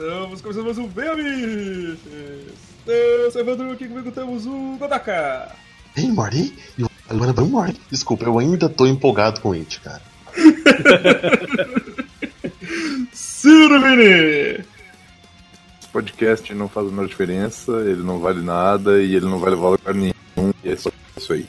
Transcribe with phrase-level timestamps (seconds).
[0.00, 1.98] estamos começando mais um Bem Amigos!
[2.86, 5.54] Eu sou Evandro, aqui comigo temos o Godaka!
[5.94, 6.54] Ei, Marty?
[6.78, 7.78] You wanna bring Marty?
[7.90, 10.00] Desculpa, eu ainda tô empolgado com It, cara.
[13.12, 14.64] Ciro Vini!
[15.78, 19.50] Esse podcast não faz a menor diferença, ele não vale nada e ele não vai
[19.50, 20.14] levar lugar nenhum.
[20.64, 21.46] E é só isso aí.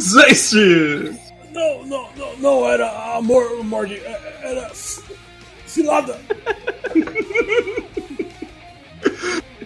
[0.00, 1.18] Zeste!
[1.52, 4.00] Não, não, não, não era amor, Morty,
[4.42, 4.70] era
[5.70, 6.18] cilada.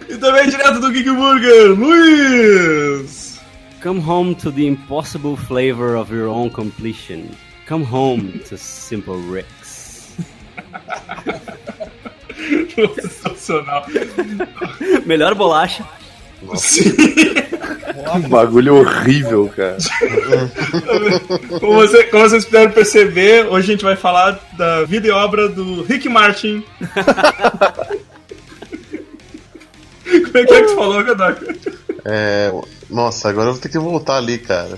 [0.07, 3.39] e também direto do Geek Burger, Luiz!
[3.81, 7.29] Come home to the impossible flavor of your own completion.
[7.67, 10.11] Come home to Simple Ricks.
[12.75, 13.85] Sensacional.
[15.05, 15.85] Melhor bolacha.
[16.55, 16.93] Sim.
[18.13, 19.77] Um bagulho horrível, cara.
[21.59, 25.49] como, você, como vocês puderam perceber, hoje a gente vai falar da vida e obra
[25.49, 26.63] do Rick Martin.
[30.05, 31.55] como é que é que você falou, Gadaka?
[32.05, 32.51] É.
[32.89, 34.77] Nossa, agora eu vou ter que voltar ali, cara.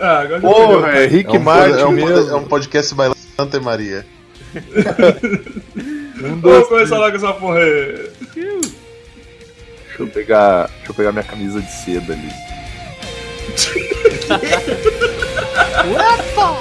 [0.00, 2.30] Ah, agora já Porra, é Rick é um, Martin é um, mesmo.
[2.30, 4.04] é um podcast bailando Santa Maria.
[6.22, 8.10] Um, dois, Vamos começar logo essa porra aí.
[9.98, 10.70] Deixa eu pegar.
[10.76, 12.28] Deixa eu pegar minha camisa de seda ali.
[15.90, 16.58] Então,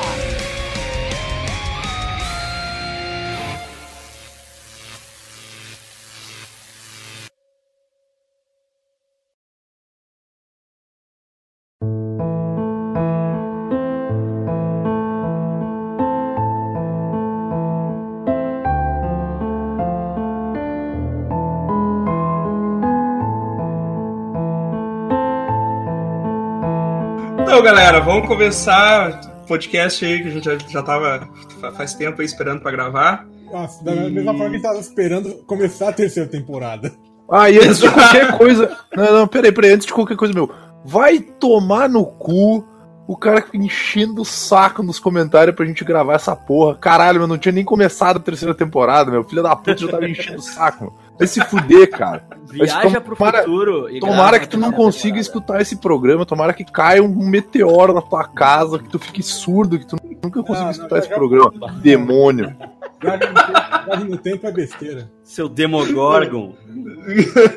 [27.68, 31.28] galera, vamos começar o podcast aí que a gente já, já tava
[31.60, 33.26] fa- faz tempo aí esperando pra gravar.
[33.52, 36.94] Nossa, da mesma forma que a gente tava esperando começar a terceira temporada.
[37.30, 38.78] Ah, e antes de qualquer coisa.
[38.96, 40.50] Não, não, peraí, peraí, antes de qualquer coisa, meu.
[40.86, 42.66] Vai tomar no cu
[43.06, 46.76] o cara enchendo o saco nos comentários pra gente gravar essa porra.
[46.76, 49.24] Caralho, meu, não tinha nem começado a terceira temporada, meu.
[49.26, 50.94] Filho da puta já tava enchendo o saco, meu.
[51.18, 52.24] Vai se fuder, cara.
[52.52, 55.22] Viaja pro tomara- futuro e Tomara que tu não consiga temporada.
[55.22, 59.80] escutar esse programa, tomara que caia um meteoro na tua casa, que tu fique surdo,
[59.80, 61.52] que tu nunca consiga Ah, não, escutar já- esse programa.
[61.82, 62.56] Demônio.
[63.00, 65.12] Viagem no tempo, viagem no tempo é besteira.
[65.24, 66.54] Seu Demogorgon.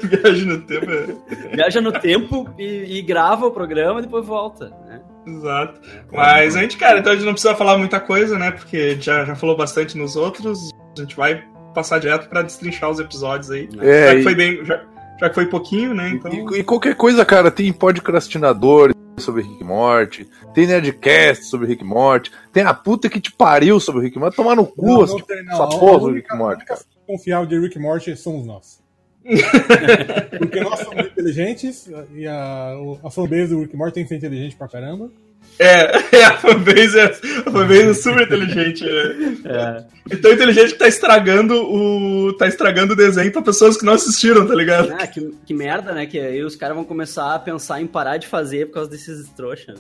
[0.03, 0.91] Viagem no tempo.
[0.91, 4.71] é- Viaja no tempo e, e grava o programa e depois volta.
[4.87, 5.01] Né?
[5.27, 5.81] Exato.
[6.13, 8.51] Mas a gente, cara, então a gente não precisa falar muita coisa, né?
[8.51, 10.71] Porque a gente já, já falou bastante nos outros.
[10.97, 11.43] A gente vai
[11.75, 13.69] passar direto pra destrinchar os episódios aí.
[13.73, 14.65] já É, que e, foi bem.
[14.65, 14.83] Já,
[15.21, 16.11] já que foi pouquinho, né?
[16.11, 16.33] Então.
[16.55, 22.33] e- e qualquer coisa, cara, tem podcastinador sobre Rick Morty, tem Nerdcast sobre Rick Morty,
[22.53, 25.21] tem a puta que te pariu sobre Rick Morty, tomar no cu Não, essa não
[25.21, 25.53] tem, não.
[25.53, 26.81] essa A porra do única- Rick Morty, cara.
[26.81, 28.81] única confiável de Rick e Morty somos nós.
[30.39, 32.73] Porque nós somos inteligentes e a,
[33.05, 35.11] a fanbase do Rick Morty tem que ser inteligente pra caramba.
[35.59, 38.85] É, é, a fanbase é, a fanbase é super inteligente.
[38.89, 39.49] É.
[39.49, 39.85] É.
[40.13, 42.33] É tão inteligente que tá estragando o.
[42.35, 44.93] tá estragando o desenho pra pessoas que não assistiram, tá ligado?
[44.99, 46.07] Ah, que, que merda, né?
[46.07, 49.29] Que aí os caras vão começar a pensar em parar de fazer por causa desses
[49.31, 49.79] trouxas.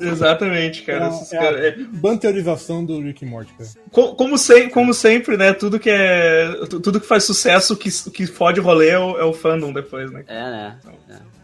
[0.00, 1.08] Exatamente, cara.
[1.08, 3.70] Esses é caras- é- a banterização do Rick e Morty, cara.
[3.92, 5.52] Co- Como, sem- como sempre, né?
[5.52, 6.50] Tudo que é.
[6.68, 10.10] tu- Tudo que faz sucesso, que, que fode rolê é o, é o fandom depois,
[10.10, 10.24] né?
[10.26, 10.76] É, né?
[11.08, 11.39] É.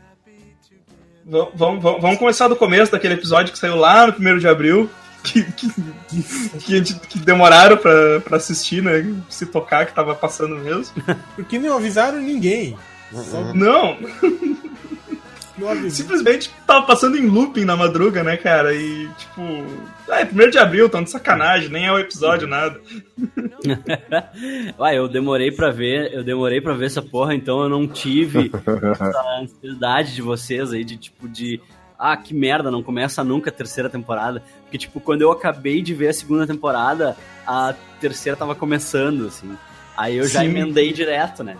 [1.28, 4.88] Vamos, vamos, vamos começar do começo daquele episódio que saiu lá no 1 de abril.
[5.26, 5.68] Que, que,
[6.60, 9.04] que, a gente- que demoraram pra, pra assistir, né?
[9.28, 10.94] Se tocar que tava passando mesmo.
[11.34, 12.78] Porque não avisaram ninguém.
[13.12, 13.96] Só Não, não.
[15.90, 18.74] simplesmente tava passando em looping na madruga, né, cara?
[18.74, 19.42] E tipo.
[20.08, 22.80] Ah, é 1 de abril, tão de sacanagem, nem é o episódio, nada.
[24.78, 28.50] Uai, eu demorei pra ver, eu demorei pra ver essa porra, então eu não tive
[28.92, 31.60] essa ansiedade de vocês aí, de tipo, de.
[31.98, 34.42] Ah, que merda, não começa nunca a terceira temporada.
[34.62, 37.16] Porque, tipo, quando eu acabei de ver a segunda temporada,
[37.46, 39.56] a terceira tava começando, assim.
[39.96, 40.46] Aí eu já Sim.
[40.46, 41.56] emendei direto, né?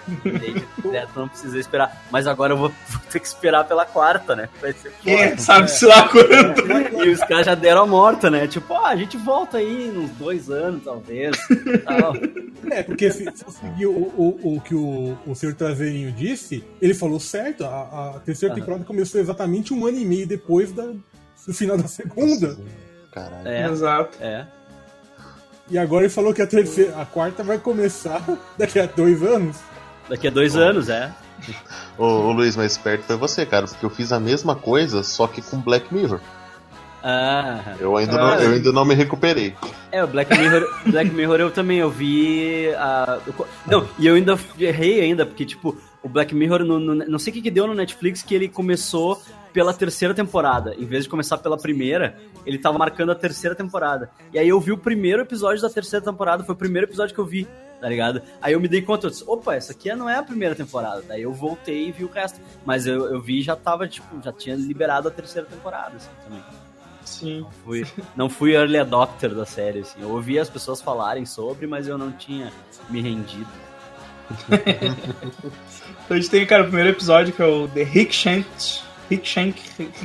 [0.82, 2.04] Direto, não precisei esperar.
[2.10, 4.48] Mas agora eu vou, vou ter que esperar pela quarta, né?
[4.60, 7.04] Vai ser É, sabe-se lá quando.
[7.04, 8.46] e os caras já deram a morta, né?
[8.46, 11.36] Tipo, ah, a gente volta aí nos dois anos, talvez.
[11.84, 12.14] tal.
[12.70, 16.64] É, porque se, se eu seguir o, o, o que o, o senhor Traseirinho disse,
[16.80, 17.64] ele falou certo.
[17.64, 21.88] A, a terceira temporada começou exatamente um ano e meio depois da, do final da
[21.88, 22.56] segunda.
[23.12, 23.48] Caralho.
[23.48, 24.18] É, Exato.
[24.20, 24.46] é.
[25.70, 28.22] E agora ele falou que a terceira, a quarta vai começar
[28.58, 29.56] daqui a dois anos.
[30.08, 31.12] Daqui a dois anos, é.
[31.98, 35.26] Ô, ô, Luiz, mais esperto foi você, cara, porque eu fiz a mesma coisa, só
[35.26, 36.20] que com Black Mirror.
[37.04, 39.54] Ah, Eu ainda, não, eu ainda não me recuperei.
[39.90, 43.18] é, o Black Mirror, Black Mirror eu também, eu vi a...
[43.26, 47.18] eu Não, e eu ainda errei ainda, porque, tipo, o Black Mirror, no, no- não
[47.18, 49.20] sei o que que deu no Netflix, que ele começou
[49.52, 50.74] pela terceira temporada.
[50.78, 52.16] Em vez de começar pela primeira,
[52.46, 54.08] ele tava marcando a terceira temporada.
[54.32, 57.20] E aí eu vi o primeiro episódio da terceira temporada, foi o primeiro episódio que
[57.20, 57.48] eu vi,
[57.82, 58.22] tá ligado?
[58.40, 61.02] Aí eu me dei conta, eu disse, opa, essa aqui não é a primeira temporada.
[61.02, 62.40] Daí eu voltei e vi o resto.
[62.64, 66.08] Mas eu, eu vi e já tava, tipo, já tinha liberado a terceira temporada, assim,
[66.22, 66.44] também.
[67.04, 67.44] Sim.
[67.64, 67.84] Fui,
[68.14, 70.00] não fui early adopter da série, assim.
[70.00, 72.52] Eu ouvi as pessoas falarem sobre, mas eu não tinha
[72.88, 73.50] me rendido.
[76.04, 78.46] Então a gente tem, cara, o primeiro episódio que é o The Rick Shank.
[79.16, 79.62] Rick Shank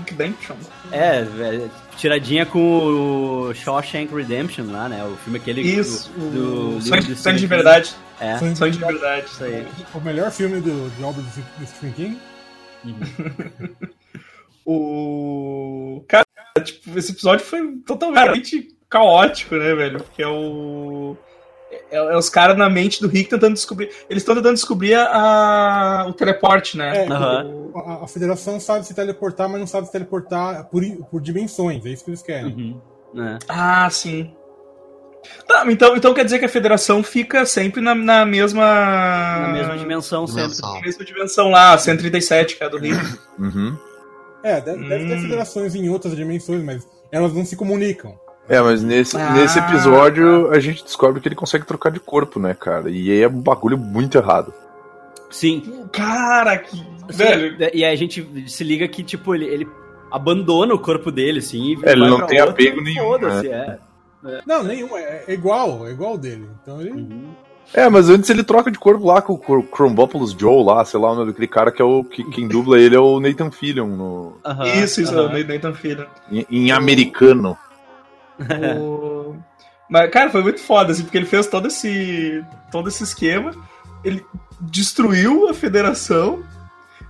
[0.09, 0.55] Redemption.
[0.91, 5.03] É, velho, tiradinha com o Shawshank Redemption lá, né?
[5.05, 7.47] O filme aquele Isso, do, o do, Sonho, do de- Sonho de.
[7.47, 7.95] Verdade.
[8.19, 9.25] É, Sonho Sonho de Verdade.
[9.27, 9.67] isso aí.
[9.93, 12.17] O melhor filme do, de obra do, do Stephen King.
[14.69, 16.03] O.
[16.09, 16.25] Cara,
[16.61, 20.03] tipo, esse episódio foi totalmente caótico, né, velho?
[20.03, 21.15] Porque é o.
[21.91, 23.89] É, é os caras na mente do Rick tentando descobrir.
[24.09, 27.05] Eles estão tentando descobrir a, o teleporte, né?
[27.05, 27.71] É, Aham.
[27.75, 31.85] a, a federação sabe se teleportar, mas não sabe se teleportar por, por dimensões.
[31.85, 32.79] É isso que eles querem.
[33.13, 33.25] Uhum.
[33.25, 33.39] É.
[33.47, 34.31] Ah, sim.
[35.47, 38.63] Tá, então, então quer dizer que a federação fica sempre na, na mesma.
[39.41, 40.55] Na mesma dimensão sempre.
[40.61, 42.95] Na mesma dimensão lá, 137, que é a do Rick.
[43.37, 43.77] Uhum.
[44.43, 45.21] É, deve, deve ter Hum.
[45.21, 48.17] federações em outras dimensões, mas elas não se comunicam.
[48.49, 49.31] É, mas nesse, Ah.
[49.31, 52.89] nesse episódio a gente descobre que ele consegue trocar de corpo, né, cara?
[52.89, 54.53] E aí é um bagulho muito errado.
[55.29, 55.85] Sim.
[55.91, 56.75] Cara, que.
[56.77, 57.57] Sim, Velho.
[57.73, 59.67] E aí a gente se liga que, tipo, ele, ele
[60.11, 61.73] abandona o corpo dele, assim.
[61.73, 63.77] e É, ele não tem outra apego nenhum, Foda-se, é.
[64.45, 64.97] Não, nenhum.
[64.97, 66.47] É, é igual, é igual o dele.
[66.61, 66.91] Então ele.
[66.91, 67.29] Uhum.
[67.73, 71.11] É, mas antes ele troca de corpo lá com o Chrombopoulos Joe lá, sei lá,
[71.11, 72.01] o nome daquele cara que é o.
[72.03, 74.37] Que, quem dubla ele é o Nathan Fillion no,
[74.81, 75.33] Isso, isso, aham.
[75.35, 76.05] o Nathan Fillion.
[76.31, 77.57] em, em americano.
[78.79, 79.35] O-
[79.89, 83.51] Mas, cara, foi muito foda, assim, porque ele fez todo esse, todo esse esquema,
[84.03, 84.23] ele
[84.61, 86.43] destruiu a federação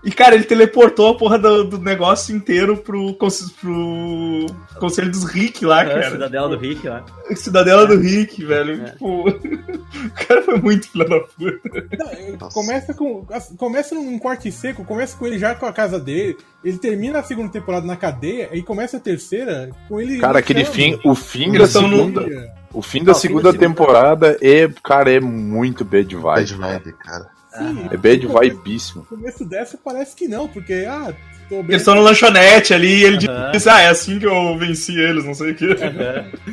[0.07, 4.45] e, cara, ele teleportou a porra do, do negócio inteiro pro, pro
[4.80, 6.12] Conselho dos Rick lá, É, cara.
[6.12, 7.04] Cidadela do Rick lá.
[7.36, 8.83] Cidadela do Rick, velho.
[8.83, 8.92] É.
[8.92, 11.88] Tipo, o cara foi muito filho da puta.
[12.00, 13.25] Não, é, começa com.
[13.57, 16.38] Começa num corte seco, começa com ele já com a casa dele.
[16.63, 20.19] Ele termina a segunda temporada na cadeia e começa a terceira com ele.
[20.19, 22.56] Cara, aquele fim, o fim da tão no- segunda.
[22.74, 26.62] O fim da Não, segunda da segunda- temporada é, cara, é muito bad Bad vibe.
[26.62, 27.30] vibe, cara.
[27.57, 29.01] Sim, É bad começo- vibíssimo.
[29.01, 31.13] No começo dessa parece que não, porque, ah,
[31.50, 31.65] tô bem.
[31.71, 33.51] Eles estão no lanchonete ali e ele Aham.
[33.51, 35.68] disse, ah, é assim que eu venci eles, não sei o quê.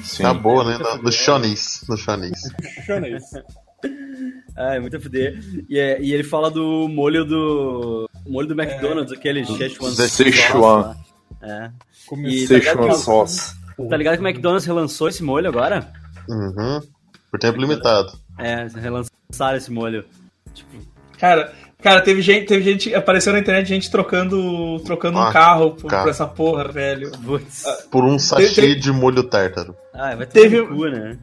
[0.03, 0.23] Sim.
[0.23, 0.79] Tá boa, né?
[0.79, 1.85] No, no Shoney's.
[1.89, 1.97] No.
[1.97, 3.43] Funciona isso.
[4.57, 5.39] Ah, é muito a fuder.
[5.69, 8.09] E, é- e ele fala do molho do.
[8.25, 9.91] o molho do McDonald's, aquele Szechuan.
[9.91, 10.97] Szechuan.
[11.43, 11.71] É.
[12.27, 13.55] E- tá Szechuan que- sauce.
[13.91, 15.93] Tá ligado que o McDonald's relançou esse molho agora?
[16.29, 16.81] Uhum.
[17.31, 18.13] Por tempo limitado.
[18.39, 20.05] É, relançaram esse molho.
[20.55, 20.79] Tipo,
[21.25, 25.71] Cara, cara, teve gente, teve gente, apareceu na internet gente trocando, trocando um Ah, carro
[25.71, 27.11] por, por essa porra, velho.
[27.25, 27.65] putz.
[27.91, 29.75] Por um sachê Teve- de molho tártaro.
[29.95, 31.17] Ah, vai ter Teve- no cu, né?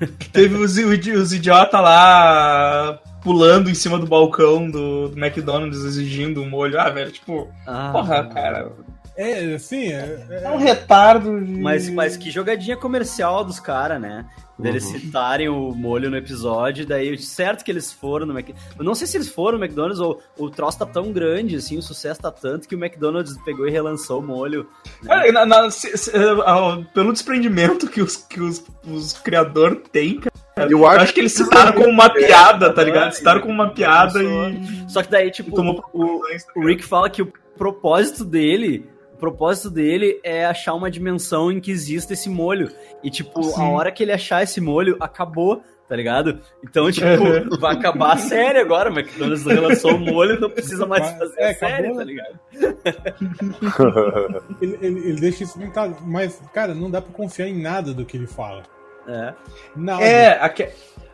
[0.32, 6.48] Teve os, os idiotas lá pulando em cima do balcão do, do McDonald's exigindo um
[6.48, 6.80] molho.
[6.80, 8.72] Ah, velho, tipo, Ah, porra, cara.
[9.16, 11.60] É, assim, é, é- É um retardo de.
[11.60, 14.24] Mas, mas que jogadinha comercial dos caras, né?
[14.58, 14.92] Deles Uhum.
[15.00, 18.76] citarem o molho no episódio, daí certo que eles foram no McDonald's.
[18.78, 21.76] Eu não sei se eles foram no McDonald's ou o troço tá tão grande, assim,
[21.78, 24.66] o sucesso tá tanto que o McDonald's pegou e relançou o molho.
[25.04, 26.12] Cara, na- na- se- se-
[26.46, 30.32] ah, pelo desprendimento que os, que os, os criadores têm, cara.
[30.70, 33.08] Eu Eu acho acho que eles citaram como uma piada, tá ligado?
[33.08, 36.20] Ah, Citaram como uma piada e, Só que daí, tipo, tomou o,
[36.56, 38.86] o Rick fala que o propósito dele.
[39.22, 42.72] O propósito dele é achar uma dimensão em que exista esse molho.
[43.04, 43.72] E, tipo, a Sim.
[43.72, 46.40] hora que ele achar esse molho, acabou, tá ligado?
[46.64, 47.06] Então, tipo,
[47.60, 48.90] vai acabar a série agora.
[48.90, 52.40] O McDonald's relançou o molho, não precisa mais fazer é, a série, acabou, tá ligado?
[54.60, 55.96] ele, ele, ele deixa isso bem claro.
[56.04, 58.64] Mas, cara, não dá pra confiar em nada do que ele fala.
[59.06, 59.34] É.
[59.76, 60.02] Nada.
[60.02, 60.70] É, aque-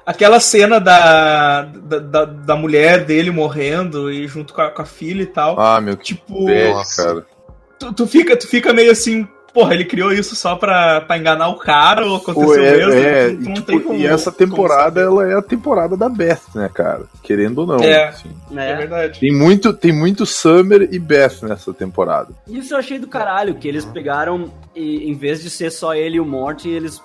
[0.07, 4.87] aquela cena da, da, da, da mulher dele morrendo e junto com a, com a
[4.87, 5.61] filha e tal.
[5.61, 7.05] Ah, meu, que Tipo, Nossa.
[7.05, 7.38] cara.
[7.79, 11.49] Tu, tu fica, tu fica meio assim, porra, ele criou isso só pra, pra enganar
[11.49, 12.93] o cara ou aconteceu Pô, é, mesmo?
[12.93, 15.97] é, Tu- tu e, não tipo, tem como- e essa temporada, ela é a temporada
[15.97, 17.03] da Beth, né, cara?
[17.23, 17.81] Querendo ou não.
[17.81, 18.09] É.
[18.09, 18.31] assim.
[18.57, 18.77] É É.
[18.77, 19.21] verdade.
[19.21, 22.29] Tem muito, tem muito Summer e Beth nessa temporada.
[22.47, 26.17] Isso eu achei do caralho, que eles pegaram e em vez de ser só ele
[26.17, 27.03] e o Morty, eles,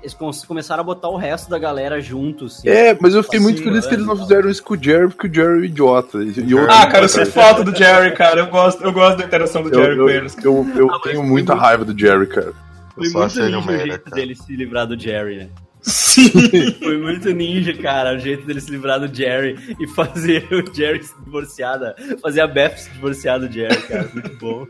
[0.00, 2.58] eles com- começaram a botar o resto da galera juntos.
[2.58, 2.68] assim.
[2.68, 5.26] É, mas eu fiquei muito feliz que eles não fizeram isso com o Jerry, porque
[5.28, 6.18] o Jerry é um idiota.
[6.22, 8.40] E, e outro- Ah, cara, eu sinto falta do Jerry, cara.
[8.40, 10.36] Eu gosto, eu gosto da interação do eu, Jerry eu, com eles.
[10.44, 12.52] eu, eu tenho muita raiva do Jerry, cara.
[12.94, 14.16] Foi só muito acho ele ninja o jeito cara.
[14.16, 15.48] dele se livrar do Jerry, né?
[15.80, 16.30] Sim.
[16.82, 21.04] Foi muito ninja, cara, o jeito dele se livrar do Jerry e fazer o Jerry
[21.04, 24.66] se divorciar, da- fazer a Beth se divorciar do Jerry, cara, muito bom.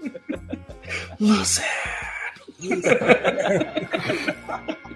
[1.19, 1.65] Loser.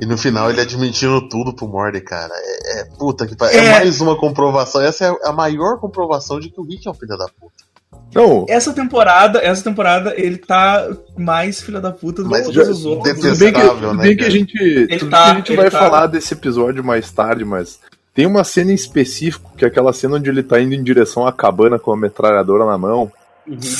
[0.00, 2.32] E no final ele admitindo tudo pro Morty, cara.
[2.34, 3.58] É, é- puta que pariu.
[3.60, 3.64] É.
[3.66, 3.70] É.
[3.80, 4.80] mais uma comprovação.
[4.80, 7.64] Essa é a maior comprovação de que o Rick é um filho da puta.
[8.12, 13.14] Não, Essa temporada, essa temporada, ele tá mais filha da puta do que os outros.
[13.20, 15.56] tudo bem que, tudo né, bem que a gente, tudo tá- que a gente ele
[15.62, 17.78] vai tá- falar desse episódio mais tarde, mas
[18.14, 21.26] tem uma cena em específico, que é aquela cena onde ele tá indo em direção
[21.26, 23.10] à cabana com a metralhadora na mão.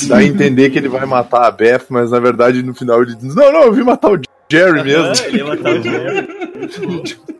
[0.07, 3.15] Dá a entender que ele vai matar a Beth, mas na verdade no final ele
[3.15, 4.17] diz: Não, não, eu vim matar o
[4.51, 5.25] Jerry Ah, mesmo.
[5.25, 6.27] ele ia matar o Jerry.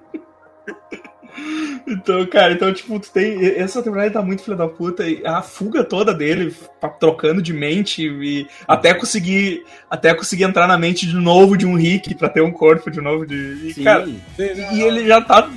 [1.87, 3.45] Então, cara, então, tipo, tu tem.
[3.45, 5.07] Essa temporada tá muito filha da puta.
[5.07, 6.51] E a fuga toda dele,
[6.99, 9.63] trocando de mente e até conseguir.
[9.89, 12.99] Até conseguir entrar na mente de novo de um Rick pra ter um corpo de
[13.01, 13.35] novo de.
[13.67, 13.83] E, Sim.
[13.83, 14.07] cara,
[14.73, 15.47] e ele já tá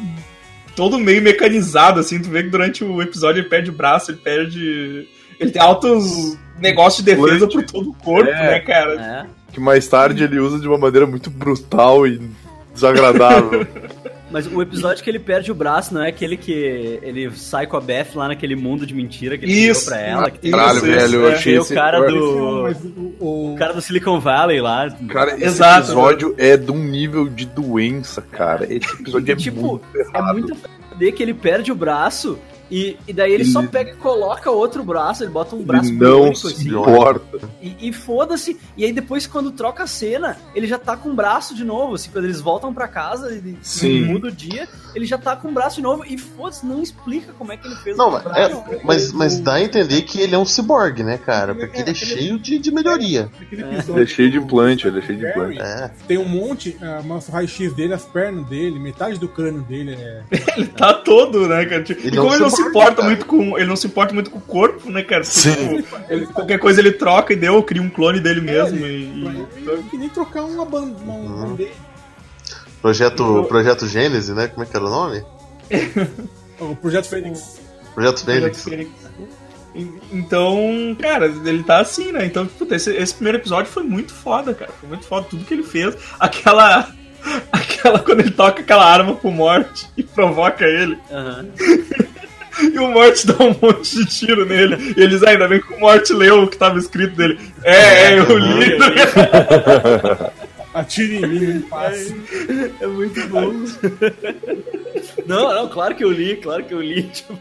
[0.77, 2.21] todo meio mecanizado, assim.
[2.21, 5.09] Tu vê que durante o episódio ele perde o braço, ele perde.
[5.41, 8.51] Ele tem altos negócios de defesa por todo o corpo, É.
[8.51, 8.93] né, cara?
[9.35, 9.38] É.
[9.53, 12.21] Que mais tarde ele usa de uma maneira muito brutal e
[12.75, 13.67] desagradável.
[14.31, 17.79] Mas o episódio que ele perde o braço não é aquele que ele sai com
[17.79, 19.87] a Beth lá naquele mundo de mentira que ele criou Isso.
[19.87, 20.31] pra ela.
[20.31, 21.33] Que tem Caralho, Isso, velho, eu é.
[21.33, 23.17] achei Tem o esse cara do.
[23.19, 24.91] O, cara do Silicon Valley lá.
[25.09, 25.87] Cara, esse Exato.
[25.87, 28.65] episódio é de um nível de doença, cara.
[28.65, 30.33] Esse episódio é tipo, muito é errado.
[30.35, 32.39] muito foder que ele perde o braço
[32.71, 35.99] e, e daí ele só pega e coloca outro braço, ele bota um braço Ele
[35.99, 36.69] não se assim.
[36.69, 37.39] importa.
[37.63, 38.59] E, e foda-se.
[38.77, 41.95] E aí depois, quando troca a cena, ele já tá com o braço de novo.
[41.95, 44.05] Assim, quando eles voltam pra casa e Sim.
[44.05, 46.05] muda o dia, ele já tá com o braço de novo.
[46.07, 48.65] E foda-se, não explica como é que ele fez Não, o mas, braço.
[48.71, 51.55] é- mas, mas dá a entender que ele é um ciborgue, né, cara?
[51.55, 53.31] Porque ele é cheio de, de melhoria.
[53.41, 53.55] É.
[53.55, 55.61] episódio Ele é cheio de implante, ele é cheio de implante.
[55.61, 55.91] É.
[56.07, 59.95] Tem um monte, ah, mostra o raio-x dele, as pernas dele, metade do crânio dele
[59.99, 60.23] é.
[60.59, 61.83] Ele tá todo, né, cara?
[61.83, 63.57] Tipo, Ele e é um como ele não se importa muito com.
[63.59, 65.23] Ele não se importa muito com o corpo, né, cara?
[65.23, 65.77] Porque, Sim.
[65.83, 68.85] tipo, ele- qualquer coisa ele troca e deu, cria um clone dele mesmo.
[68.85, 70.97] É, e, e- Ele que nem trocar uma banda.
[71.03, 71.27] Uma, Uhum.
[71.45, 71.73] um band-aid.
[72.81, 74.47] Projeto, Projeto Gênese, né?
[74.49, 75.23] Como é que era o nome?
[76.61, 77.61] o Projeto Fênix.
[77.95, 78.63] Projeto Fênix.
[78.65, 78.91] Fênix.
[79.75, 82.25] E- Então, cara, ele tá assim, né?
[82.25, 84.71] Então, puta, esse, esse primeiro episódio foi muito foda, cara.
[84.81, 85.97] Foi muito foda tudo que ele fez.
[86.19, 86.89] Aquela.
[87.53, 90.97] Aquela quando ele toca aquela arma pro Morte e provoca ele.
[91.11, 91.47] Aham.
[92.75, 94.95] E o Morte dá um monte de tiro nele.
[94.97, 97.39] E eles "Ah, ainda bem que o Morte leu o que tava escrito dele.
[97.65, 98.77] É, é, eu li.
[100.75, 102.15] Atire em mim, em paz.
[102.81, 103.53] É muito bom.
[105.27, 107.03] não, não, claro que eu li, claro que eu li.
[107.05, 107.37] Tipo,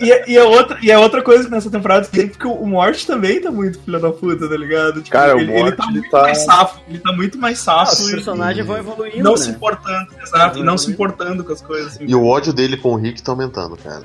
[0.00, 2.66] E, é- e é outra, e é outra coisa que nessa temporada tem, porque o
[2.66, 5.02] Morte também tá muito filho da puta, tá ligado?
[5.02, 6.80] Tipo, Cara, o ele, Morte, ele tá ele muito tá- mais safo.
[6.88, 7.92] Ele tá muito mais safo.
[7.92, 9.38] os personagens vão evoluindo, não né?
[9.38, 11.94] se importando, exato, e não se importando com as coisas.
[11.94, 12.04] Assim.
[12.08, 14.02] E o ódio dele com o Rick tá aumentando, cara.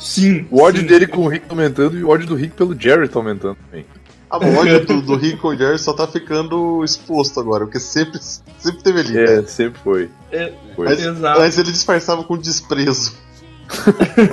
[0.00, 0.46] Sim.
[0.50, 0.86] O ódio sim.
[0.88, 3.56] dele com o Rick tá aumentando e o ódio do Rick pelo Jerry tá aumentando
[3.70, 3.86] também.
[4.30, 7.80] Ah, o ódio do, do Rick com o Jerry só tá ficando exposto agora, porque
[7.80, 9.18] sempre, sempre teve ali.
[9.18, 9.46] É, cara.
[9.46, 10.10] sempre foi.
[10.32, 10.86] É, Foi.
[10.88, 11.40] Mas, Exato.
[11.40, 13.12] mas ele disfarçava com desprezo.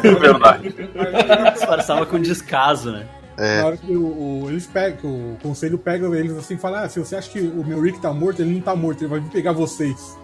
[0.03, 0.73] É verdade.
[1.53, 3.07] Disfarçava com descaso, né?
[3.37, 3.61] É.
[3.61, 4.03] Na hora que o,
[4.43, 7.29] o- eles pegam, que o conselho pega eles assim e fala: ah, se você acha
[7.29, 10.17] que o meu Rick tá morto, ele não tá morto, ele vai vir pegar vocês.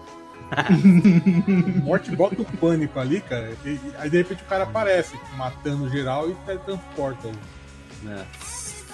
[1.84, 3.52] Morte bota o pânico ali, cara.
[3.66, 8.24] e- aí de repente o cara aparece, matando geral e teletransporta o É.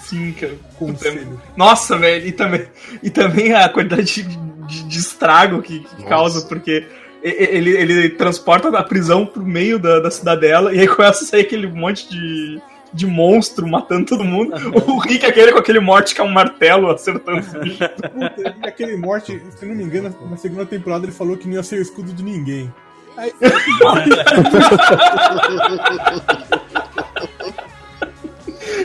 [0.00, 0.54] Sim, cara.
[0.78, 1.40] conselho.
[1.56, 2.66] Nossa, velho, e também,
[3.02, 4.22] e também a quantidade de,
[4.66, 6.86] de- de estrago que, que causa, porque
[7.22, 11.42] ele, ele transporta a prisão pro meio da, da cidadela e aí começa a sair
[11.42, 12.60] aquele monte de,
[12.92, 14.54] de monstro matando todo mundo.
[14.86, 17.88] O Rick é aquele com aquele morte que é um martelo acertando os bichos.
[17.88, 21.62] Puta, aquele morte, se não me engano, na segunda temporada ele falou que não ia
[21.62, 22.72] ser o escudo de ninguém.
[23.16, 23.32] Aí,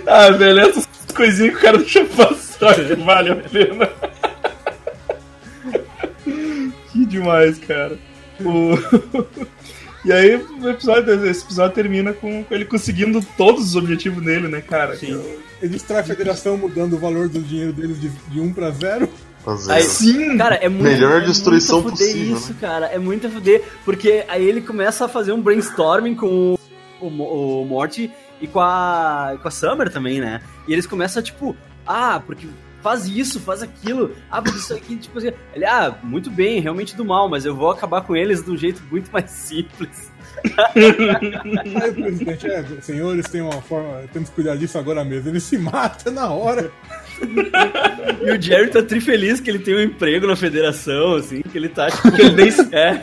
[0.07, 3.89] Ah, velho, essas coisinhas que o cara deixa passar que vale a pena.
[6.91, 7.97] que demais, cara.
[8.39, 8.75] O...
[10.05, 14.61] E aí, o episódio, esse episódio termina com ele conseguindo todos os objetivos dele, né,
[14.61, 14.95] cara?
[14.95, 15.19] Sim.
[15.61, 19.09] ele distrai a federação mudando o valor do dinheiro deles de, de 1 pra 0.
[19.43, 19.71] Fazer.
[19.73, 20.37] Aí- Sim!
[20.37, 20.83] Cara, é muito.
[20.83, 22.85] Melhor é destruição muito a fuder possível, isso, cara.
[22.87, 23.63] É muito a fuder.
[23.83, 26.55] Porque aí ele começa a fazer um brainstorming com
[27.01, 30.41] o, o, o Morty e com a, com a Summer também, né?
[30.67, 32.47] E eles começam, tipo, ah, porque
[32.85, 34.15] faz isso, faz aquilo.
[34.29, 35.31] Ah, mas isso aqui, tipo assim.
[35.55, 38.55] Ele, ah, muito bem, realmente do mal, mas eu vou acabar com eles de um
[38.55, 40.11] jeito muito mais simples.
[40.75, 45.29] Aí o presidente, é, senhores, tem uma forma, temos que cuidar disso agora mesmo.
[45.29, 46.71] Ele se mata na hora.
[48.21, 51.69] E o Jerry tá trifeliz que ele tem um emprego na federação, assim, que ele
[51.69, 53.01] tá, tipo, Que ele nem, é,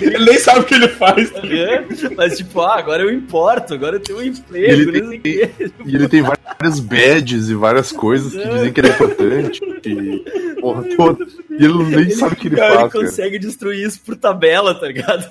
[0.00, 1.30] ele nem sabe o que ele faz.
[1.30, 1.86] tá ligado?
[2.16, 5.22] mas tipo, ah, agora eu importo, agora eu tenho um emprego, Ele não sei o
[5.22, 5.50] quê.
[5.86, 9.60] E ele tem vários badges e várias coisas que dizem que ele é importante.
[9.86, 11.26] E, porra, toda.
[11.50, 13.04] E ele nem sabe o que ele Cara, ele faz, cara.
[13.04, 15.30] consegue destruir isso por tabela, tá ligado?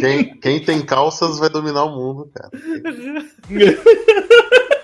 [0.00, 2.50] Quem, quem tem calças vai dominar o mundo, cara.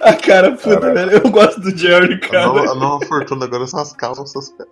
[0.00, 1.10] Ah, cara, puta, velho.
[1.12, 2.46] Eu gosto do Jerry, A cara.
[2.46, 4.68] nova, a nova fortuna agora são as calças, cara.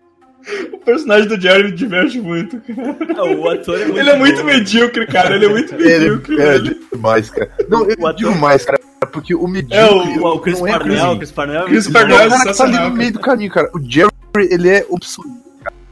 [0.72, 2.96] O personagem do Jerry me diverte muito, cara.
[3.16, 4.44] Ah, o ator é muito Ele é muito bom.
[4.44, 5.34] medíocre, cara.
[5.34, 6.76] Ele é muito Ele medíocre, é velho.
[6.92, 7.50] demais, cara.
[7.68, 8.78] Não, eu O digo ator- mais, cara,
[9.12, 9.76] porque o medíocre.
[9.76, 11.14] É, o- O, o Chris é Parnell, ruim.
[11.14, 12.16] o Chris Parnell é Chris Parnell.
[12.20, 13.70] É o cara que tá ali no meio do caminho, cara.
[13.74, 15.34] O Jerry, ele é obsoleto,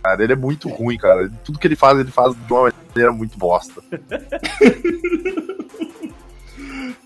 [0.02, 0.22] cara.
[0.22, 1.28] Ele é muito ruim, cara.
[1.44, 3.82] Tudo que ele faz, ele faz de uma maneira muito bosta.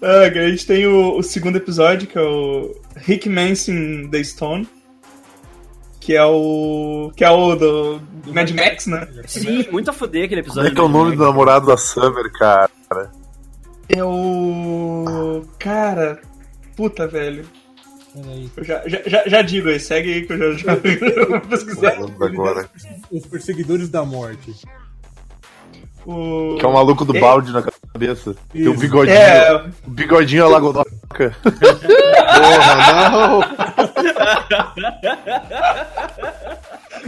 [0.02, 4.68] Ah, a gente tem o, o segundo episódio, que é o Rick Manson The Stone.
[6.00, 7.12] Que é o.
[7.14, 9.06] Que é o do Mad Max, né?
[9.26, 10.70] Sim, muito a foder aquele Como episódio.
[10.70, 12.70] é que é o nome do namorado da Summer, cara?
[13.88, 15.44] É o.
[15.58, 16.20] Cara.
[16.76, 17.44] Puta, velho.
[18.14, 18.50] Peraí.
[18.56, 20.76] Eu já, já, já, digo aí, segue aí que eu já, já
[21.28, 22.00] vou pesquisar.
[22.00, 22.70] Lembra agora.
[23.10, 24.54] Os perseguidores da morte.
[26.10, 26.56] O...
[26.58, 27.20] Que é o maluco do É.
[27.20, 27.62] balde na
[27.92, 28.34] cabeça.
[28.50, 28.80] Tem um Isso.
[28.80, 29.14] bigodinho.
[29.14, 31.36] É, O bigodinho a lagodoca.
[31.44, 33.40] Porra, não!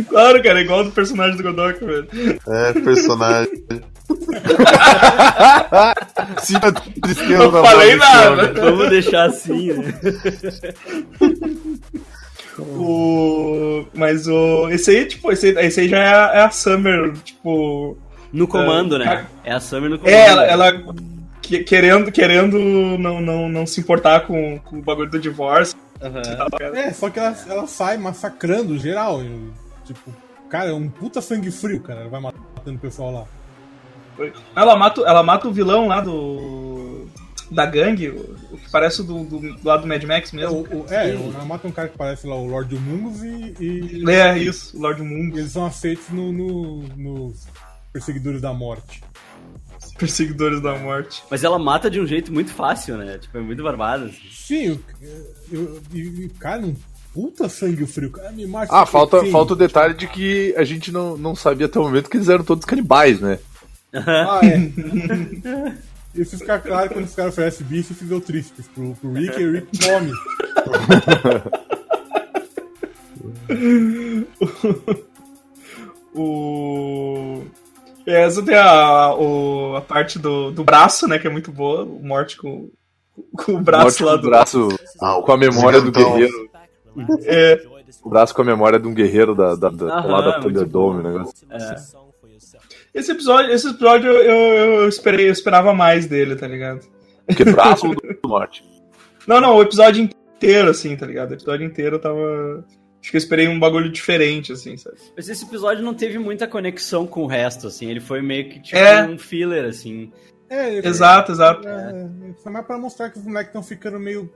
[0.09, 2.07] claro, cara, é igual do personagem do Godok, velho.
[2.47, 3.65] É, personagem.
[6.43, 8.53] Sim, a tristeza Não falei nada.
[8.53, 8.61] né?
[8.61, 9.95] Vamos deixar assim, né?
[12.59, 13.85] O...
[13.95, 14.69] Mas o.
[14.69, 17.97] Esse aí, tipo, esse, aí- esse aí já é a, é a Summer, tipo.
[18.33, 19.05] No comando, É, né?
[19.05, 20.15] cara- É a Summer no comando.
[20.15, 20.73] É, ela, ela
[21.43, 22.59] que- querendo, querendo
[22.99, 25.77] não, não, não se importar com, com o bagulho do divórcio.
[26.03, 26.23] Aham.
[26.77, 29.21] É, só que ela, ela sai massacrando geral.
[29.85, 30.15] Tipo,
[30.49, 32.01] cara, é um puta sangue frio, cara.
[32.01, 33.25] Ela vai matando o pessoal lá.
[34.55, 37.09] Ela mata, ela mata o vilão lá do.
[37.51, 40.59] Da gangue, o, que parece o do, do, do lado do Mad Max É, mesmo.
[40.71, 44.05] o, o- é, ela mata um cara que parece lá o Lord Mungus e, e,
[44.09, 47.49] É, isso, o Lord e Mundo, eles são aceitos no, no- nos
[47.93, 49.03] Perseguidores da Morte.
[49.99, 51.23] Perseguidores da Morte.
[51.31, 53.19] Mas ela mata de um jeito muito fácil, né?
[53.19, 54.07] Tipo, é muito barbada.
[54.07, 54.19] assim.
[54.33, 54.81] Sim,
[55.51, 56.75] eu, eu, cara, um
[57.13, 58.11] puta sangue frio.
[58.11, 58.73] Cara, me mata.
[58.75, 62.09] Ah, falta, falta o detalhe de que a gente não, não sabia até o momento
[62.09, 63.39] que eles eram todos canibais, né?
[63.93, 64.71] Ah, é.
[66.15, 69.47] Isso fica claro quando os caras oferecem bife e ficam tristes pro, pro Rick e
[69.47, 70.13] o Rick come.
[76.15, 77.40] O.
[78.11, 81.19] É, Essa tem a, o, a parte do, do braço, né?
[81.19, 81.85] Que é muito boa.
[81.85, 82.69] O Morte com,
[83.37, 84.29] com o braço Morte lá com o do.
[84.29, 84.69] braço
[85.01, 86.51] Ah, com a memória do guerreiro.
[87.25, 87.63] É,
[88.03, 91.03] O braço com a memória de um guerreiro da, da, da, Aham, lá da Thunderdome,
[91.03, 91.25] né?
[91.51, 91.75] É.
[92.99, 96.81] esse episódio, esse episódio eu, eu, eu esperei, eu esperava mais dele, tá ligado?
[97.37, 98.65] Que braço do, do Morte.
[99.27, 101.31] Não, não, o episódio inteiro, assim, tá ligado?
[101.31, 102.65] O episódio inteiro eu tava.
[103.03, 104.97] Acho que eu esperei um bagulho diferente, assim, sabe?
[105.17, 107.91] Mas esse episódio não teve muita conexão com o resto, assim.
[107.91, 109.05] Ele foi meio que tipo É.
[109.07, 110.13] um filler, assim.
[110.51, 111.67] É, Exato, exato.
[111.67, 112.09] É,
[112.43, 114.31] foi mais pra mostrar que os moleques estão ficando meio.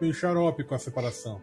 [0.00, 1.40] meio xarope com a separação.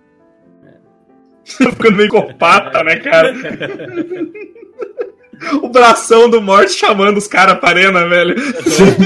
[1.45, 3.33] Ficando meio copata, né, cara?
[5.63, 8.35] o bração do Morte chamando os caras pra arena, velho.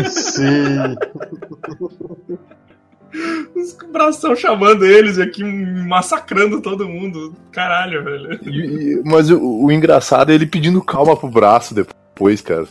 [0.09, 0.95] Sim.
[3.55, 7.35] Os bração chamando eles e aqui massacrando todo mundo.
[7.51, 8.39] Caralho, velho.
[8.43, 12.65] E- e- mas o, o engraçado é ele pedindo calma pro braço depois, cara.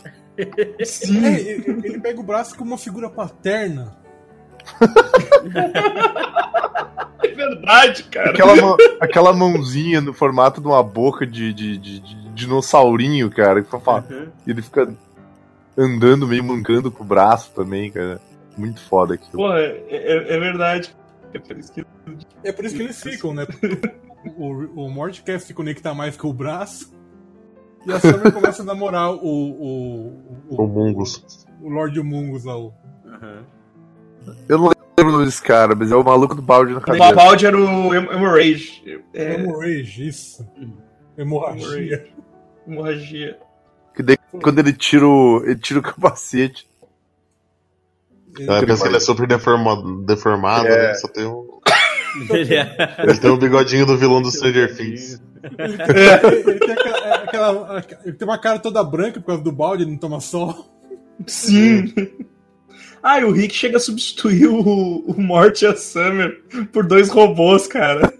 [0.83, 1.25] Sim.
[1.25, 3.95] É, ele, ele pega o braço como uma figura paterna.
[7.23, 8.31] É verdade, cara.
[8.31, 13.61] Aquela, mão- aquela mãozinha no formato de uma boca de, de, de- de dinossaurinho, cara.
[13.61, 14.03] que fa-
[14.45, 14.91] E ele fica
[15.77, 18.19] andando meio mancando com o braço também, cara.
[18.61, 19.31] Muito foda aquilo.
[19.43, 20.95] Porra, é, é- é verdade.
[21.33, 21.85] É por isso que.
[22.43, 23.45] É por isso que eles ficam, né?
[24.37, 26.93] O, o Mort quer se conectar mais com o braço.
[27.85, 30.07] E a Summer começa a namorar o, o,
[30.49, 31.45] O o, Mungus.
[31.61, 32.57] o Lord Mungus lá.
[32.57, 32.73] O,
[33.05, 33.43] Aham.
[34.47, 37.03] Eu não lembro desse cara, mas é o maluco do balde na O cabeça.
[37.03, 39.03] Balbaldi era o Hem- Hemorrhage.
[39.15, 40.47] É, Hemorrhage, isso.
[41.17, 42.07] Hemorragia.
[42.67, 43.39] hemorragia.
[43.95, 46.69] Que daí, quando ele tira o, ele tira o capacete.
[48.39, 50.87] Ela pensa que ele é super deforma- deformado, É.
[50.89, 50.93] né?
[50.95, 51.49] Só tem um.
[52.29, 52.95] Ele é.
[52.99, 55.21] Ele tem um bigodinho do vilão do Stranger Things.
[55.57, 59.51] Ele, ele tem aquela, é, aquela- ele tem uma cara toda branca por causa do
[59.51, 60.65] balde, ele não toma sol.
[61.25, 61.93] Sim.
[63.01, 64.59] Ah, e o Rick chega a substituir o,
[65.07, 66.41] o Mort e a Summer
[66.73, 68.13] por dois robôs, cara.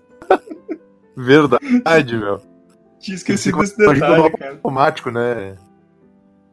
[1.16, 2.42] Verdade, meu.
[3.00, 4.52] Tinha esquecido desse detalhe, cara.
[4.54, 5.56] automático, né?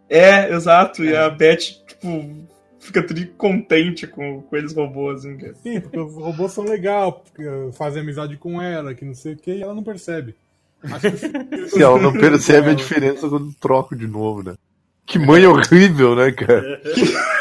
[0.08, 1.04] É, exato.
[1.04, 2.48] E a Beth, tipo,
[2.88, 5.54] fica tri contente com, com eles robôs, assim, cara.
[5.62, 9.36] Sim, porque os robôs são legais, porque fazem amizade com ela, que não sei o
[9.36, 10.34] que, e ela não percebe.
[10.82, 14.54] Acho que- Se ela não percebe a diferença quando troco de novo, né?
[15.06, 16.80] Que mãe horrível, né, cara?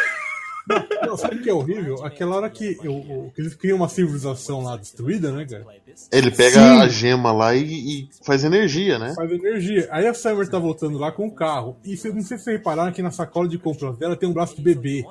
[1.06, 2.04] Não, sabe o que é horrível?
[2.04, 5.66] Aquela hora que, eu, que eles criam uma civilização lá destruída, né, cara?
[6.12, 6.82] Ele pega Sim.
[6.82, 7.64] a gema lá e,
[8.02, 9.14] e faz energia, né?
[9.16, 9.88] Faz energia.
[9.92, 11.78] Aí a Summer tá voltando lá com o carro.
[11.86, 14.34] E você- não sei se vocês repararam que na sacola de compras dela tem um
[14.34, 15.06] braço de bebê.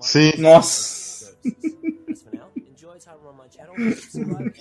[0.00, 0.32] Sim.
[0.38, 1.36] Nossa.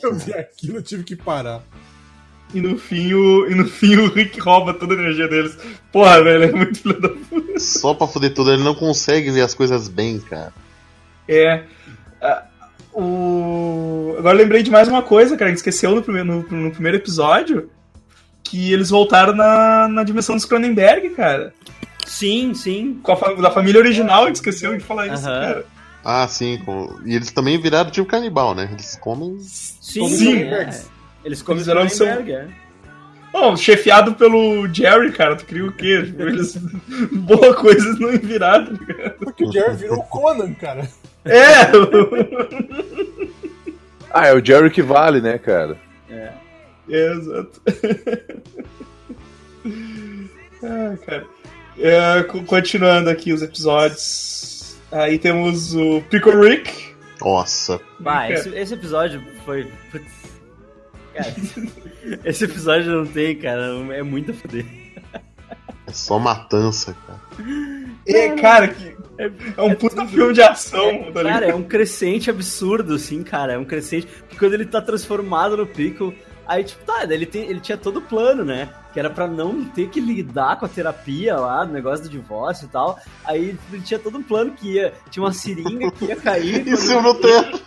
[0.03, 1.63] Eu vi aquilo, eu tive que parar.
[2.53, 5.57] E no fim o, e no fim o Rick rouba toda a energia deles.
[5.91, 7.59] Porra, velho, é muito filho da puta.
[7.59, 10.53] Só pra foder tudo, ele não consegue ver as coisas bem, cara.
[11.27, 11.63] É.
[12.21, 12.45] ah,
[12.93, 14.15] o...
[14.17, 16.97] Agora eu lembrei de mais uma coisa, cara, que esqueceu no primeiro, no, no primeiro
[16.97, 17.69] episódio.
[18.43, 21.53] Que eles voltaram na, na dimensão dos Cronenberg, cara.
[22.05, 22.99] Sim, sim.
[23.03, 25.41] Com a fa- da família original, a gente esqueceu de falar isso, Aham.
[25.41, 25.65] cara.
[26.03, 26.61] Ah, sim.
[26.63, 28.69] com- E eles também viraram tipo canibal, né?
[28.71, 29.37] Eles comem.
[29.39, 30.37] Sim, Sim.
[30.43, 30.69] é.
[31.23, 32.47] Eles comem Eles eram Cronenberg, é.
[33.33, 36.03] Bom, chefiado pelo Jerry, cara, tu cria o quê?
[36.05, 36.55] Tipo, Eles...
[37.11, 39.13] Boa coisa não viraram, tá ligado?
[39.15, 40.87] Porque o Jerry virou o Conan, cara.
[41.25, 41.65] É!
[44.17, 45.77] Ah, é o Jerry que vale, né, cara?
[46.09, 46.31] É,
[46.87, 47.61] exato.
[50.63, 51.25] ah, cara.
[51.77, 54.77] É, co- continuando aqui os episódios.
[54.91, 56.71] Aí temos o Pickle Rick.
[57.21, 57.79] Nossa.
[57.99, 59.67] Bah, esse, esse episódio foi.
[59.91, 60.05] putz.
[61.13, 61.33] Cara,
[62.25, 63.63] esse episódio não tem, cara.
[63.93, 64.65] É muito a foder.
[65.87, 67.21] É só matança, cara.
[68.07, 68.95] É, cara, que
[69.57, 71.39] é um puta filme de ação, tá ligado?
[71.39, 73.53] Cara, é um crescente absurdo, assim, cara.
[73.53, 74.05] É um crescente.
[74.05, 76.15] Porque quando ele tá transformado no Pickle,
[76.47, 78.69] aí, tipo, tá, ele, tem, ele tinha todo o plano, né?
[78.93, 82.65] Que era pra não ter que lidar com a terapia lá, do negócio do divórcio
[82.65, 82.97] e tal.
[83.25, 84.93] Aí ele tinha todo um plano que ia.
[85.09, 86.65] Tinha uma seringa que ia cair.
[86.67, 87.61] Isso no teto.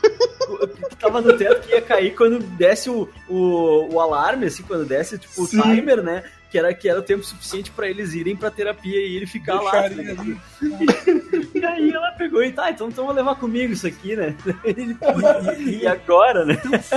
[0.88, 4.86] que tava no teto que ia cair quando desse o, o, o alarme, assim, quando
[4.86, 5.58] desse, tipo, Sim.
[5.58, 6.24] o timer, né?
[6.50, 9.60] Que era, que era o tempo suficiente pra eles irem pra terapia e ele ficar
[9.60, 9.82] lá.
[9.82, 10.20] Deixaria ligado?
[10.22, 10.38] ali.
[11.54, 14.34] E aí ela pegou e tá, então, então vou levar comigo isso aqui, né?
[14.64, 16.54] Ele, E- e- e agora, né?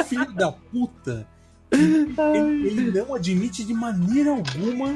[0.08, 1.28] Filho da puta.
[1.72, 4.96] Ele, ele não admite de maneira alguma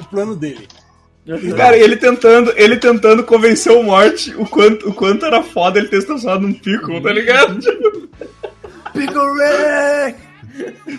[0.00, 0.66] o plano dele.
[1.56, 5.88] Cara, ele tentando, ele tentando convencer o Morte o quanto, o quanto era foda ele
[5.88, 7.58] ter se transformado num pico, tá ligado?
[7.60, 8.08] Tipo,
[8.92, 10.18] Pickle Rick!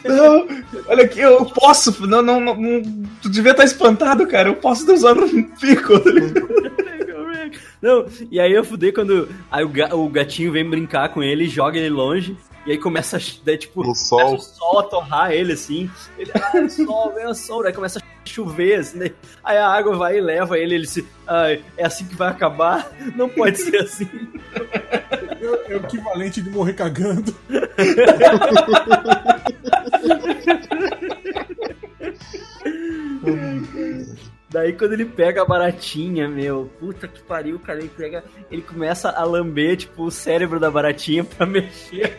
[0.03, 0.47] não,
[0.87, 2.07] olha aqui, eu posso.
[2.07, 2.81] Não, não, não, não,
[3.21, 4.49] tu devia estar espantado, cara.
[4.49, 6.47] Eu posso ter usado um pico, tá ligado?
[6.47, 7.59] Pickle Rick!
[7.81, 11.47] Não, e aí eu fudei quando aí o, ga- o gatinho vem brincar com ele,
[11.47, 14.35] joga ele longe, e aí começa a, daí, tipo, começa sol.
[14.35, 15.89] o sol a torrar ele, assim.
[16.17, 19.67] Ele, ah, é sol, vem o sol, daí começa a chover, assim, daí, aí a
[19.67, 22.91] água vai e leva ele, ele se, ah, é assim que vai acabar?
[23.15, 24.09] Não pode ser assim.
[24.51, 27.35] É, é o equivalente de morrer cagando.
[34.55, 39.09] Daí quando ele pega a baratinha, meu, puta que pariu, cara, ele pega, ele começa
[39.09, 42.17] a lamber, tipo, o cérebro da baratinha pra mexer.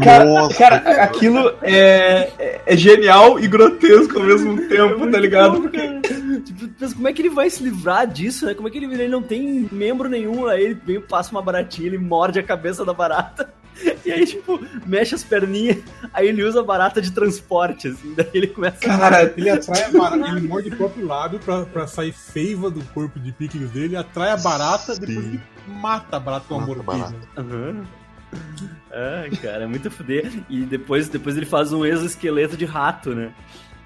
[0.00, 0.56] Cara, Nossa.
[0.56, 5.62] cara, aquilo é, é, é genial e grotesco ao mesmo tempo, tá muito ligado?
[5.62, 5.68] bom.
[6.44, 8.54] Tipo, como é que ele vai se livrar disso, né?
[8.54, 11.88] Como é que ele, ele não tem membro nenhum, aí ele vem, passa uma baratinha,
[11.88, 13.52] ele morde a cabeça da barata.
[14.04, 15.78] E aí, tipo, mexe as perninhas,
[16.12, 19.90] aí ele usa a barata de transporte, assim, daí ele começa Cara, Ele atrai a
[19.90, 23.96] barata, ele morde o próprio lábio pra, pra sair feiva do corpo de picles dele,
[23.96, 25.30] atrai a barata, depois Sim.
[25.32, 27.16] ele mata a barata com a a barata.
[27.36, 27.84] Aham.
[28.90, 30.30] Ah, cara, é muito fuder.
[30.48, 33.32] E depois, depois ele faz um exoesqueleto de rato, né?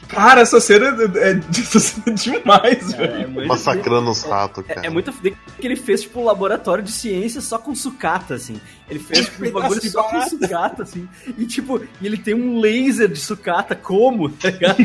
[0.07, 3.41] Cara, essa cena é, é- essa cena é demais, Cara, velho.
[3.43, 4.87] é Massacrando os ratos, É, cara.
[4.87, 8.61] é muito fuder que ele fez, tipo, um laboratório de ciência só com sucata, assim.
[8.89, 11.09] Ele fez, tipo, um bagulho de só com sucata, assim.
[11.37, 14.29] E, tipo, ele tem um laser de sucata, como?
[14.39, 14.79] Tá ligado?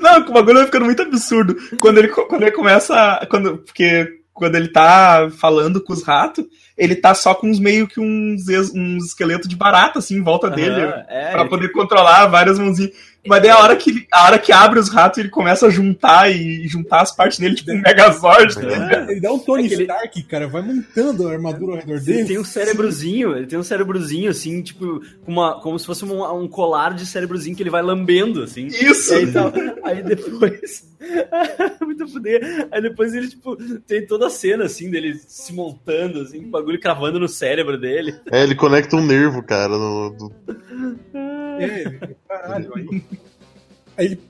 [0.00, 1.56] Não, o bagulho vai ficando muito absurdo.
[1.80, 2.94] Quando ele, quando ele começa.
[2.94, 6.44] a- Quando, porque quando ele tá falando com os ratos,
[6.76, 10.48] ele tá só com uns meio que uns, uns esqueletos de barata, assim, em volta
[10.48, 10.80] dele.
[10.82, 12.92] Aham, é, pra poder controlar várias mãozinhas.
[13.24, 16.28] Mas daí a hora que, a hora que abre os ratos, ele começa a juntar
[16.30, 18.58] e juntar as partes dele, tipo um Megazord.
[18.58, 19.06] né?
[19.10, 22.00] Ele dá um Tony É ele- Stark, cara, vai montando a armadura ao redor Ele
[22.04, 22.24] dele.
[22.24, 26.48] tem um cérebrozinho, ele tem um cérebrozinho, assim, tipo, uma, como se fosse um, um
[26.48, 28.66] colar de cérebrozinho que ele vai lambendo, assim.
[28.66, 29.14] Isso!
[29.14, 29.52] Aí, tá,
[29.84, 30.90] aí depois.
[31.80, 32.68] Muito fuder.
[32.70, 33.56] Aí depois ele, tipo,
[33.86, 37.78] tem toda a cena, assim, dele se montando, assim, com o bagulho cravando no cérebro
[37.78, 38.14] dele.
[38.30, 39.76] É, ele conecta um nervo, cara.
[39.76, 40.32] No, do-
[41.60, 43.02] É, caralho, aí.
[43.96, 44.20] Aí ele.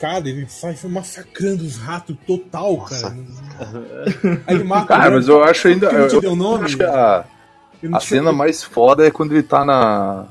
[0.00, 3.10] Cara, ele sai massacrando os ratos total, Nossa.
[3.10, 3.16] cara.
[4.46, 4.86] Aí ele mata.
[4.88, 5.88] Cara, mas eu acho ainda.
[5.88, 6.64] Que não te Eu, deu eu nome?
[6.64, 7.24] acho que a,
[7.92, 10.26] a cena mais foda é quando ele tá na.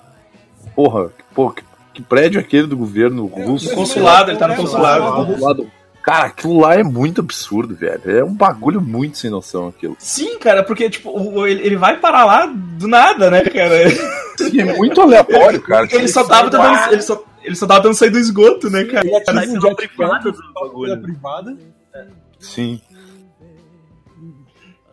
[0.76, 3.70] Porra, pô, que, que prédio é aquele do governo russo?
[3.70, 5.72] No consulado, ele tá no É, consulado.
[6.04, 8.02] Cara, aquilo lá é muito absurdo, velho.
[8.06, 9.96] É um bagulho muito sem noção aquilo.
[9.98, 13.90] Sim, cara, porque, tipo, ele, ele vai parar lá do nada, né, cara?
[14.38, 15.88] Sim, é muito aleatório, cara.
[15.90, 16.92] Ele só tava tentando.
[16.92, 19.08] Ele só, ele só tava tentando sair do esgoto, né, cara?
[19.08, 21.02] Ele ativa Sai um pela jetpack privada do bagulho.
[21.02, 21.58] privada.
[22.38, 22.82] Sim.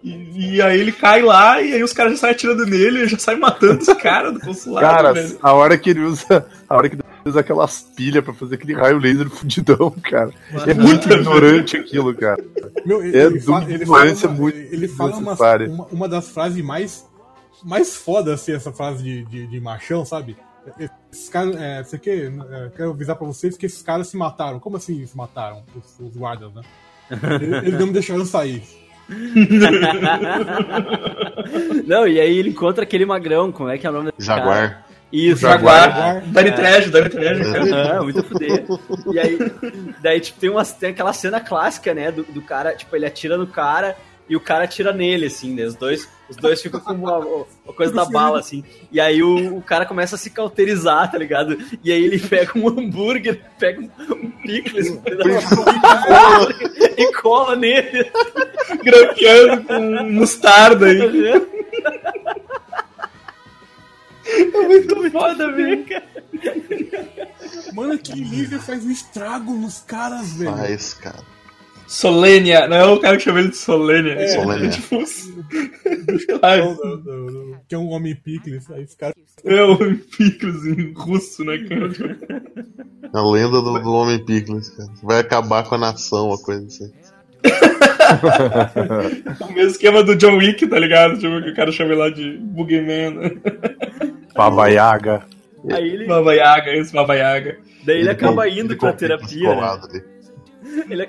[0.02, 3.18] E, e aí ele cai lá e aí os caras já saem atirando nele, já
[3.18, 5.38] saem matando os caras do consulado, Cara, velho.
[5.42, 6.46] a hora que ele usa.
[6.68, 10.32] A hora que ele usa aquelas pilhas pra fazer aquele raio laser fudidão, cara.
[10.66, 12.42] É muito ignorante aquilo, cara.
[12.84, 16.08] Meu, ele, É ele fala, ele fala ignorância uma, muito ele fala uma, uma, uma
[16.08, 17.06] das frases mais,
[17.62, 20.36] mais fodas, assim, essa frase de, de, de machão, sabe?
[20.78, 24.60] Esses caras, é, você quer, é, quero avisar pra vocês que esses caras se mataram.
[24.60, 25.64] Como assim se mataram?
[25.74, 26.62] Os, os guardas, né?
[27.40, 28.62] Eles, eles não me deixaram sair.
[31.86, 34.84] Não, e aí ele encontra aquele magrão, como é que é o nome desse cara?
[35.12, 35.90] Isso, Jaguar.
[35.90, 36.22] Jaguar.
[36.26, 37.94] Dani Trejo, Dani Trejo, cara.
[37.94, 38.64] Aham, muito fuder.
[39.12, 39.38] E aí,
[40.00, 43.36] daí, tipo, tem, uma, tem aquela cena clássica, né, do, do cara, tipo, ele atira
[43.36, 43.96] no cara
[44.28, 47.74] e o cara atira nele, assim, né, os dois, os dois ficam com uma, uma
[47.74, 51.58] coisa da bala, assim, e aí o, o cara começa a se cauterizar, tá ligado?
[51.82, 58.08] E aí ele pega um hambúrguer, pega um, um picles, um hambúrguer e cola nele.
[58.84, 61.49] Grampeando com mostarda aí.
[64.42, 66.04] É muito foda, velho, cara.
[67.74, 70.56] Mano, aquele laser faz um estrago nos caras, velho.
[70.56, 71.18] Faz, cara.
[71.86, 74.12] Solênia, não é o cara que chama ele de Solênia.
[74.12, 74.66] É, Solênia.
[74.66, 74.96] É tipo,
[76.40, 78.70] lá, Do- do- do- que é um homem picles.
[78.70, 79.16] Aí os caras.
[79.44, 81.90] é o Picles em russo, né, cara?
[83.12, 84.88] A lenda do, do Homem Pickles, cara.
[85.02, 86.92] Vai acabar com a nação, uma coisa assim.
[89.40, 91.18] O mesmo esquema do John Wick, tá ligado?
[91.18, 93.30] Tipo, que o cara chama ele lá de Boogeyman, né?
[94.34, 95.22] Baba Yaga.
[95.70, 97.58] Aí ele, Baba Yaga, esse Baba Yaga.
[97.84, 100.02] daí ele acaba com- indo com pra terapia, né?
[100.88, 101.06] Ele,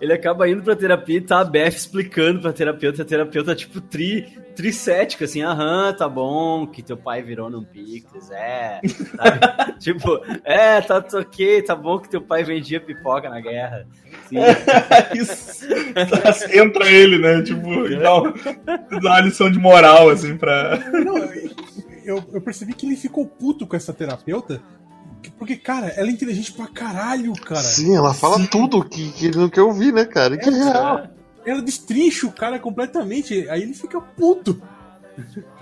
[0.00, 3.02] ele acaba indo pra terapia e tá a Beth explicando pra terapeuta.
[3.02, 8.30] A terapeuta, tipo, tri, tricética, assim, aham, tá bom, que teu pai virou num Picles,
[8.32, 8.80] é.
[9.78, 13.86] tipo, é, tá, tá ok, tá bom que teu pai vendia pipoca na guerra.
[15.14, 15.66] Isso.
[16.52, 17.42] Entra ele, né?
[17.42, 18.32] Tipo, dá, uma-
[19.02, 20.78] dá uma lição de moral, assim, pra.
[22.04, 24.62] Eu, eu percebi que ele ficou puto com essa terapeuta.
[25.38, 27.62] Porque, cara, ela é inteligente pra caralho, cara.
[27.62, 30.36] Sim, ela fala tudo que, que ele não quer ouvir, né, cara?
[30.36, 31.08] Que é real.
[31.44, 33.48] Ela destrincha o cara completamente.
[33.48, 34.60] Aí ele fica puto.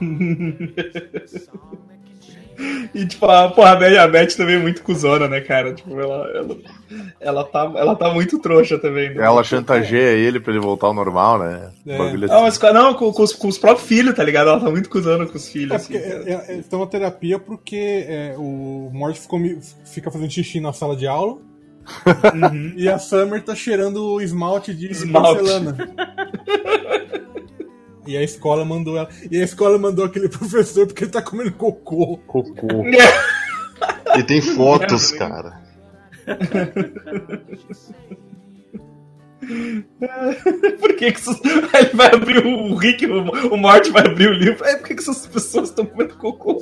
[2.94, 5.72] E, tipo, a, porra, a Beth, a Beth também é muito cuzona, né, cara?
[5.72, 6.56] Tipo, ela, ela,
[7.20, 9.14] ela, tá, ela tá muito trouxa também.
[9.14, 9.24] Né?
[9.24, 11.70] Ela chantageia ele pra ele voltar ao normal, né?
[11.86, 11.96] É.
[11.98, 12.58] Não, assim.
[12.62, 14.48] mas não, com, com os, com os próprios filhos, tá ligado?
[14.50, 15.72] Ela tá muito cuzona com os filhos.
[15.72, 20.30] É assim, é, é, estão na terapia porque é, o Morty ficou me- fica fazendo
[20.30, 21.38] xixi na sala de aula
[22.52, 22.74] Uhum.
[22.76, 25.38] e a Summer tá cheirando o esmalte de Esmalte.
[25.40, 25.76] porcelana.
[28.06, 29.08] E a escola mandou ela.
[29.30, 32.18] E a escola mandou aquele professor porque ele tá comendo cocô.
[32.26, 32.66] Cocô.
[34.16, 35.58] E tem fotos, cara.
[40.80, 44.64] Por que que ele vai abrir o Rick, o, Morty vai abrir o livro.
[44.64, 46.60] É, por que que essas pessoas estão comendo cocô?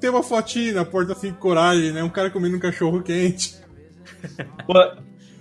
[0.00, 2.02] Tem uma fotinha na porta assim, coragem, né?
[2.02, 3.56] Um cara comendo um cachorro quente.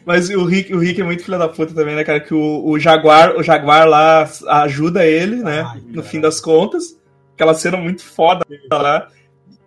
[0.07, 2.21] Mas o Rick, o Rick é muito filho da puta também, né, cara?
[2.21, 4.25] Que o, o Jaguar, o Jaguar lá
[4.63, 5.67] ajuda ele, né?
[5.67, 6.97] Ai, no fim das contas.
[7.35, 9.09] Aquela cena muito foda lá.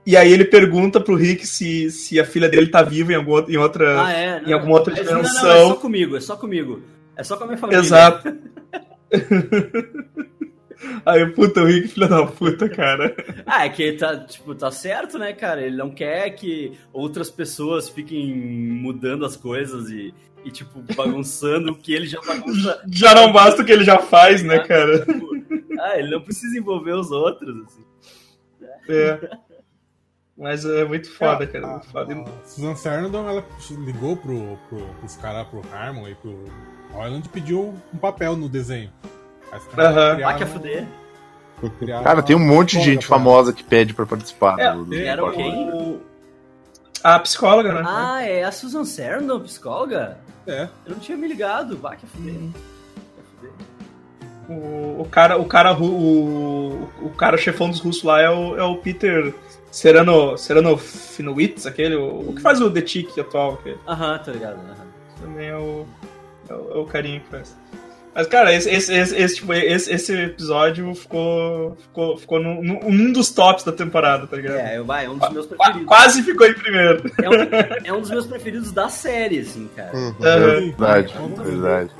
[0.06, 3.38] E aí ele pergunta pro Rick se, se a filha dele tá viva em, algum,
[3.50, 4.02] em outra.
[4.02, 4.42] Ah, é?
[4.46, 5.44] em alguma outra Mas não, dimensão.
[5.44, 6.82] Não, é só comigo, é só comigo.
[7.16, 7.80] É só com a minha família.
[7.80, 8.34] Exato.
[11.04, 13.14] aí, puta, o Rick, filho da puta, cara.
[13.44, 15.60] Ah, é que ele tá, tipo, tá certo, né, cara?
[15.60, 21.74] Ele não quer que outras pessoas fiquem mudando as coisas e, e tipo, bagunçando o
[21.76, 22.82] que ele já bagunça.
[22.90, 25.04] Já não basta o que ele já faz, né, cara?
[25.80, 27.84] Ah, ele não precisa envolver os outros, assim.
[28.88, 29.38] É.
[30.36, 31.66] Mas é muito foda, É, cara.
[31.66, 32.14] a- Muito foda.
[32.14, 33.44] a Susan Sarandon, ela
[33.84, 36.44] ligou pro, pro, pros caras, pro Harmon e pro
[36.92, 38.90] Royland e pediu um papel no desenho.
[39.76, 40.18] Aham.
[40.20, 40.86] Vai que a fuder.
[42.02, 44.58] Cara, tem um monte de gente famosa que pede pra participar.
[44.58, 45.70] É, do- do- Era do- quem?
[45.70, 45.99] O-
[47.02, 47.82] A psicóloga, né?
[47.84, 50.18] Ah, é a Susan Sarandon, psicóloga?
[50.46, 50.68] É.
[50.84, 51.76] Eu não tinha me ligado.
[51.76, 52.34] Vai que a fuder.
[53.36, 53.52] Fuder.
[54.48, 58.62] O, o cara, o cara, o, o cara chefão dos russos lá é o, é
[58.64, 59.32] o Peter
[59.70, 64.56] Serano, Serano Finowitz, aquele, o, o que faz o The Tick atual, Aham, tô ligado.
[64.56, 64.86] aham.
[65.20, 65.86] também é o,
[66.48, 67.56] é o, é o carinha que faz.
[68.14, 73.12] Mas, cara, esse, esse, esse, esse, tipo, esse, esse episódio ficou, ficou, ficou num, num
[73.12, 74.56] dos tops da temporada, tá ligado?
[74.58, 75.86] É, eu, vai, é um dos meus preferidos.
[75.86, 77.02] Quase ficou em primeiro.
[77.22, 77.34] É um,
[77.84, 79.96] é um dos meus preferidos da série, assim, cara.
[79.96, 80.12] Uhum.
[80.18, 81.90] Verdade, Vamos- verdade.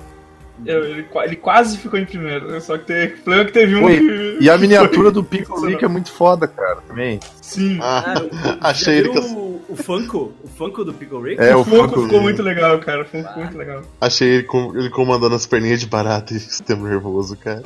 [0.66, 3.76] Eu- ele, ele quase ficou em primeiro, só que teve, o problema é que teve
[3.76, 4.38] um Oi, que...
[4.42, 7.18] E a miniatura do Pico Rick é muito foda, cara, também.
[7.40, 10.32] Sim, Ah, Ah, achei ele viu com, o, Funko?
[10.42, 11.40] O Funko do Pickle Rick?
[11.42, 12.02] É, o o Funko Funko.
[12.04, 13.82] ficou muito legal, cara, o Funko ficou muito legal.
[14.00, 17.62] achei ele, com, ele comandando as perninhas de barata e sistema nervoso, cara.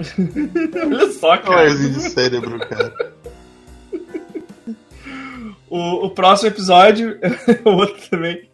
[0.00, 1.42] Olha só, cara.
[1.42, 3.12] Calarzinho de cérebro, cara.
[5.68, 7.16] O, o próximo episódio,
[7.64, 8.48] o outro também,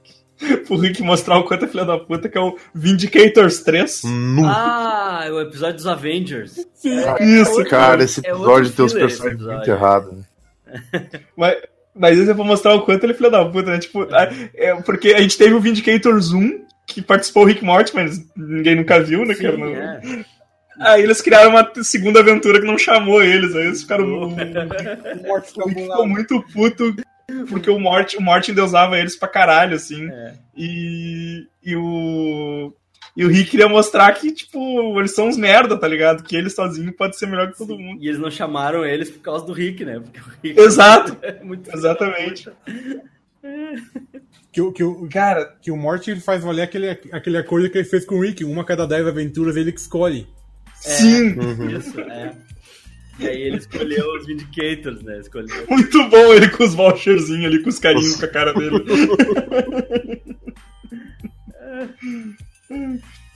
[0.66, 4.02] pro Rick mostrar o quanto é filha da puta, que é o Vindicators 3.
[4.04, 4.42] Nu.
[4.44, 6.58] Ah, é o episódio dos Avengers.
[7.20, 10.12] Isso, Cara, esse É outro episódio tem os esse personagens muito errados.
[10.12, 10.24] né?
[11.36, 11.56] Mas,
[11.98, 13.78] mas isso é pra mostrar o quanto ele é filha da puta, né?
[13.78, 14.06] Tipo,
[14.54, 18.76] é, porque a gente teve o Vindicators 1, que participou o Rick Morty, mas ninguém
[18.76, 19.34] nunca viu, né?
[19.34, 20.24] Sim, Não- é.
[20.78, 24.04] Aí eles criaram uma segunda aventura que não chamou eles, aí eles ficaram...
[24.28, 26.94] O Morty ficou ficou muito puto
[27.48, 30.08] porque o Morty, o Morty endeusava eles pra caralho, assim.
[30.08, 30.34] É.
[30.56, 32.72] E, e o.
[33.16, 36.22] E o Rick queria mostrar que, tipo, eles são uns merda, tá ligado?
[36.22, 38.02] Que ele sozinho pode ser melhor que todo mundo.
[38.02, 39.98] E eles não chamaram eles por causa do Rick, né?
[40.00, 42.48] Porque o Rick Exato, é muito exatamente.
[44.52, 47.84] Que, o- que, o- Cara, que o Morty faz valer aquele, aquele acordo que ele
[47.86, 48.42] fez com o Rick.
[48.44, 50.26] Uma a cada 10 aventuras ele que escolhe.
[50.74, 51.36] sim,
[51.76, 52.32] Isso, é.
[53.20, 55.20] E aí ele escolheu os Vindicators, né?
[55.20, 55.64] Escolheu.
[55.68, 58.82] muito bom ele com os voucherzinhos ali, com os carinhos com a cara dele.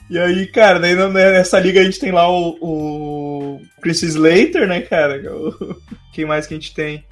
[0.09, 4.81] E aí, cara, daí nessa liga a gente tem lá o, o Chris Slater, né,
[4.81, 5.15] cara?
[5.21, 5.75] é o-
[6.13, 7.05] Quem mais que a gente tem?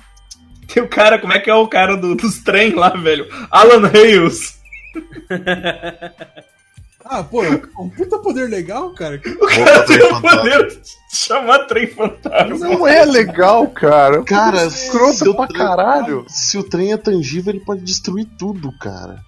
[0.74, 3.26] Tem o cara, como é que é o cara do- dos trem lá, velho?
[3.50, 4.60] Alan Hales.
[7.12, 9.20] Ah, pô, é um puta poder legal, cara.
[9.42, 10.80] O cara tem o poder de
[11.12, 12.56] chamar trem fantasma.
[12.60, 14.22] Não é legal, cara.
[14.26, 16.26] Cara, escroto se o pra trem- caralho.
[16.28, 19.24] Se o trem é tangível, ele pode destruir tudo, cara.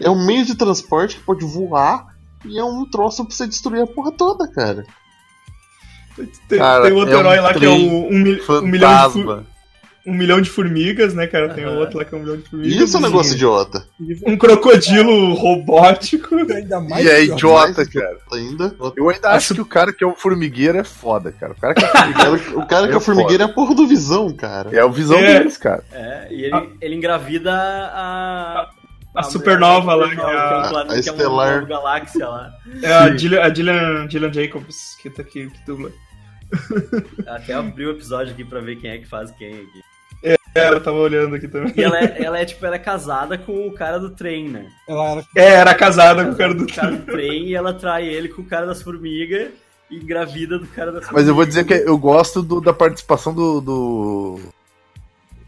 [0.00, 2.06] É um meio de transporte que pode voar
[2.44, 4.84] e é um troço pra você destruir a porra toda, cara.
[6.48, 9.20] Tem, Cara, tem outro é um herói lá que é um, mil- um milhão de,
[10.06, 11.54] um milhão de formigas, né, cara?
[11.54, 11.78] Tem Aham.
[11.78, 12.76] outro lá que é um milhão de formigas.
[12.82, 13.86] Isso é um negócio idiota.
[14.26, 16.34] Um crocodilo robótico.
[16.36, 17.06] Ainda mais.
[17.06, 17.86] E é idiota.
[17.86, 18.18] cara.
[18.32, 18.74] Ainda.
[18.96, 21.52] Eu ainda acho que o cara que é o formigueiro é foda, cara.
[21.52, 23.52] O cara que é O formigueiro cara, o cara que é É formigueiro é a
[23.52, 24.76] porra do visão, cara.
[24.76, 25.38] é o visão É.
[25.38, 25.84] deles, cara.
[25.92, 28.68] É, e ele, ele engravida a.
[29.14, 31.54] A supernova lá, é é um a, planeta, a que é uma estelar.
[31.54, 32.52] nova galáxia lá.
[32.82, 33.42] é a Gillian,
[34.28, 35.90] a Jacobs, que tá aqui, que dubla.
[37.26, 39.80] Até abri o episódio aqui pra ver quem é que faz quem aqui.
[40.22, 41.72] É, ela tava olhando aqui também.
[41.76, 44.66] E ela é, ela é tipo, ela é casada com o cara do trem, né?
[44.88, 45.24] Ela era.
[45.36, 48.28] É, era casada com o cara do o cara do trem e ela trai ele
[48.28, 49.50] com o cara das formigas
[49.90, 53.32] e engravida do cara das Mas eu vou dizer que eu gosto do- da participação
[53.34, 53.60] do.
[53.60, 54.40] do.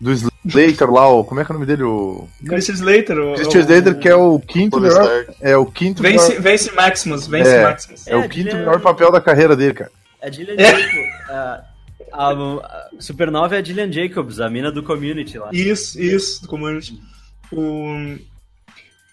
[0.03, 1.85] Do Slater lá, o, como é que é o nome dele?
[1.85, 2.29] O.
[2.45, 3.17] Chris Slater.
[3.19, 5.01] O, Christian o- Slater, que é o quinto melhor.
[5.03, 5.35] Stark.
[5.41, 6.43] É o quinto Vence, melhor.
[6.43, 7.63] vence Maximus, vence É.
[7.63, 8.07] Maximus.
[8.09, 9.91] É É, o quinto Gillian- melhor papel da carreira dele, cara.
[10.21, 10.65] A Gillian É.
[10.65, 11.31] Jacobs.
[11.31, 11.65] A,
[12.13, 15.49] a, a Supernova é a Gillian Jacobs, a mina do community lá.
[15.53, 16.99] Isso, isso, do Community.
[17.53, 18.17] O,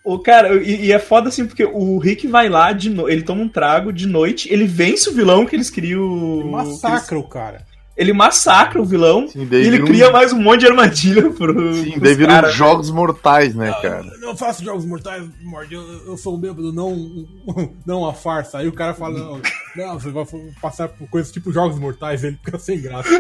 [0.04, 3.08] o cara, e, e é foda assim, porque o Rick vai lá, de no...
[3.10, 6.02] ele toma um trago de noite, ele vence o vilão que eles criam.
[6.50, 7.69] Massacra o cara.
[8.00, 11.30] Ele massacra o vilão Sim, e ele vira um- cria mais um monte de armadilha
[11.32, 11.74] pro.
[11.74, 12.54] Sim, daí viram caras.
[12.54, 14.06] jogos mortais, né, cara?
[14.08, 15.74] Eu não faço jogos mortais, Mord.
[15.74, 16.96] Eu, eu sou um bêbado, não,
[17.86, 18.60] não uma farsa.
[18.60, 19.42] Aí o cara fala: não,
[19.76, 20.26] não, você vai
[20.62, 23.10] passar por coisas tipo jogos mortais, ele fica sem graça.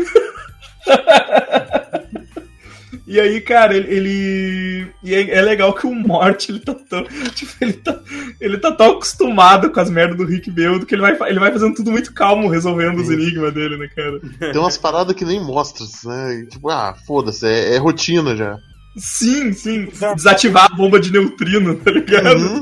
[3.12, 3.88] E aí, cara, ele.
[3.92, 7.04] ele- E é, é legal que o Morty, ele tá tão.
[7.34, 8.00] Tipo, ele tá,
[8.40, 11.52] ele tá tão acostumado com as merdas do Rick Beudo que ele vai, ele vai
[11.52, 14.20] fazendo tudo muito calmo, resolvendo os enigmas dele, né, cara?
[14.54, 16.46] Tem umas paradas que nem mostra, né?
[16.52, 18.56] Tipo, ah, foda-se, é, é rotina já.
[18.96, 19.88] Sim, sim.
[20.16, 22.38] Desativar a bomba de neutrino, tá ligado?
[22.42, 22.62] Uhum.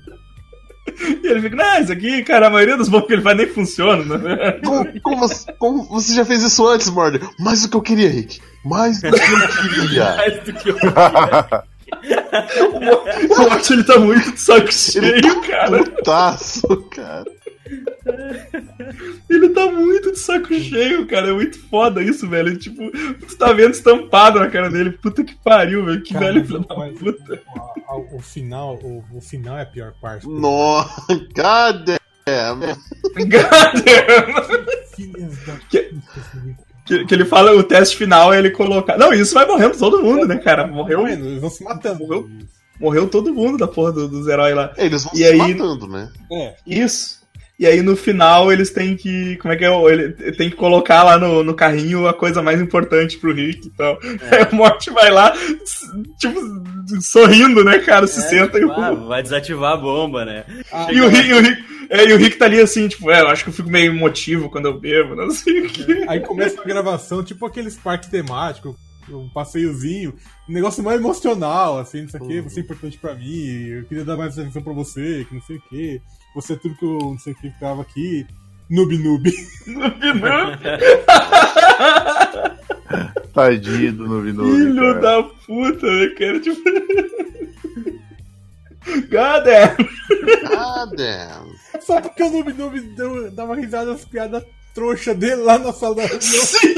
[1.00, 3.46] E ele fica, não, isso aqui, cara, a maioria dos bombas que ele faz nem
[3.46, 4.52] funciona, né?
[4.64, 7.20] Como, como você, como você já fez isso antes, Morty?
[7.38, 8.40] Mais do que eu queria, Rick.
[8.64, 10.14] Mais do que eu queria.
[10.16, 10.76] Mais do que eu-
[13.30, 15.82] O Morty, ele tá muito saco cheio, cara.
[15.84, 17.24] Putaço, cara.
[19.28, 21.28] Ele tá muito de saco cheio, cara.
[21.28, 22.56] É muito foda isso, velho.
[22.56, 22.90] Tipo,
[23.26, 24.92] tu tá vendo estampado na cara dele.
[24.92, 26.02] Puta que pariu, velho.
[26.02, 27.42] Que Cara, velho filho da mas- puta.
[27.56, 30.26] A- a- O final, o, o final é a pior parte.
[30.28, 31.02] Nossa,
[31.34, 31.98] cadê?
[35.68, 35.94] Que-.
[36.84, 38.96] Que, que ele fala, o teste final é ele colocar.
[38.96, 40.66] Não, isso vai morrendo todo mundo, né, cara?
[40.66, 41.06] Morreu?
[41.06, 41.98] Eles vão se matando.
[42.00, 42.28] Morreu.
[42.80, 44.72] morreu todo mundo da porra do- dos heróis lá.
[44.78, 46.10] Eles vão E se aí- matando, né?
[46.32, 47.17] É, Isso.
[47.58, 49.36] E aí no final eles têm que.
[49.38, 49.68] Como é que é?
[49.90, 53.70] Ele tem que colocar lá no, no carrinho a coisa mais importante pro Rick e
[53.70, 53.98] tal.
[54.30, 55.32] Aí o Morty vai lá,
[56.18, 56.40] tipo,
[57.00, 58.06] sorrindo, né, cara?
[58.06, 58.80] Se senta e tipo, o.
[58.80, 60.44] ah, vai desativar a bomba, né?
[60.72, 63.10] Ah, E o, Rick, e, o Rick, é, e o Rick tá ali assim, tipo,
[63.10, 66.04] é, eu acho que eu fico meio emotivo quando eu bebo, não sei o que.
[66.08, 68.76] Aí começa a gravação, tipo aqueles parques temáticos,
[69.10, 70.14] um passeiozinho,
[70.48, 73.84] um negócio mais emocional, assim, não sei o que, você é importante pra mim, eu
[73.84, 76.00] queria dar mais atenção pra você, que não sei o que,
[76.40, 78.24] você é tudo que eu não sei o que tava aqui.
[78.70, 79.32] Noob noob.
[79.66, 80.52] No final,
[83.34, 84.52] Tadinho do Novinove.
[84.52, 86.40] filho da puta, né, cara?
[86.40, 86.62] Tipo.
[89.10, 89.76] God damn.
[90.48, 91.18] Cadê?
[91.80, 95.96] Só porque o noob noob deu, dava risada nas piadas trouxa dele lá na sala
[95.96, 96.20] da reunião.
[96.22, 96.68] Sim!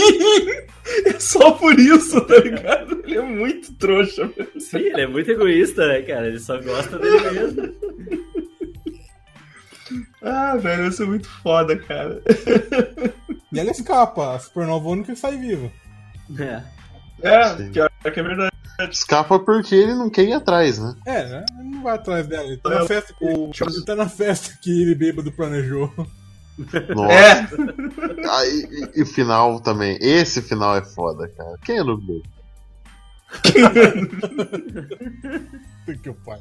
[1.05, 3.03] É só por isso, tá ligado?
[3.05, 4.49] Ele é muito trouxa, velho.
[4.59, 6.29] Sim, ele é muito egoísta, né, cara?
[6.29, 7.75] Ele só gosta dele mesmo.
[10.23, 12.21] Ah, velho, isso é muito foda, cara.
[13.53, 15.71] E ela escapa, a supernova única que sai viva.
[16.39, 16.63] É.
[17.23, 17.73] É, Sim.
[17.73, 18.51] pior que é verdade.
[18.91, 20.95] Escapa porque ele não quer ir atrás, né?
[21.07, 21.45] É, né?
[21.59, 24.59] Ele não vai atrás dela, ele tá É, na festa que, ele tá na festa
[24.61, 25.93] que ele bêbado planejou.
[26.95, 27.13] Nossa.
[27.13, 27.47] É,
[28.29, 29.99] Ah, e, e- e o final também.
[30.01, 31.57] Esse final é foda, cara.
[31.65, 32.23] Quem é o Noob?
[36.03, 36.39] Que pai.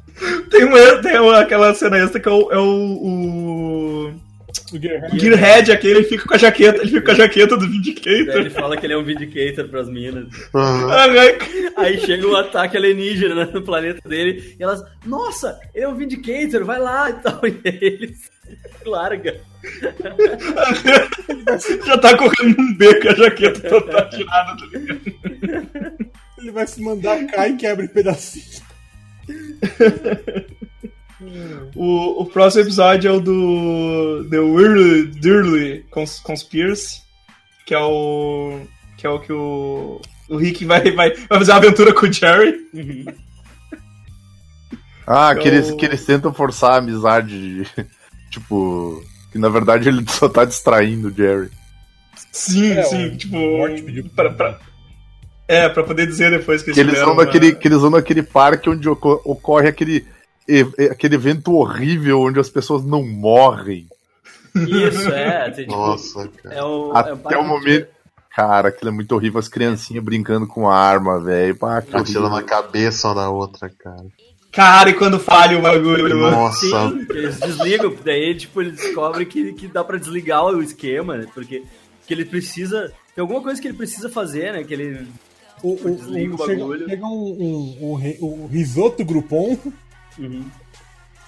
[0.50, 2.52] tem, um, tem um- aquela cena extra que é o.
[2.52, 4.30] É o, o...
[4.72, 7.68] O o Gearhead aquele, ele fica com a jaqueta, ele fica com a jaqueta do
[7.68, 8.40] Vindicator.
[8.40, 10.24] ele fala que ele é um Vindicator pras minas.
[10.24, 11.38] Né?
[11.76, 16.64] Aí chega um ataque alienígena no planeta dele e elas, nossa, ele é um Vindicator,
[16.64, 17.40] vai lá e tal.
[17.46, 18.28] E ele se
[18.84, 19.40] larga.
[21.86, 25.00] Já tá correndo um beco a jaqueta toda tirada, tá ligado?
[26.40, 28.62] Ele vai se mandar cair e quebra em pedacinhos.
[31.76, 37.02] O, o próximo episódio é o do The Weirdly Dirly Cons Conspiracy,
[37.66, 38.60] que é o.
[38.96, 40.00] que é o que o.
[40.28, 42.54] O Rick vai, vai, vai fazer uma aventura com o Jerry.
[45.06, 47.64] Ah, que eles, que eles tentam forçar a amizade.
[47.64, 47.86] de-
[48.30, 49.04] tipo.
[49.32, 51.50] Que na verdade ele só tá distraindo o Jerry.
[52.32, 53.36] Sim, É, sim, tipo.
[54.14, 54.58] Pra, pra-
[55.54, 58.68] é, pra poder dizer depois que, Que eles vão naquele, que eles vão naquele parque
[58.70, 60.06] onde oco- ocorre aquele,
[60.90, 63.86] aquele evento horrível onde as pessoas não morrem.
[64.54, 65.50] Isso, é.
[65.50, 66.54] tem, tipo, Nossa, cara.
[66.54, 67.86] é o, Até é o parque momento.
[68.34, 69.38] Cara, aquilo é muito horrível.
[69.40, 71.56] As criancinhas brincando com arma, velho.
[71.56, 72.36] Pá, que Atira horrível.
[72.36, 74.04] na cabeça uma da outra, cara.
[74.52, 76.16] Cara, e quando falha o bagulho?
[76.16, 76.60] Nossa.
[76.66, 81.26] Sim, eles desligam, daí tipo, ele descobre que, que dá pra desligar o esquema, né?
[81.32, 81.62] Porque
[82.06, 82.92] que ele precisa.
[83.14, 84.64] Tem alguma coisa que ele precisa fazer, né?
[84.64, 85.06] Que ele.
[85.62, 86.88] O, o, Desliga o o- chega, bagulho.
[86.88, 89.56] chega um, um, um rei- o risoto Groupon,
[90.18, 90.44] Uhum.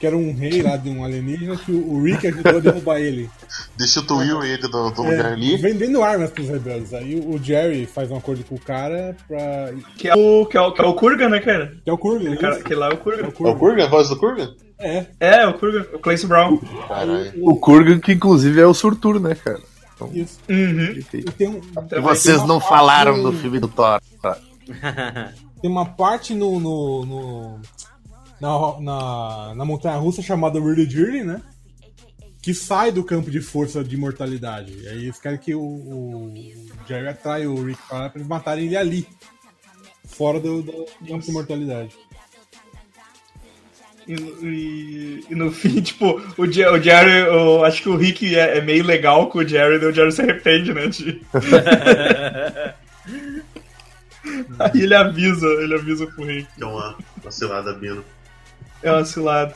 [0.00, 2.98] que era um rei lá de um alienígena, que o, o Rick ajudou a derrubar
[3.00, 3.30] ele.
[3.76, 5.56] Destituiu ele do, do lugar É, ali.
[5.56, 6.92] vendendo armas pros rebeldes.
[6.92, 9.72] Aí o Jerry faz um acordo com o cara pra.
[9.96, 11.76] Que é o, que é o, que é o Kurgan, né, cara?
[11.84, 13.22] Que é o Kurgan, Cara, que lá é o É Kurgan.
[13.22, 13.58] o É o Kurgan.
[13.58, 13.84] Kurgan?
[13.84, 14.54] A voz do Kurgan?
[14.78, 15.06] É.
[15.20, 16.58] É, o Kurgan, o Clancy Brown.
[16.88, 17.32] Caralho.
[17.40, 19.60] O Kurgan, que inclusive é o Surtur, né, cara?
[20.12, 20.40] Isso.
[20.50, 20.94] Uhum.
[21.14, 21.60] E tem, um,
[21.92, 24.00] E vocês não falaram do filme do Thor.
[25.60, 26.58] Tem uma parte no.
[26.60, 27.60] no, no-
[28.40, 31.40] na, na, na montanha russa chamada Really Journey, né?
[32.42, 34.72] Que sai do campo de força de imortalidade.
[34.82, 36.34] E aí eles querem que o, o
[36.88, 39.06] Jerry atrai o Rick pra lá pra eles matarem ele ali.
[40.06, 41.94] Fora do, do campo de imortalidade.
[44.08, 48.34] E, e- e no fim, tipo, o, Je- o Jerry, eu acho que o Rick
[48.34, 50.88] é, é meio legal com o Jerry, daí o Jerry se arrepende, né?
[50.88, 51.22] de-
[54.58, 56.48] Aí ele avisa, ele avisa pro Rick.
[56.56, 58.04] Que é uma vacilada, Bino.
[58.82, 59.54] É uma cilada.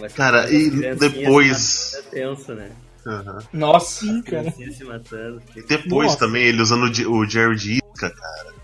[0.00, 2.70] Mas Cara, e depois- É tenso, né?
[3.06, 3.38] Aham.
[3.52, 4.42] Nossa, cara.
[4.50, 5.42] Criancinhas se matando.
[5.68, 6.18] Depois Nossa.
[6.18, 8.58] também ele usando o Jerry de isca, cara.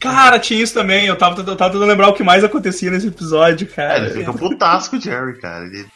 [0.00, 1.06] Cara, tinha isso também.
[1.06, 4.06] Eu tava, eu tava tentando lembrar o que mais acontecia nesse episódio, É, cara.
[4.06, 5.64] ele fica putaço com o Jerry, cara.
[5.64, 5.86] Ele,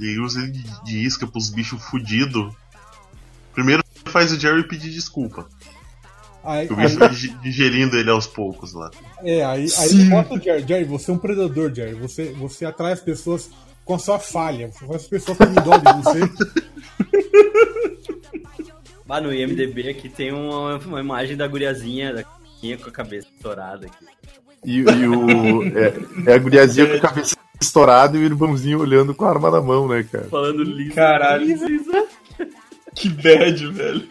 [0.00, 2.52] ele usa ele de- de isca pros bichos fudidos.
[3.54, 5.46] Primeiro faz o Jerry pedir desculpa.
[6.44, 6.88] Aí, O aí,
[7.42, 8.90] digerindo ele aos poucos lá.
[9.22, 10.66] é, aí, aí ele mostra o Jerry.
[10.66, 11.94] Jerry, você é um predador, Jerry.
[11.94, 13.50] Você, você atrai as pessoas
[13.84, 14.70] com a sua falha.
[14.70, 16.20] Você faz as pessoas terem dó de você.
[19.08, 23.86] Ah, no IMDB aqui tem uma, uma imagem da guriazinha, da com a cabeça estourada
[23.86, 24.06] aqui.
[24.64, 25.62] E, e o.
[25.76, 25.94] É,
[26.30, 29.60] é a guriazinha com a cabeça estourada e o irmãozinho olhando com a arma na
[29.60, 30.24] mão, né, cara?
[30.24, 30.94] Falando liso.
[30.94, 31.58] Caralho.
[32.94, 34.08] Que bad, velho.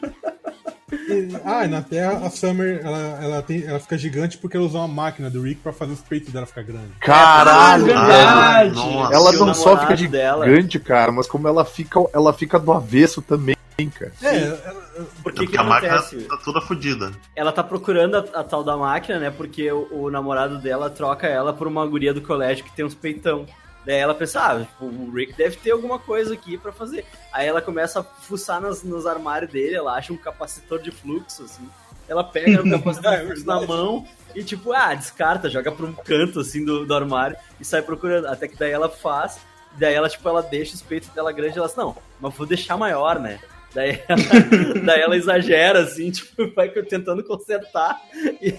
[1.43, 4.77] Ah, e na Terra a Summer ela, ela, tem, ela fica gigante porque ela usa
[4.77, 6.91] uma máquina do Rick pra fazer os peitos dela ficar grandes.
[7.01, 7.85] Caralho!
[7.85, 8.75] verdade.
[8.75, 9.13] nossa.
[9.13, 10.45] Ela não só fica namorado dela.
[10.47, 13.55] gigante, cara, mas como ela fica, ela fica do avesso também,
[13.93, 14.13] cara.
[14.23, 14.87] É, ela-
[15.21, 16.23] Porque que Porque a máquina acontece?
[16.23, 17.11] tá toda fodida.
[17.35, 19.29] Ela tá procurando a, a tal da máquina, né?
[19.29, 22.95] Porque o, o namorado dela troca ela por uma guria do colégio que tem uns
[22.95, 23.45] peitão.
[23.87, 27.05] Daí ela pensa, ah, tipo, o Rick deve ter alguma coisa aqui pra fazer.
[27.31, 31.45] Aí ela começa a fuçar nas, nos armários dele, ela acha um capacitor de fluxo,
[31.45, 31.65] assim.
[32.05, 35.93] Ela pega o capacitor de fluxo na mão e, tipo, ah, descarta, joga pra um
[35.93, 38.27] canto, assim, do, do armário e sai procurando.
[38.27, 39.39] Até que daí ela faz,
[39.77, 42.45] daí ela, tipo, ela deixa os peitos dela grandes e ela assim, não, mas vou
[42.45, 43.39] deixar maior, né?
[43.73, 44.21] Daí ela,
[44.85, 48.01] daí ela exagera, assim, tipo, vai tentando consertar.
[48.41, 48.53] E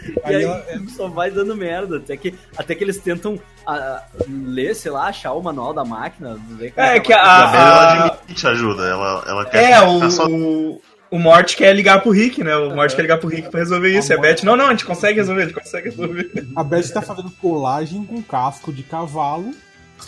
[0.24, 0.64] Aí aí ela-
[0.96, 1.96] só vai dando merda.
[1.98, 6.38] Até que, até que eles tentam ah, ler, sei lá, achar o manual da máquina.
[6.50, 8.82] Ver como É, que que a a- A máquina- Bela a- admite ajuda.
[8.86, 10.80] Ela, ela quer É, o, só- o,
[11.18, 12.56] Mort quer ligar pro Rick, né?
[12.56, 14.12] O Mort quer ligar pro Rick pra resolver isso.
[14.12, 16.30] E a Beth, não, não, a gente consegue resolver, a gente consegue resolver.
[16.56, 19.52] a Beth tá fazendo colagem com casco de cavalo.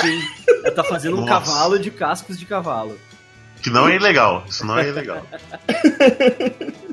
[0.00, 0.18] Sim,
[0.64, 1.32] ela tá fazendo um Nossa.
[1.52, 2.98] cavalo de cascos de cavalo.
[3.60, 4.42] Que não é ilegal.
[4.48, 5.22] Isso não é ilegal.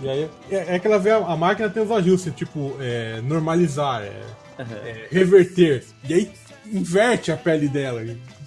[0.00, 3.20] E aí é, é que ela vê a, a máquina tem os ajustes, tipo, é,
[3.22, 4.12] normalizar, é,
[4.60, 5.82] é, reverter.
[6.08, 6.30] E aí
[6.72, 8.02] inverte a pele dela.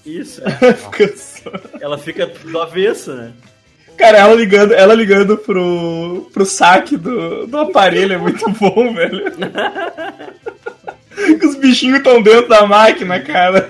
[0.05, 0.41] Isso,
[0.91, 3.31] Fica só- ela fica do avesso, né?
[3.97, 9.25] Cara, ela ligando, ela ligando pro, pro saque do, do aparelho é muito bom, velho.
[11.45, 13.67] Os bichinhos estão dentro da máquina, cara.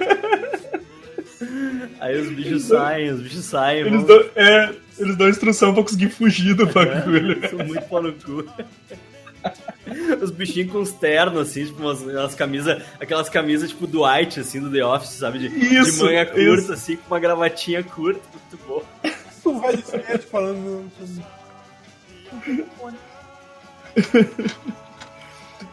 [2.00, 3.82] Aí os bichos saem, os bichos saem.
[3.82, 4.70] Eles dão, é,
[5.02, 7.42] eles dão instrução pra conseguir fugir do bagulho.
[7.50, 8.46] São muito pau no cu.
[10.22, 14.40] Os bichinhos com os ternos, assim, tipo, umas, umas camisas, aquelas camisas tipo do White,
[14.40, 15.40] assim, do The Office, sabe?
[15.40, 16.74] De, Isso, de manga curta, isso.
[16.74, 18.22] assim, com uma gravatinha curta,
[18.52, 18.84] muito bom.
[19.44, 20.92] O velho diferente falando.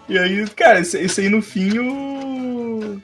[0.09, 2.99] E aí, cara, esse, esse aí no fim o.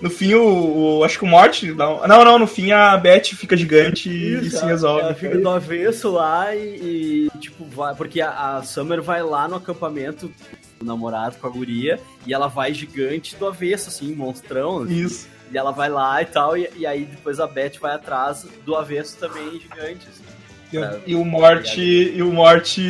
[0.00, 0.98] No fim o.
[0.98, 1.72] o- acho que o Morte.
[1.72, 5.02] Não, não, não, no fim a Beth fica gigante e, e se resolve.
[5.02, 7.94] Ela fica do avesso lá e, e, tipo, vai.
[7.94, 10.30] Porque a, a Summer vai lá no acampamento
[10.78, 14.82] do namorado com a guria e ela vai gigante do avesso, assim, monstrão.
[14.82, 15.28] assim, Isso.
[15.52, 18.76] E ela vai lá e tal, e, e aí depois a Beth vai atrás do
[18.76, 20.22] avesso também gigante, assim.
[20.70, 21.80] Pra- E o Morte.
[21.80, 22.80] E o Morte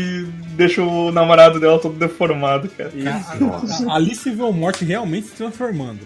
[0.55, 2.93] deixa o namorado dela todo deformado, cara.
[2.95, 3.91] Isso.
[3.91, 6.01] Ali se vê o Morte realmente se transformando.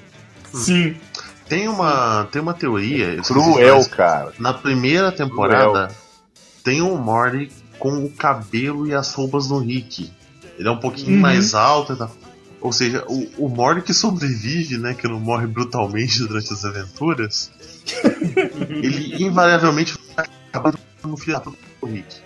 [0.54, 0.96] Sim.
[1.48, 3.16] Tem uma, tem uma teoria.
[3.22, 3.86] Cruel, mais.
[3.88, 4.32] cara.
[4.38, 5.90] Na primeira temporada,
[6.62, 10.10] tem o Morty com o cabelo e as roupas do Rick.
[10.58, 11.20] Ele é um pouquinho Uhum.
[11.20, 12.10] mais alto e tal.
[12.60, 14.94] Ou seja, o, o Morty que sobrevive, né?
[14.94, 17.50] Que não morre brutalmente durante as aventuras.
[18.70, 20.72] ele invariavelmente vai acabar
[21.04, 21.40] no filho
[21.80, 22.16] do Rick.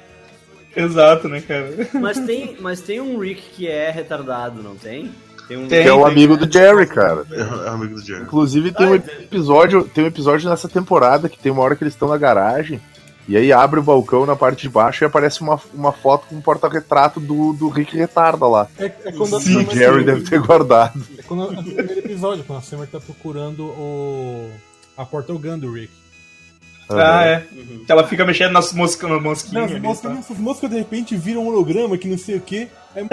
[0.76, 1.88] Exato, né, cara?
[1.94, 5.10] Mas tem, mas tem um Rick que é retardado, não tem?
[5.48, 5.66] Tem um.
[5.68, 5.82] Tem.
[5.82, 7.24] Que é o amigo do Jerry, cara.
[7.30, 8.22] É, é amigo do Jerry.
[8.22, 11.82] Inclusive tem Ah, um episódio, tem um episódio nessa temporada que tem uma hora que
[11.82, 12.80] eles estão na garagem
[13.26, 16.36] e aí abre o balcão na parte de baixo e aparece uma, uma foto com
[16.36, 18.66] um porta-retrato do, do Rick Retarda lá.
[18.78, 21.02] É, é quando a Sim, o Jerry deve ter guardado.
[21.18, 24.50] É quando a- no primeiro episódio, quando a Summer tá procurando o.
[24.96, 25.92] a Portal Gun do Rick.
[26.90, 27.46] Ah, é.
[27.52, 27.84] Uhum.
[27.86, 30.18] Ela fica mexendo nas moscas, na Não, mosquinha as moscas, tá?
[30.18, 32.66] essas moscas de repente viram um holograma que não sei o que.
[32.94, 33.06] Aí,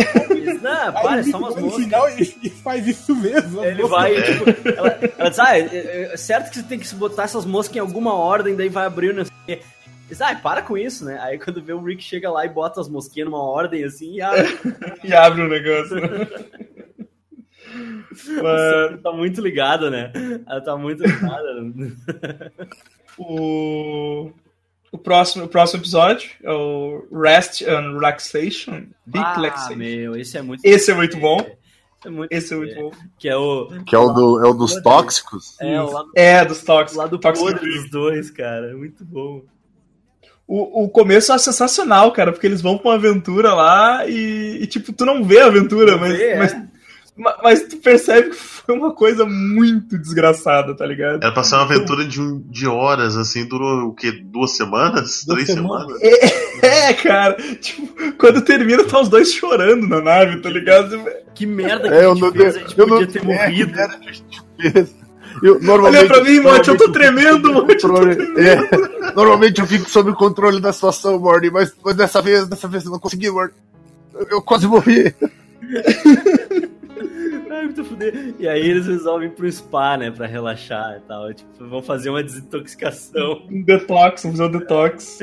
[0.43, 1.83] Isso, Não, para, é só umas moscas.
[1.83, 3.63] final e, e faz isso mesmo.
[3.63, 6.79] Ele moscas- vai, tipo, ela, ela diz, ah, é, é- é certo que você tem
[6.79, 9.61] que se botar essas moscas em alguma ordem, daí vai abrir, não sei o quê.
[10.07, 11.19] Diz, ah, para com isso, né?
[11.21, 14.21] Aí quando vê o Rick chega lá e bota as mosquinhas numa ordem assim e
[14.21, 14.47] abre.
[15.03, 15.95] E abre o negócio.
[18.41, 20.11] Mas, tá muito ligada, né?
[20.47, 22.51] Ela tá muito ligada.
[23.17, 24.31] o,
[24.95, 28.83] o, próximo, o próximo episódio é o Rest and Relaxation.
[29.05, 29.75] Deep ah, Relaxation.
[29.75, 30.61] meu, esse é muito.
[30.63, 31.37] Esse é muito bom.
[32.05, 32.91] É muito Esse é muito bom.
[33.17, 33.67] Que é o.
[33.85, 35.55] Que é o, do, é o dos tóxicos.
[35.59, 36.95] É o lado, É, dos tóxicos.
[36.95, 38.71] lado Tóxico podre dos dois, cara.
[38.71, 39.41] É muito bom.
[40.47, 44.67] o, o começo é sensacional, cara, porque eles vão pra uma aventura lá e, e,
[44.67, 46.37] tipo, tu não vê a aventura, mas, vê, é.
[46.37, 46.67] mas, ma-
[47.41, 51.23] mas tu percebe que foi uma coisa muito desgraçada, tá ligado?
[51.23, 54.11] Era pra ser uma aventura de, um- de horas, assim, durou o quê?
[54.11, 55.23] Duas semanas?
[55.25, 55.97] Duas Três semanas.
[55.99, 56.61] semanas?
[56.61, 61.01] É, cara, tipo, quando termina, tá os dois chorando na nave, tá ligado?
[61.33, 63.21] Que merda que É, a eu gente não fez, a gente eu não podia ter
[63.21, 63.73] é, morrido.
[65.43, 69.89] Eu, normalmente, Olha pra mim, Monte, eu tô tremendo, eu controle- é, normalmente eu fico
[69.89, 73.29] sob o controle da situação, Morty, mas, mas dessa vez, dessa vez eu não consegui,
[73.29, 73.53] Morty.
[74.13, 75.13] Eu, eu quase morri.
[77.65, 78.35] Muito fuder.
[78.39, 81.33] E aí eles resolvem ir pro spa, né, pra relaxar e tal.
[81.33, 83.45] Tipo, vão fazer uma desintoxicação.
[83.49, 85.19] Um detox, vamos fazer um detox.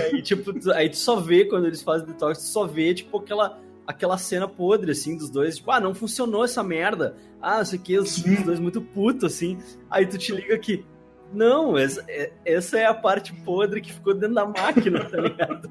[0.00, 3.58] Aí, tipo, aí tu só vê, quando eles fazem detox, tu só vê, tipo, aquela,
[3.86, 5.56] aquela cena podre, assim, dos dois.
[5.56, 7.16] Tipo, ah, não funcionou essa merda.
[7.42, 9.58] Ah, não sei o que, os, os dois muito putos, assim.
[9.90, 10.84] Aí tu te liga que,
[11.32, 15.68] não, essa, é- essa é a parte podre que ficou dentro da máquina, tá ligado?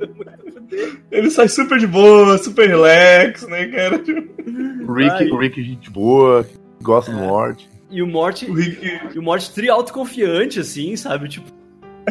[1.11, 3.97] Ele sai super de boa, super relax, né, cara?
[4.87, 6.47] O Rick, o Rick, gente boa,
[6.81, 7.67] gosta do Morty.
[7.89, 8.85] E o Morty, O Rick,
[9.15, 11.27] e o Morty tri autoconfiante, assim, sabe?
[11.27, 11.51] Tipo,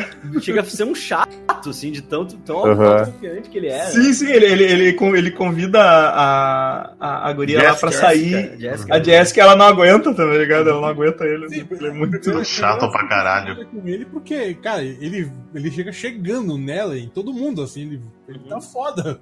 [0.41, 3.87] chega a ser um chato, assim, de tanto tão autoconfiante que ele é.
[3.87, 8.59] Sim, sim, ele, ele, ele, ele convida a, a, a guria lá pra Jessica, sair.
[8.61, 8.95] Jessica.
[8.95, 10.69] A Jessica, ela não aguenta, tá ligado?
[10.71, 11.49] Ela não aguenta ele.
[11.49, 12.45] Sim, ele é muito.
[12.45, 13.57] chato pra caralho.
[13.57, 17.83] fica Com ele porque, cara, ele, ele chega chegando nela e em todo mundo, assim,
[17.83, 19.21] ele, ele tá foda.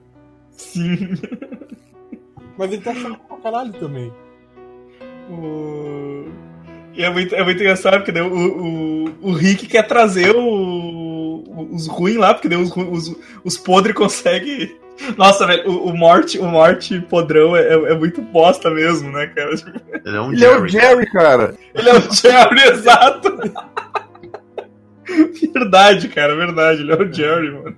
[0.52, 1.14] Sim.
[2.56, 4.12] Mas ele tá chato pra caralho também.
[5.30, 6.24] O-
[6.97, 8.26] E é muito, é muito engraçado, porque o,
[9.05, 13.94] o, o Rick quer trazer o, o- os ruins lá, porque os, os, os podres
[13.94, 14.74] conseguem.
[15.18, 19.51] Nossa, velho, o, o Morte, o Morte podrão é, é- muito bosta mesmo, né, cara?
[20.05, 20.86] Ele é um Ele é o Jerry.
[20.86, 21.55] Jerry, cara.
[21.74, 23.36] Ele é o Jerry, exato.
[25.53, 26.80] Verdade, cara, verdade.
[26.80, 27.76] Ele é o Jerry, mano.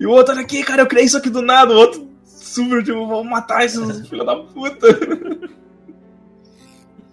[0.00, 1.72] E o outro, olha aqui, cara, eu criei isso aqui do nada.
[1.72, 4.88] O outro super, tipo, vamos matar esses filhos da puta.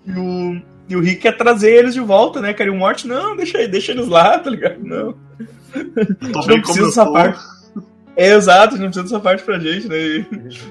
[0.09, 2.69] E o, e o Rick quer trazer eles de volta, né, cara?
[2.69, 4.79] E o Morte, não, deixa aí, deixa eles lá, tá ligado?
[4.83, 5.13] Não.
[6.33, 7.13] Tô não precisa dessa tô.
[7.13, 7.39] parte.
[8.15, 9.95] É, exato, não precisa dessa parte pra gente, né?
[9.97, 10.25] E,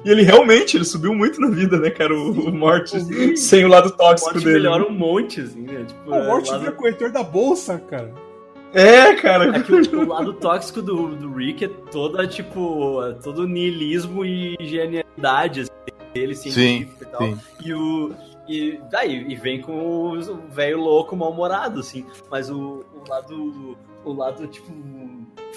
[0.05, 2.12] e ele realmente, ele subiu muito na vida, né, cara?
[2.14, 2.99] O, o Morte,
[3.39, 4.59] sem o lado O tóxico Morty dele.
[4.59, 5.84] melhora um monte, assim, né?
[5.86, 8.12] Tipo, O Morty é, vira lado, corretor da bolsa, cara.
[8.74, 9.57] É, cara.
[9.57, 14.26] é que o, o lado tóxico do, do Rick é toda, tipo, é todo niilismo
[14.26, 15.70] e genialidade, assim,
[16.12, 17.22] dele, científico e tal.
[17.22, 17.39] sim.
[17.64, 18.12] E o.
[18.49, 22.05] E daí, e vem com o o velho louco mal-humorado, assim.
[22.30, 23.76] Mas o, o lado.
[24.05, 24.72] O lado, tipo,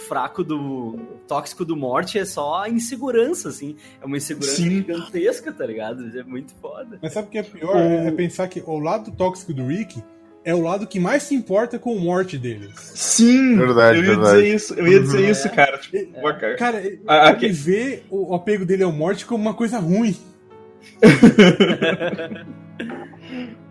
[0.08, 0.98] fraco do.
[1.28, 3.76] tóxico do morte é só a insegurança, assim.
[4.02, 4.70] É uma insegurança Sim.
[4.72, 6.06] gigantesca, tá ligado?
[6.18, 7.00] É muito foda.
[7.02, 7.78] Mas sabe o que é pior?
[7.78, 10.04] É, é pensar que o lado tóxico do Rick
[10.44, 12.74] é o lado que mais se importa com a morte deles.
[12.78, 14.38] Sim, Verdade, eu ia verdade.
[14.42, 15.30] dizer isso, eu ia dizer Uhum.
[15.30, 15.78] isso, cara.
[15.78, 16.56] Tipo, boa, cara.
[16.58, 20.18] Cara, ele Ah, ele aqui- vê o apego dele à morte como uma coisa ruim.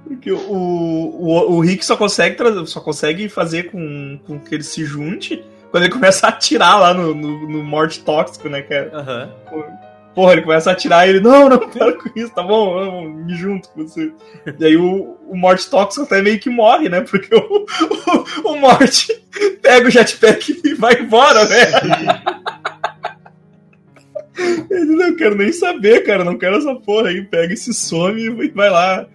[0.04, 2.36] Porque o, o, o Rick só consegue,
[2.66, 6.94] só consegue fazer com, com que ele se junte quando ele começa a atirar lá
[6.94, 8.90] no, no, no morte tóxico, né, cara?
[8.92, 9.30] Aham.
[10.14, 13.10] Porra, ele começa a atirar e ele, não, não, para com isso, tá bom, eu
[13.10, 14.12] me junto com você.
[14.58, 17.00] E aí o, o morte tóxico até meio que morre, né?
[17.02, 17.64] Porque o,
[18.44, 19.14] o, o morte
[19.62, 22.09] pega o jetpack e vai embora, né?
[24.70, 27.22] Ele não quero nem saber, cara, não quero essa porra aí.
[27.22, 29.06] Pega e se some e vai lá.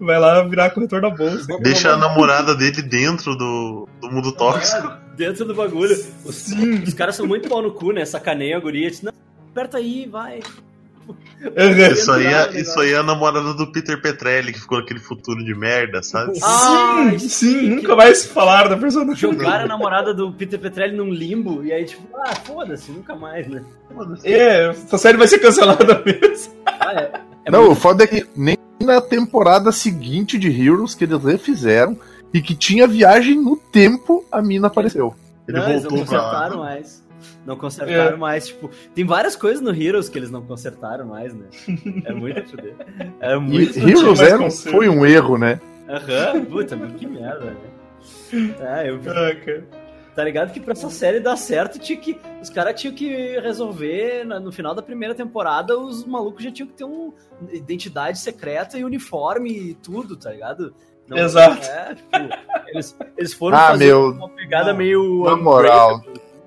[0.00, 1.46] Vai lá virar corretor da bolsa.
[1.60, 4.90] Deixa a namorada dele dentro do, do mundo tóxico.
[5.16, 5.94] Dentro do bagulho.
[6.24, 6.48] Os,
[6.86, 8.04] os caras são muito pau no cu, né?
[8.04, 8.90] Sacaneiam a guria.
[8.90, 9.12] Diz, não,
[9.50, 10.40] aperta aí, vai.
[11.92, 15.44] Isso aí, é, isso aí é a namorada do Peter Petrelli, que ficou naquele futuro
[15.44, 16.38] de merda, sabe?
[16.42, 19.16] Ah, sim, sim, que- nunca mais falaram da personagem.
[19.16, 21.64] Jogaram a namorada do Peter Petrelli num limbo.
[21.64, 23.62] E aí, tipo, ah, foda-se, nunca mais, né?
[24.24, 26.52] É, essa série vai ser cancelada mesmo.
[26.64, 27.10] Ah, é,
[27.46, 31.22] é não, muito- o foda é que nem na temporada seguinte de Heroes que eles
[31.24, 31.98] refizeram
[32.32, 35.14] e que tinha viagem no tempo, a mina apareceu.
[35.48, 36.56] Ele não, eles não voltou pra lá.
[36.56, 37.02] mais.
[37.46, 38.16] Não consertaram É.
[38.16, 41.46] mais, tipo, tem várias coisas no Heroes que eles não consertaram mais, né?
[42.04, 42.56] É muito.
[43.20, 44.70] É muito Heroes conserto.
[44.70, 45.60] foi um erro, né?
[45.88, 47.56] Aham, puta, mas que merda, né?
[48.60, 49.64] É, eu, Ah, cara.
[50.14, 54.24] tá ligado que pra essa série dar certo, tinha que, os caras tinham que resolver,
[54.24, 57.12] no final da primeira temporada, os malucos já tinham que ter uma
[57.52, 60.74] identidade secreta e uniforme e tudo, tá ligado?
[61.08, 61.66] Não- Exato.
[61.66, 62.08] É, tipo,
[62.68, 65.24] eles, eles foram Ah, fazer meu, uma pegada meio...
[65.24, 66.00] na moral.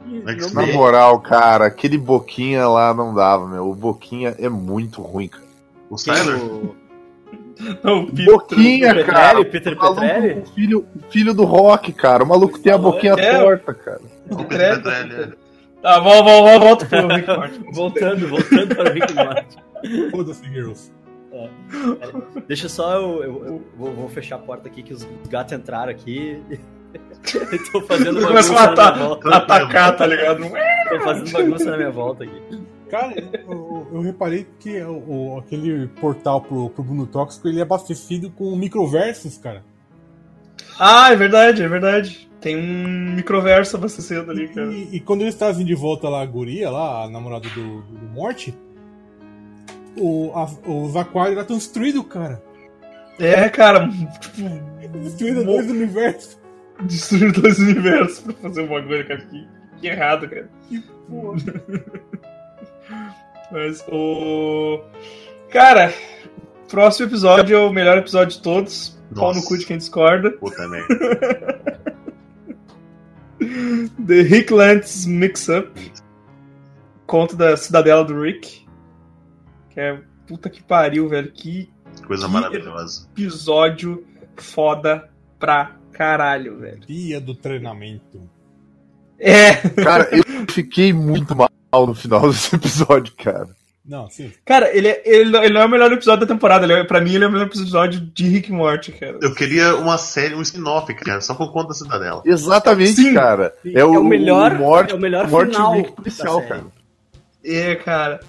[0.05, 3.69] E Mas não Na moral, cara, aquele Boquinha lá não dava, meu.
[3.69, 5.43] O Boquinha é muito ruim, cara.
[5.89, 6.37] O Tyler?
[6.43, 6.75] o-
[7.83, 9.45] Não, o Peter- Boquinha, Petrelli, cara.
[9.45, 10.39] Peter O maluco, Petrelli?
[10.41, 12.23] o filho, o filho do Rock, cara.
[12.23, 13.39] O maluco tem a boquinha É.
[13.39, 14.01] torta, cara.
[14.29, 14.47] O Peter
[14.81, 15.33] Petrelli, Petrelli,
[15.81, 17.59] Tá, volta, volta, volta pro Rick Morty.
[17.71, 20.11] Voltando, voltando para o Rick Morty.
[20.11, 20.91] Foda-se, Heroes.
[22.47, 25.91] Deixa só eu, eu- eu vou, vou fechar a porta aqui que os gatos entraram
[25.91, 26.41] aqui.
[27.71, 29.29] Tô fazendo Ele começa a bagunça na minha volta.
[29.37, 30.41] atacar, tá ligado?
[30.89, 32.61] Tô fazendo bagunça na minha volta aqui.
[32.89, 33.13] Cara,
[33.47, 38.29] eu, eu reparei que o, o- aquele portal pro, pro Bruno Tóxico ele é abastecido
[38.29, 39.63] com microversos, cara.
[40.79, 42.29] Ah, é verdade, é verdade.
[42.39, 44.67] Tem um microverso abastecendo ali, cara.
[44.71, 48.05] E, e quando eles trazem de volta lá a guria, lá, a namorada do, do,
[48.13, 48.53] Morte,
[49.97, 52.41] o, a- os aquários lá estão destruídos, cara.
[53.19, 53.89] É, cara,
[54.19, 56.37] tipo, Destruídos Mo- dois universos.
[56.83, 59.21] Destruir dois universos pra fazer um bagulho, cara.
[59.21, 59.47] Que,
[59.79, 60.49] que errado, cara.
[60.69, 61.37] Que porra.
[63.51, 64.81] Mas o.
[65.51, 65.93] Cara,
[66.69, 68.95] próximo episódio é o melhor episódio de todos.
[69.13, 69.47] Pau no Nossa.
[69.47, 70.31] cu de quem discorda.
[70.31, 71.81] Puta merda.
[74.07, 75.91] The Rick Lantz Mix-Up.
[77.05, 78.65] Conto da cidadela do Rick.
[79.69, 80.01] Que é.
[80.27, 81.31] Puta que pariu, velho.
[81.31, 81.69] Que
[82.07, 83.07] Coisa Que- maravilhosa.
[83.11, 84.05] episódio
[84.35, 85.09] foda
[85.39, 86.79] pra caralho, velho.
[86.87, 88.21] Dia do treinamento.
[89.19, 93.47] É, Cara, eu fiquei muito mal no final desse episódio, cara.
[93.87, 94.31] Não, sim.
[94.43, 96.65] cara, ele, é, ele, não- ele não é o melhor episódio da temporada.
[96.65, 99.19] Ele é, pra mim, ele é o melhor episódio de Rick e Morty, cara.
[99.21, 102.23] Eu queria uma série, um spin-off, cara, só por conta da cidadela.
[102.25, 103.13] Exatamente, Sim.
[103.13, 103.53] cara.
[103.61, 106.41] Sim, É o, é o melhor- o morte, é o melhor morte final Rick policial,
[106.41, 106.63] cara.
[107.43, 108.19] É, cara.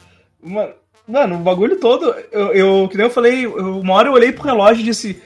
[0.42, 0.72] Mano,
[1.08, 2.14] mano, o bagulho todo.
[2.30, 5.22] Eu, eu, que nem eu falei, eu- uma hora eu olhei pro relógio e disse.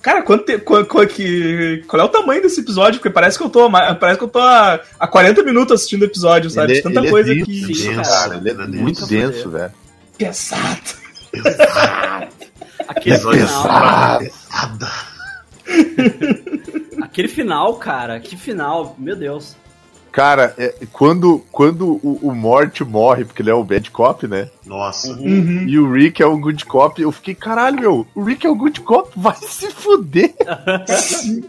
[0.00, 3.00] Cara, quanto te, qual, qual, que, qual é o tamanho desse episódio?
[3.00, 6.04] Porque parece que eu tô, parece que eu tô há, há 40 minutos assistindo o
[6.04, 6.72] episódio, sabe?
[6.72, 7.74] Ele é- Tanta ele é coisa denso, que.
[7.74, 8.70] Sim, denso, cara, Ele é denso.
[8.70, 9.72] muito denso, velho.
[10.16, 10.80] Pesado.
[12.88, 14.88] Aquele Episódio final, pesada.
[17.02, 19.56] aquele final, cara, que final, meu Deus.
[20.18, 24.50] Cara, é, quando, quando o, o Morty morre, porque ele é o bad cop, né?
[24.66, 25.12] Nossa.
[25.12, 25.62] Uhum.
[25.68, 28.56] E o Rick é o good cop, eu fiquei, caralho, meu, o Rick é o
[28.56, 30.34] good cop, vai se fuder.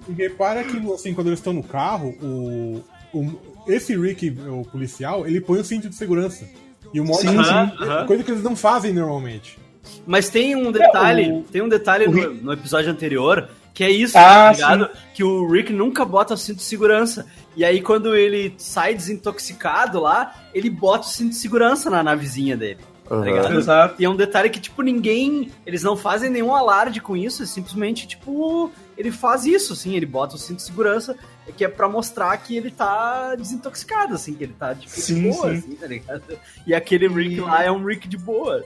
[0.08, 5.26] E repara que, assim, quando eles estão no carro, o, o- esse Rick, o policial,
[5.26, 6.46] ele põe o cinto de segurança.
[6.94, 7.38] E o Morty, Sim.
[7.40, 8.06] Aham.
[8.06, 9.58] coisa que eles não fazem normalmente.
[10.06, 13.50] Mas tem um detalhe, É, o- tem um detalhe no, no episódio anterior,
[13.80, 14.90] que é isso, Ah, tá ligado?
[15.14, 17.26] Que o Rick nunca bota o cinto de segurança.
[17.56, 22.58] E aí quando ele sai desintoxicado lá, ele bota o cinto de segurança na navezinha
[22.58, 22.80] dele.
[23.10, 23.24] Aham.
[23.24, 23.58] ligado?
[23.58, 23.96] Exato.
[23.98, 25.50] E é um detalhe que, tipo, ninguém.
[25.66, 30.06] Eles não fazem nenhum alarde com isso, é simplesmente, tipo, ele faz isso, assim, ele
[30.06, 31.16] bota o cinto de segurança,
[31.56, 35.30] que é pra mostrar que ele tá desintoxicado, assim, que ele tá, tipo, Sim, de
[35.30, 35.58] boa, sim.
[35.58, 36.24] assim, tá ligado?
[36.68, 38.62] E aquele Rick E- lá é um Rick de boa.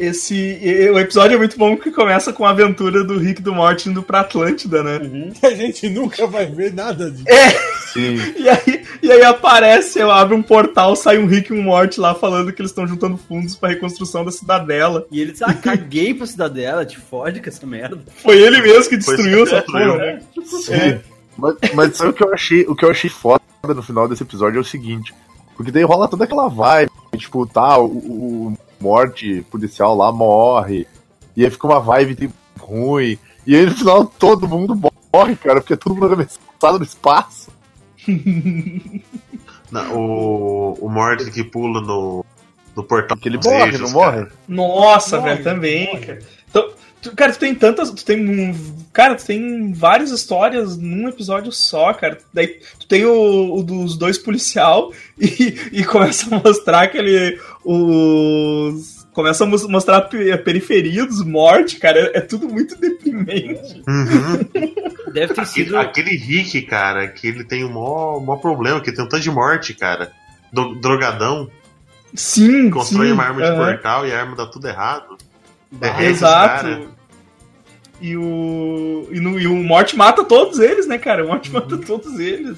[0.00, 0.58] Esse,
[0.94, 3.90] o episódio é muito bom porque começa com a aventura do Rick e do Morty
[3.90, 4.98] indo pra Atlântida, né?
[5.38, 7.26] Que a gente nunca vai ver nada disso.
[7.92, 8.16] Sim.
[8.38, 12.14] E aí, e aí aparece, abre um portal, sai um Rick e um Morty lá
[12.14, 15.06] falando que eles estão juntando fundos pra reconstrução da cidadela.
[15.10, 18.00] E ele diz, ah, caguei pra cidadela, te fode com essa merda.
[18.22, 20.22] Foi ele mesmo que destruiu que essa porra, né?
[20.46, 21.00] Sim.
[21.36, 22.62] Mas, mas sabe o que eu achei?
[22.62, 25.12] O que eu achei foda no final desse episódio é o seguinte.
[25.54, 30.86] Porque daí rola toda aquela vibe, tipo, tá, o, o morte policial lá morre.
[31.36, 33.18] E aí fica uma vibe tipo, ruim.
[33.46, 34.74] E aí no final todo mundo
[35.12, 37.50] morre, cara, porque é todo mundo arremessado no espaço.
[39.70, 42.24] Não, o, o Morty que pula no,
[42.74, 43.16] no portal.
[43.16, 44.26] Que ele morre, não morre?
[44.48, 46.06] Nossa, Morre, velho, também, morre.
[46.06, 46.18] cara.
[46.48, 46.72] Então,
[47.02, 47.90] tu- cara, tu tem tantas.
[47.90, 48.28] Tu tem.
[48.28, 52.18] um- Cara, tu tem várias histórias num episódio só, cara.
[52.34, 57.38] Daí tu tem o, o dos dois policial e, e começa a mostrar aquele.
[57.64, 59.00] Os.
[59.12, 61.98] Começa a mos- mostrar a pe- a periferia dos mortes, cara.
[61.98, 63.82] É, é tudo muito deprimente.
[63.88, 64.38] Uhum.
[65.12, 65.76] Deve ter Aquele, sido.
[65.76, 69.30] aquele Rick, cara, que ele tem um maior, maior problema, que tem um tanto de
[69.30, 70.12] morte, cara.
[70.52, 71.50] Do- drogadão,
[72.14, 73.64] Sim, constrói sim, uma arma de aham.
[73.66, 75.16] portal e a arma dá tudo errado.
[76.00, 76.64] Exato.
[76.64, 76.82] cara.
[78.00, 79.06] E o.
[79.10, 81.24] E, no, e o Morte mata todos eles, né, cara?
[81.24, 82.56] O Morte mata todos eles.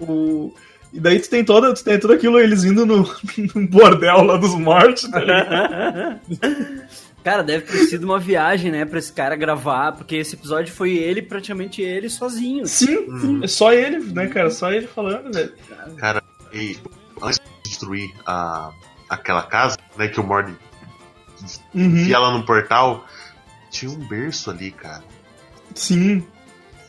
[0.00, 0.54] O,
[0.92, 2.98] e daí tu tem, toda, tu tem tudo aquilo, eles indo no,
[3.54, 6.20] no bordel lá dos mortos, tá ligado?
[7.22, 10.92] Cara, deve ter sido uma viagem, né, pra esse cara gravar, porque esse episódio foi
[10.96, 12.64] ele, praticamente ele, sozinho.
[12.66, 13.40] Sim, Uhum.
[13.42, 14.50] é só ele, né, cara?
[14.50, 15.52] Só ele falando, velho.
[16.54, 16.78] E
[17.20, 18.70] antes de destruir a,
[19.10, 20.52] aquela casa, né, que o Morty
[21.74, 22.00] Uhum.
[22.00, 23.06] enfia ela no portal,
[23.70, 25.02] tinha um berço ali, cara.
[25.74, 26.24] Sim,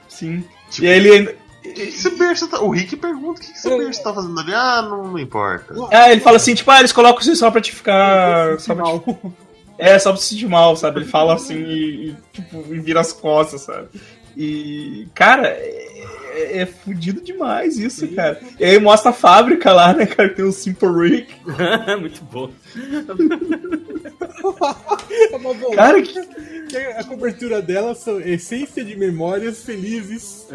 [0.07, 0.43] sim.
[0.69, 1.31] Tipo, E aí ele ainda.
[1.31, 2.61] O que, que esse berço tá...
[2.61, 4.53] O Rick pergunta o que, que esse berço tá fazendo ali.
[4.53, 5.73] Ah, não, não importa.
[5.91, 8.57] Ah, ele fala assim, tipo, ah, eles colocam isso só pra te ficar.
[8.61, 9.17] Só pra te...
[9.77, 10.99] É, só pra se sentir mal, sabe?
[10.99, 13.87] Ele fala assim e, e, tipo, e vira as costas, sabe?
[14.35, 18.13] E, cara, é, é, é fudido demais isso, Sim.
[18.13, 18.41] cara.
[18.59, 20.33] E aí mostra a fábrica lá, né, cara?
[20.33, 21.33] Tem o Simple Rick.
[21.99, 22.49] Muito bom.
[25.71, 26.77] é cara, que...
[26.77, 30.47] a cobertura dela são essência de memórias felizes.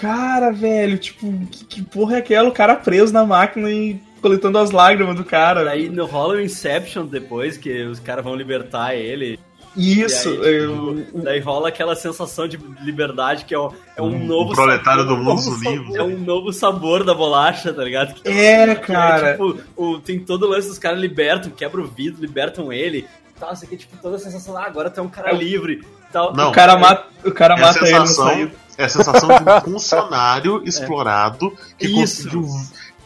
[0.00, 2.48] Cara, velho, tipo, que, que porra é aquela?
[2.48, 5.70] O cara preso na máquina e coletando as lágrimas do cara.
[5.70, 9.38] Aí no Hollow Inception depois, que os caras vão libertar ele.
[9.76, 10.96] Isso, aí, eu...
[10.96, 14.52] tipo, daí rola aquela sensação de liberdade que é, um, é um novo.
[14.52, 15.96] O proletário sabor, do mundo livre.
[15.96, 18.14] É um novo sabor da bolacha, tá ligado?
[18.14, 19.28] Que, é, cara.
[19.28, 23.06] É, tipo, o, tem todo o lance dos caras libertam, quebra o vidro, libertam ele.
[23.38, 25.34] Tal, isso aqui, tipo, toda a sensação, ah, agora tu é um cara é.
[25.34, 25.82] livre.
[26.12, 26.34] Tal.
[26.34, 29.60] Não, o cara mata, o cara é mata sensação, ele É a sensação de um
[29.72, 32.24] funcionário explorado que Isso.
[32.24, 32.48] conseguiu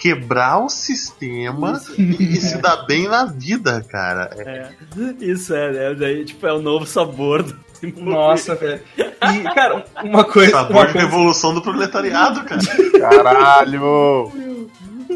[0.04, 4.28] quebrar o sistema e se dar bem na vida, cara.
[4.36, 4.68] É.
[5.00, 5.24] é.
[5.24, 6.24] Isso é, né?
[6.24, 7.56] tipo, é o novo sabor do
[7.96, 8.82] nossa, velho.
[8.98, 10.52] E, cara, uma coisa.
[10.52, 11.06] Sabor uma de coisa...
[11.06, 12.60] revolução do proletariado, cara.
[13.00, 14.30] Caralho!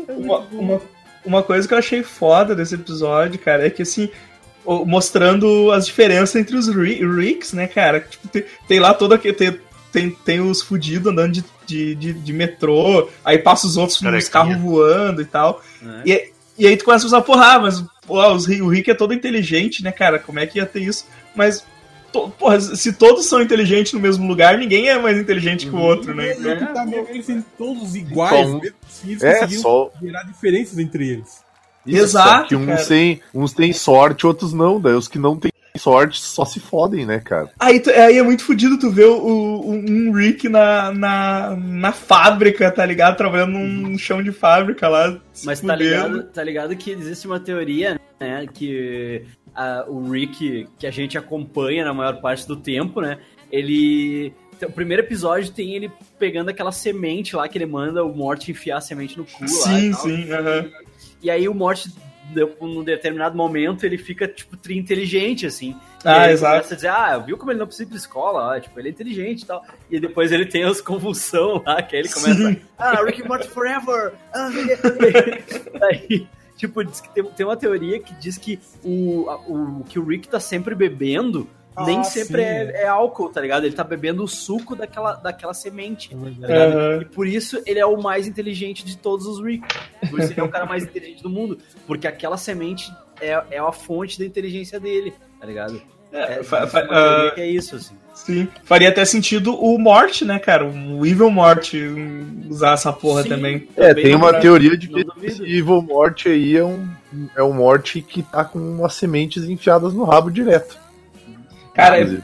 [0.09, 0.81] Uma, uma,
[1.23, 4.09] uma, coisa que eu achei foda desse episódio, cara, é que assim.
[4.87, 8.01] Mostrando as diferenças entre os Ricks, né, cara?
[8.01, 9.19] Tipo, tem, tem lá toda.
[9.19, 9.59] Tem,
[9.93, 14.29] tem, tem os fudidos andando de, de, de, de, metrô, aí passa os outros nos
[14.29, 15.63] carros voando e tal.
[15.83, 16.03] É.
[16.11, 19.13] E, e aí tu começa a usar, porra, mas pô, os, o Rick é todo
[19.13, 20.19] inteligente, né, cara?
[20.19, 21.07] Como é que ia ter isso?
[21.37, 21.65] Mas,
[22.11, 25.71] to, porra, se todos são inteligentes no mesmo lugar, ninguém é mais inteligente uhum.
[25.71, 25.87] que o uhum.
[25.87, 26.33] outro, né?
[26.33, 28.61] Então, é, tá eles são todos iguais, então,
[29.05, 29.91] eles é, só...
[30.01, 31.47] gerar diferenças entre eles.
[31.87, 32.49] Exato.
[32.49, 34.81] que uns têm, uns têm sorte, outros não.
[34.81, 37.51] Daí os que não têm sorte só se fodem, né, cara?
[37.59, 42.71] Aí, aí é muito fodido tu ver o, o, um Rick na, na, na fábrica,
[42.71, 43.17] tá ligado?
[43.17, 45.19] Trabalhando num chão de fábrica lá.
[45.45, 48.47] Mas tá ligado, tá ligado que existe uma teoria, né?
[48.53, 49.25] Que
[49.55, 53.19] a, o Rick, que a gente acompanha na maior parte do tempo, né?
[53.51, 54.33] Ele.
[54.61, 58.79] O primeiro episódio tem ele pegando aquela semente lá que ele manda o Morty enfiar
[58.79, 59.47] a semente no cu.
[59.47, 60.33] Sim, lá sim.
[60.33, 60.71] Uhum.
[61.23, 61.93] E aí o Morty
[62.61, 65.77] num determinado momento ele fica, tipo, tri inteligente, assim.
[66.05, 66.55] Ah, e exato.
[66.55, 68.89] começa a dizer, ah, viu como ele não precisa ir pra escola, ó, tipo, ele
[68.89, 69.65] é inteligente e tal.
[69.91, 72.61] E depois ele tem as convulsão lá, que aí ele começa, Sim.
[72.79, 74.13] ah, Rick Morty forever!
[74.33, 74.49] Ah,
[75.91, 76.27] aí,
[76.57, 80.29] tipo, diz que tem, tem uma teoria que diz que o, o, que o Rick
[80.29, 81.49] tá sempre bebendo
[81.79, 83.65] ah, nem sempre é, é, álcool, tá ligado?
[83.65, 86.75] Ele tá bebendo o suco daquela, daquela semente, tá ligado?
[86.75, 87.03] Uhum.
[87.03, 89.65] E por isso ele é o mais inteligente de todos os Rick.
[90.11, 91.59] Por isso ele é o cara mais inteligente do mundo.
[91.87, 95.81] Porque aquela semente é, é a fonte da inteligência dele, tá ligado?
[96.13, 97.95] É, é, fa, fa, uh, que é isso, assim.
[98.15, 98.49] Sim.
[98.65, 100.65] Faria até sentido o Morte, né, cara?
[100.67, 101.79] O Evil Morte
[102.49, 103.69] usar essa porra sim, também.
[103.77, 106.89] É, tem uma teoria de que esse Evil Morte aí é um,
[107.37, 110.88] é um Morte que tá com umas sementes enfiadas no rabo direto.
[111.79, 112.21] Cara, eu,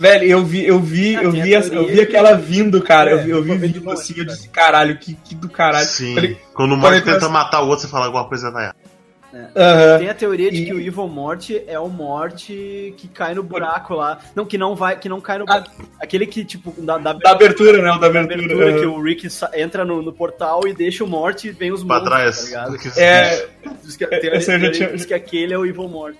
[0.00, 3.10] velho, eu vi, eu vi, ah, eu vi, eu vi aquela vindo, cara.
[3.10, 5.86] É, eu vi, eu vi vindo assim, eu disse, caralho, que, que do caralho.
[5.86, 6.16] Sim.
[6.16, 8.72] Falei, Quando o Morte tenta matar o outro, você fala alguma coisa vai.
[9.54, 9.98] É.
[9.98, 10.66] Tem a teoria de e...
[10.66, 14.18] que o Evil Morte é o Morte que cai no buraco lá.
[14.34, 15.62] Não, que não vai, que não cai no ah.
[16.00, 17.92] Aquele que, tipo, da, da, da abertura, né?
[17.92, 18.34] O da abertura.
[18.34, 18.80] abertura uhum.
[18.80, 22.00] Que o Rick entra no, no, portal e deixa o Morte e vem os pra
[22.00, 22.38] monstros, trás.
[22.38, 22.98] tá ligado?
[22.98, 23.46] É.
[23.84, 24.06] Diz que,
[24.72, 24.92] tinha...
[24.92, 26.18] diz que aquele é o Evil Morte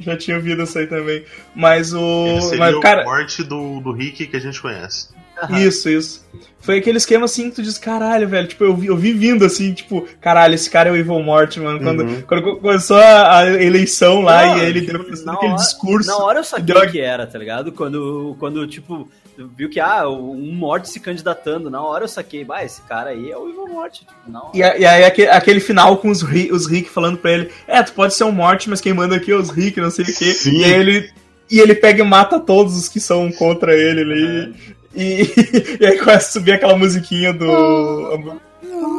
[0.00, 1.24] já tinha ouvido isso aí também.
[1.54, 2.26] Mas o.
[2.26, 3.02] Ele seria mas, cara...
[3.02, 5.08] o morte do, do Rick que a gente conhece.
[5.50, 6.26] Isso, isso.
[6.58, 8.46] Foi aquele esquema assim que tu diz, caralho, velho.
[8.46, 11.56] Tipo, eu vi, eu vi vindo assim, tipo, caralho, esse cara é o Evil Mort,
[11.56, 11.80] mano.
[11.80, 12.22] Quando, uhum.
[12.22, 16.08] quando começou a, a eleição lá não, e ele deu aquele hora, discurso.
[16.08, 16.90] Na hora eu sabia deu...
[16.90, 17.72] que era, tá ligado?
[17.72, 19.08] Quando, quando tipo,
[19.48, 21.70] viu que, ah, um morte se candidatando.
[21.70, 24.00] Na hora eu saquei, bah, esse cara aí é o Evil Morte.
[24.00, 27.82] Tipo, e, e, aí aquele, aquele, final com os, os Rick falando pra ele, é,
[27.82, 30.08] tu pode ser um morte, mas quem manda aqui é os Rick, não sei o
[30.08, 30.32] quê.
[30.32, 30.58] Sim.
[30.58, 31.10] E aí ele.
[31.50, 34.56] E ele pega e mata todos os que são contra ele ali.
[34.94, 35.02] É.
[35.02, 38.40] E, e aí começa a subir aquela musiquinha do.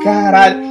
[0.04, 0.71] Caralho!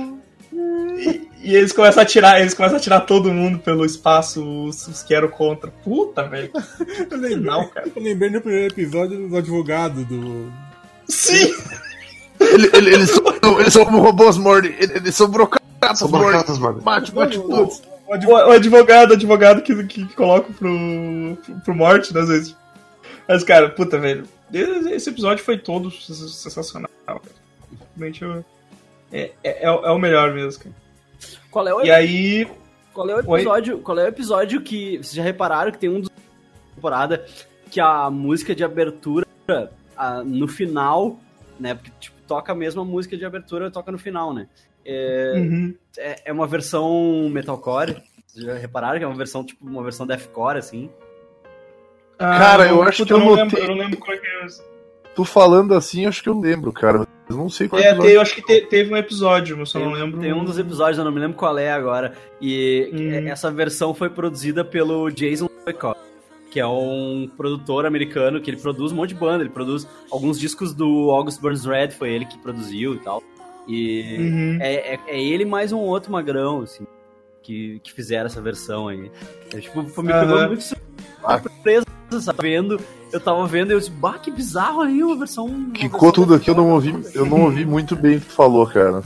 [1.51, 5.03] E eles começam a tirar, eles começam a tirar todo mundo pelo espaço, os, os
[5.03, 5.69] que eram contra.
[5.69, 6.49] Puta, velho.
[7.11, 7.91] Eu lembrei, não, cara.
[7.97, 10.49] Eu lembrei no primeiro episódio do advogado do.
[11.09, 11.53] Sim!
[12.39, 14.77] ele, ele, eles, são, eles são robôs, Morty.
[14.79, 16.85] Eles são brocatas, Morty.
[16.85, 17.83] Bate, bate, putz.
[18.07, 22.57] O advogado, advogado que, que, que coloca pro, pro, pro morte, né, às vezes.
[23.27, 24.23] Mas, cara, puta, velho.
[24.53, 27.21] Esse episódio foi todo sensacional, cara.
[27.97, 28.25] Realmente
[29.11, 30.90] é, é, é, é o melhor mesmo, cara.
[31.51, 32.49] Qual é o E aí.
[32.93, 33.77] Qual é o episódio?
[33.77, 33.83] Oi?
[33.83, 34.99] Qual é o episódio que.
[34.99, 36.11] Vocês já repararam que tem um dos
[36.75, 37.25] temporada
[37.71, 39.27] que a música de abertura
[39.97, 41.19] a, no final,
[41.59, 41.75] né?
[41.75, 44.49] Porque tipo, toca a mesma música de abertura, toca no final, né?
[44.85, 45.75] É, uhum.
[45.99, 48.03] é, é, uma versão metalcore.
[48.27, 50.91] Vocês já repararam que é uma versão, tipo, uma versão deathcore, assim?
[52.19, 54.27] Ah, Cara, eu não, acho que eu não lembro, eu não lembro qual é que
[54.27, 54.63] é esse.
[55.15, 57.07] Tu falando assim, acho que eu lembro, cara.
[57.29, 58.11] Mas não sei qual É, episódio.
[58.11, 60.21] eu acho que te- teve um episódio, mas eu não Tem, lembro.
[60.21, 62.15] tem um dos episódios, eu não me lembro qual é agora.
[62.41, 63.29] E Hum.
[63.29, 65.99] essa versão foi produzida pelo Jason Boycott,
[66.51, 69.43] que é um produtor americano que ele produz um monte de banda.
[69.45, 73.23] Ele produz alguns discos do August Burns Red, foi ele que produziu e tal.
[73.69, 74.59] E Uhum.
[74.61, 76.85] é, é, é ele mais um outro magrão, assim,
[77.43, 79.11] que, que fizeram essa versão aí.
[79.55, 80.47] É, tipo, foi- me pegou Aham.
[80.49, 81.85] muito surpresa,
[82.21, 82.39] sabe?
[82.43, 82.81] Vendo,
[83.13, 85.47] eu tava vendo e eu disse, bah, que bizarro aí, uma versão.
[85.47, 88.27] uma Quicou versão tudo aqui, eu não ouvi, eu não ouvi muito bem o que
[88.27, 89.03] tu falou, cara.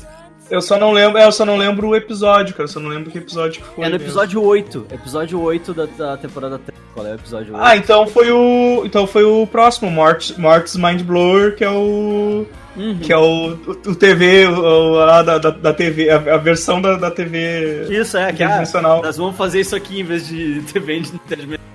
[0.50, 2.64] Eu só não lembro, é, eu só não lembro o episódio, cara.
[2.64, 3.84] Eu só não lembro que episódio que foi.
[3.84, 4.06] É no mesmo.
[4.06, 4.86] episódio 8.
[4.92, 6.78] Episódio 8 da, da temporada 3.
[6.92, 7.64] Qual é o episódio 8?
[7.64, 8.82] Ah, então foi o.
[8.84, 12.46] Então foi o próximo, Mort, Mort's Mind Blower, que é o.
[12.76, 12.98] Uhum.
[12.98, 16.82] Que é o, o, o TV, o, a, da, da, da TV, a, a versão
[16.82, 19.00] da, da TV Isso, é, que convencional.
[19.00, 21.73] nós vamos fazer isso aqui em vez de TV de entretenimento.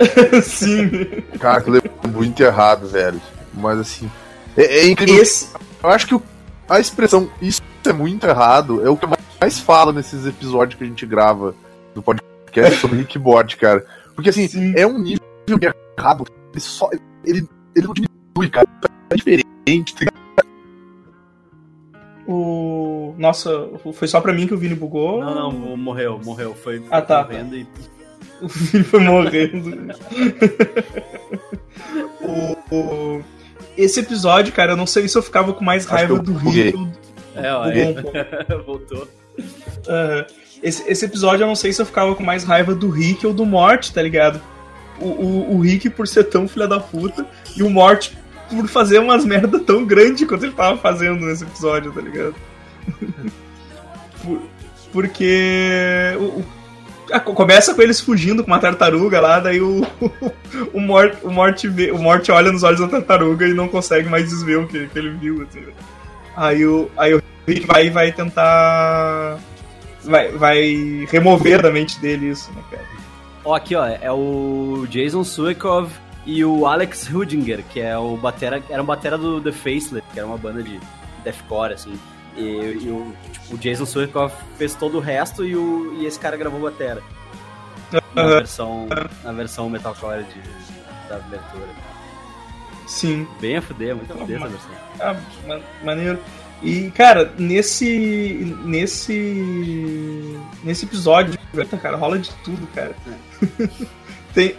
[0.42, 0.90] Sim.
[1.38, 3.20] Cara, aquilo é muito errado, velho.
[3.54, 4.10] Mas assim.
[4.56, 5.22] É, é incrível.
[5.22, 5.48] Esse.
[5.82, 6.22] Eu acho que o-
[6.68, 9.06] a expressão isso é muito errado é o que
[9.40, 11.54] mais fala nesses episódios que a gente grava
[11.94, 13.84] do podcast sobre Rick Bot, cara.
[14.14, 14.72] Porque assim, Sim.
[14.76, 15.20] é um nível
[15.98, 16.24] errado.
[16.52, 16.88] Ele só.
[17.24, 18.66] Ele, ele não diminui, cara.
[19.10, 19.94] É diferente.
[19.94, 20.10] tá?
[22.26, 23.14] O.
[23.18, 25.20] Nossa, foi só pra mim que o Vini bugou?
[25.20, 26.54] Não, não, morreu, morreu.
[26.54, 27.22] Foi Ah, tá.
[27.24, 27.66] morrendo e.
[28.42, 29.92] O Vini foi morrendo.
[32.20, 33.22] o, o-
[33.76, 36.32] Esse episódio, cara, eu não sei se eu ficava com mais raiva do.
[36.34, 36.76] Rick.
[36.76, 36.92] ou do-
[37.36, 37.64] É, ó,
[38.02, 38.12] pouco.
[38.66, 39.08] Voltou.
[40.62, 43.32] Esse, esse episódio eu não sei se eu ficava com mais raiva do Rick ou
[43.32, 44.40] do Mort, tá ligado?
[45.00, 47.26] O, o, o Rick por ser tão filha da puta
[47.56, 48.10] e o Mort
[48.50, 52.34] por fazer umas merda tão grande quanto ele tava fazendo nesse episódio, tá ligado?
[54.22, 54.42] Por-
[54.92, 56.44] porque o,
[57.18, 59.86] começa com eles fugindo com uma tartaruga lá, daí o,
[60.72, 64.08] o, Mort, o, Mort vê, o Mort olha nos olhos da tartaruga e não consegue
[64.08, 65.42] mais desver o que, que ele viu.
[65.42, 65.64] Assim.
[66.36, 69.38] Aí, o, aí o Rick vai, vai tentar.
[70.04, 72.84] Vai, vai remover da mente dele isso, né, cara?
[73.44, 75.90] Ó, aqui, ó, é o Jason Suekov
[76.24, 80.18] e o Alex Hudinger, que é o batera, era um batera do The Faceless, que
[80.18, 80.78] era uma banda de
[81.24, 81.98] deathcore, assim.
[82.36, 82.42] E,
[82.82, 86.36] e o, tipo, o Jason Suekov fez todo o resto e, o, e esse cara
[86.36, 87.02] gravou batera.
[88.14, 88.86] Na versão,
[89.24, 91.66] na versão metalcore de, da abertura.
[92.86, 93.26] Sim.
[93.40, 94.70] Bem a fuder, muito a fuder essa versão.
[95.00, 95.16] Ah,
[95.46, 96.18] ma- maneiro.
[96.62, 98.54] E, cara, nesse.
[98.64, 100.38] Nesse.
[100.62, 101.38] Nesse episódio,
[101.80, 102.94] cara, rola de tudo, cara.
[104.34, 104.54] tem.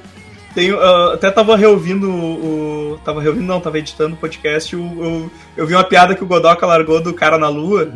[0.53, 2.99] Tem, ah, até tava reouvindo o.
[3.05, 4.75] Tava reouvindo, não, tava editando o podcast.
[4.75, 7.89] o- eu vi uma piada que o Godoka largou do cara na lua.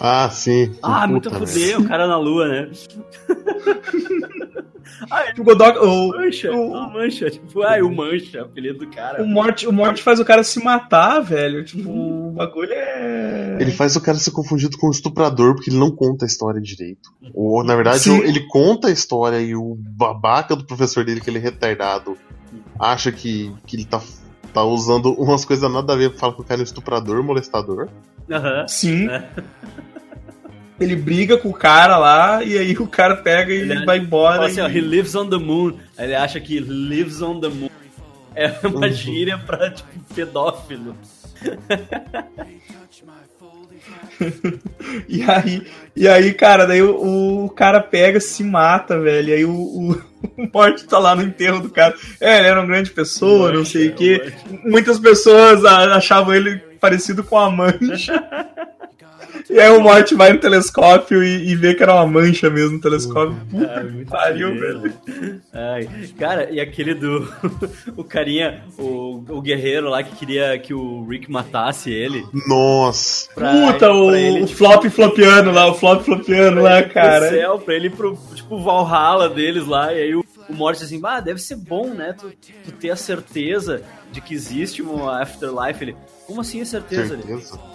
[0.00, 0.72] Ah, sim.
[0.82, 2.70] Ah, muito fuder, o cara na lua, né?
[5.10, 5.82] ah, que O Godoka.
[5.84, 9.22] O, Mancha, o- ah, mancha, tipo, ai, o mancha, apelido do cara.
[9.22, 11.64] o, Morte, o Morte faz o cara se matar, velho.
[11.64, 13.58] Tipo, o bagulho é.
[13.60, 16.60] Ele faz o cara ser confundido com o estuprador porque ele não conta a história
[16.60, 17.10] direito.
[17.34, 18.18] Ou, na verdade, Sim.
[18.20, 22.16] ele conta a história e o babaca do professor dele, que ele é retardado,
[22.78, 24.00] acha que, que ele tá,
[24.54, 27.22] tá usando umas coisas nada a ver pra falar que o cara é um estuprador,
[27.22, 27.88] molestador.
[28.30, 28.66] Aham.
[28.68, 29.08] Sim.
[29.08, 29.28] É.
[30.80, 34.36] Ele briga com o cara lá e aí o cara pega e Ele vai embora.
[34.36, 35.74] Fala assim, ó, e- he lives on the moon.
[35.98, 37.68] Ele acha que lives on the moon
[38.34, 38.92] é uma Uhum.
[38.92, 40.96] gíria pra, tipo, pedófilo.
[45.08, 45.66] E aí,
[45.96, 49.28] e aí, cara, daí o, o cara pega, se mata, velho.
[49.30, 49.92] E aí o, o,
[50.36, 51.94] o Morte tá lá no enterro do cara.
[52.20, 54.32] É, ele era uma grande pessoa, não sei o quê.
[54.64, 58.22] Muitas pessoas achavam ele parecido com a mancha.
[59.50, 62.76] E aí o Morte vai no telescópio e, e vê que era uma mancha mesmo
[62.76, 63.36] no telescópio.
[63.50, 64.92] Puta Ah, que pariu, velho.
[65.52, 67.28] Ai, cara, e aquele do.
[67.96, 72.24] o carinha, o, o guerreiro lá que queria que o Rick matasse ele.
[72.46, 73.28] Nossa!
[73.34, 76.80] Pra, Puta, o, pra ele, o tipo, flop flopiano lá, o flop flopiano lá, ele
[76.80, 77.28] ir pro cara.
[77.28, 79.92] céu, pra ele ir pro, tipo, Valhalla deles lá.
[79.92, 82.14] E aí o, o Morty assim, ah, deve ser bom, né?
[82.16, 82.32] Tu,
[82.64, 83.82] tu ter a certeza
[84.12, 85.82] de que existe uma afterlife.
[85.82, 85.96] Ele,
[86.26, 87.14] como assim a certeza?
[87.14, 87.69] Ele, Certeza.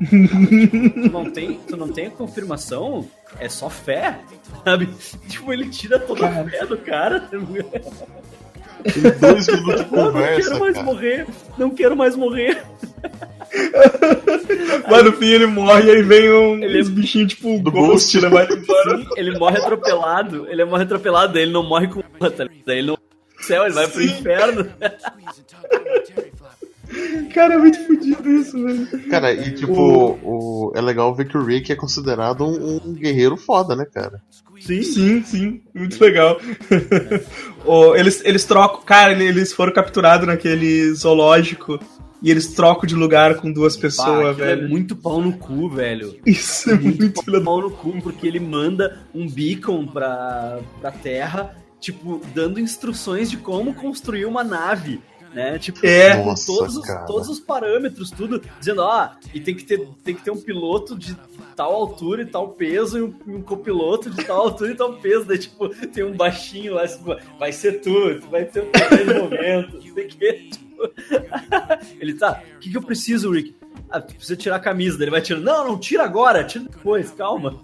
[0.00, 3.08] Tu não tem, tu não tem a confirmação?
[3.38, 4.18] É só fé,
[4.64, 4.88] sabe?
[5.28, 7.28] Tipo, ele tira toda a fé do cara.
[8.84, 10.84] Em dois minutos de Não, não conversa, quero mais cara.
[10.86, 11.26] morrer,
[11.56, 12.62] não quero mais morrer.
[14.90, 18.18] Mas no fim ele morre e aí vem um, Ele- uns bichinhos tipo Do Ghost,
[18.18, 18.98] levar ele embora.
[18.98, 22.68] Sim, ele morre atropelado, ele morre atropelado, ele não morre com tá ligado?
[22.68, 24.72] Ele não vai pro céu, ele vai pro inferno.
[27.34, 29.08] Cara, é muito fodido isso, velho.
[29.10, 30.68] Cara, e tipo, o...
[30.68, 34.20] o- é legal ver que o Rick é considerado um, um guerreiro foda, né, cara?
[34.60, 35.60] Sim, sim, sim.
[35.74, 36.38] Muito legal.
[37.96, 38.82] Eles, eles trocam.
[38.82, 41.78] Cara, eles foram capturados naquele zoológico
[42.22, 44.68] e eles trocam de lugar com duas Bah, pessoas, aquilo é velho.
[44.68, 46.16] muito pau no cu, velho.
[46.26, 50.90] Isso é muito filho da- pau no cu, porque ele manda um beacon pra, pra
[50.92, 55.00] Terra, tipo, dando instruções de como construir uma nave.
[55.32, 55.58] Né?
[55.58, 56.16] Tipo, É.
[56.16, 57.06] com Nossa, todos, os, cara.
[57.06, 60.96] todos os parâmetros, tudo, dizendo, ó, e tem que, ter, tem que ter um piloto
[60.98, 61.16] de
[61.56, 65.24] tal altura e tal peso, e um, um copiloto de tal altura e tal peso.
[65.24, 69.24] Daí, tipo, tem um baixinho lá, tipo, vai ser tu, tu vai ter o primeiro
[69.24, 70.62] momento, não sei o que, tipo.
[72.00, 73.54] Ele tá, o que, que eu preciso, Rick?
[73.88, 74.96] Ah, tu precisa tirar a camisa.
[74.98, 75.44] Daí ele vai tirando.
[75.44, 77.56] Não, não, tira agora, tira depois, calma.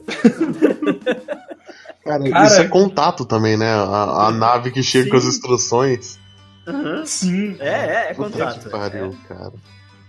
[2.05, 3.67] Cara, Cara- isso é contato também, né?
[3.71, 5.11] A, a nave que chega Sim.
[5.11, 6.19] com as instruções.
[6.69, 7.07] Aham.
[7.07, 7.57] Sim.
[7.59, 8.61] É, é, é contrato.
[8.65, 9.53] que pariu, cara.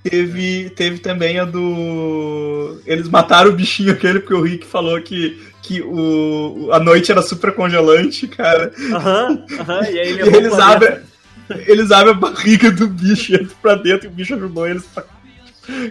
[0.03, 2.82] Teve, teve também a do.
[2.86, 7.22] Eles mataram o bichinho aquele porque o Rick falou que, que o, a noite era
[7.22, 8.72] super congelante, cara.
[8.78, 8.93] É.
[8.93, 10.99] Aham, aham, e aí ele E eles abrem,
[11.68, 14.86] eles abrem a barriga do bicho e entram pra dentro e o bicho ajudou eles.
[14.86, 15.03] Pra...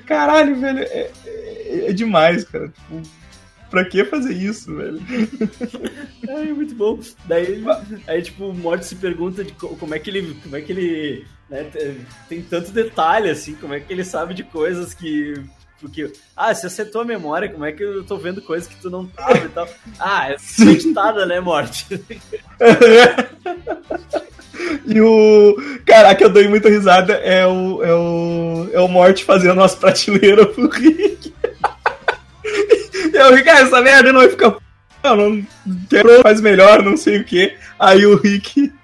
[0.07, 2.69] Caralho, velho, é, é- é demais, cara.
[2.69, 3.03] Tipo,
[3.71, 5.01] pra que fazer isso, velho?
[6.29, 6.99] Ai, muito bom.
[7.27, 7.65] Daí,
[8.07, 10.35] aí, tipo, o Morty se pergunta de co- como é que ele.
[10.43, 11.27] Como é que ele.
[11.51, 11.97] né, te-
[12.29, 15.35] tem tanto detalhe, assim, como é que ele sabe de coisas que.
[15.81, 18.91] Porque, ah, você acertou a memória, como é que eu tô vendo coisas que tu
[18.91, 19.69] não sabe e tal?
[19.99, 21.87] Ah, é acreditada, né, Morty?
[24.87, 25.57] E o.
[25.87, 27.83] Cara, a que eu dei muita risada é o.
[27.83, 31.28] É o, é o Morte fazendo umas prateleiras pro Rick.
[33.19, 34.57] E o Rick, ah, essa merda não vai ficar.
[35.03, 37.55] Não, não faz melhor, não sei o que.
[37.79, 38.73] Aí o Rick.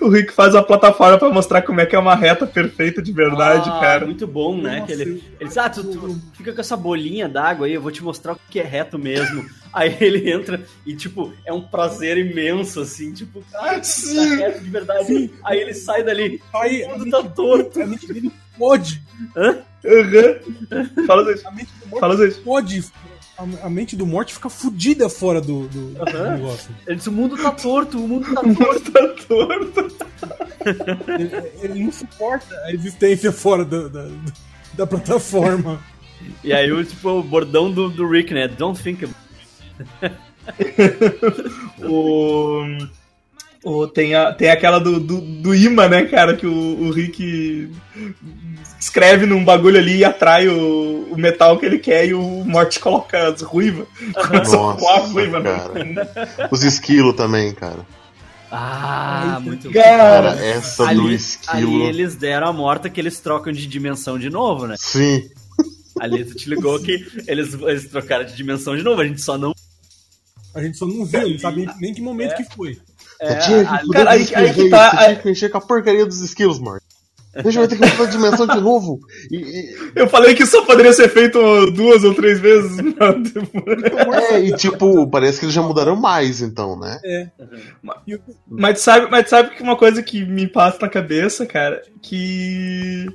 [0.00, 3.12] O Rick faz uma plataforma pra mostrar como é que é uma reta perfeita de
[3.12, 4.06] verdade, Ah, cara.
[4.06, 4.80] Muito bom, né?
[4.80, 7.80] Nossa, que ele, ele diz, ah, tu, tu fica com essa bolinha d'água aí, eu
[7.82, 9.44] vou te mostrar o que é reto mesmo.
[9.74, 14.36] aí ele entra e, tipo, é um prazer imenso, assim, tipo, ah, tá Sim.
[14.38, 15.30] reto de verdade.
[15.44, 17.80] Aí ele sai dali, Aí, o mundo tá torto.
[17.80, 19.02] a mente dele pode.
[19.36, 19.58] Aham.
[21.06, 21.46] Fala isso.
[21.46, 22.40] A mente do Morty Fala isso.
[22.40, 22.84] pode.
[23.38, 26.70] A, a mente do Morty fica fudida fora do, do, do negócio.
[26.86, 29.34] Ele diz, o mundo tá torto, o mundo tá O torto.
[29.34, 30.06] mundo tá torto.
[31.18, 34.08] Ele, ele não suporta a existência fora da, da,
[34.74, 35.80] da plataforma.
[36.42, 38.48] E aí, o, tipo, o bordão do, do Rick, né?
[38.48, 39.16] Don't think about
[41.84, 42.62] O,
[43.64, 46.36] o, tem, a, tem aquela do, do, do imã, né, cara?
[46.36, 47.70] Que o, o Rick
[48.86, 52.78] escreve num bagulho ali e atrai o, o metal que ele quer e o Morty
[52.80, 53.86] coloca as ruivas.
[54.26, 55.56] Começa a Nossa, ruiva, né?
[55.58, 56.48] cara.
[56.50, 57.84] Os esquilos também, cara.
[58.50, 59.72] Ah, muito bom.
[59.74, 61.82] Cara, essa do Ali, ali esquilo.
[61.82, 64.76] eles deram a morta que eles trocam de dimensão de novo, né?
[64.78, 65.28] Sim.
[66.00, 69.36] Ali tu te ligou que eles, eles trocaram de dimensão de novo, a gente só
[69.36, 69.52] não.
[70.54, 72.78] A gente só não viu, não sabe nem que momento que foi.
[73.20, 75.16] É, Você tinha que a- fuder cara, aí- aí que aí, tá, Você aí- tinha
[75.16, 76.82] que mexer com a porcaria dos esquilos, Mark.
[77.42, 79.00] Deixa eu ter que mudar a dimensão de novo.
[79.30, 81.38] E, e- eu falei que só poderia ser feito
[81.72, 82.76] duas ou três vezes.
[84.30, 86.98] é, e tipo, parece que eles já mudaram mais, então, né?
[88.06, 91.82] E o- mas sabe, mas sabe que uma coisa que me passa na cabeça, cara,
[92.02, 93.06] que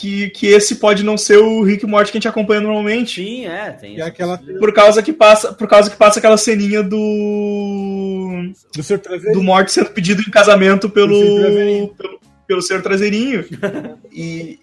[0.00, 3.22] que, que esse pode não ser o Rick Morty que a gente acompanha normalmente.
[3.22, 4.38] Sim, é, tem E aquela-.
[4.38, 9.90] Por causa que passa, por causa que passa aquela ceninha do do do Morty sendo
[9.90, 12.19] pedido em casamento Pelo pelo.
[12.50, 13.44] Pelo, senhor traseirinho.
[14.12, 14.58] e,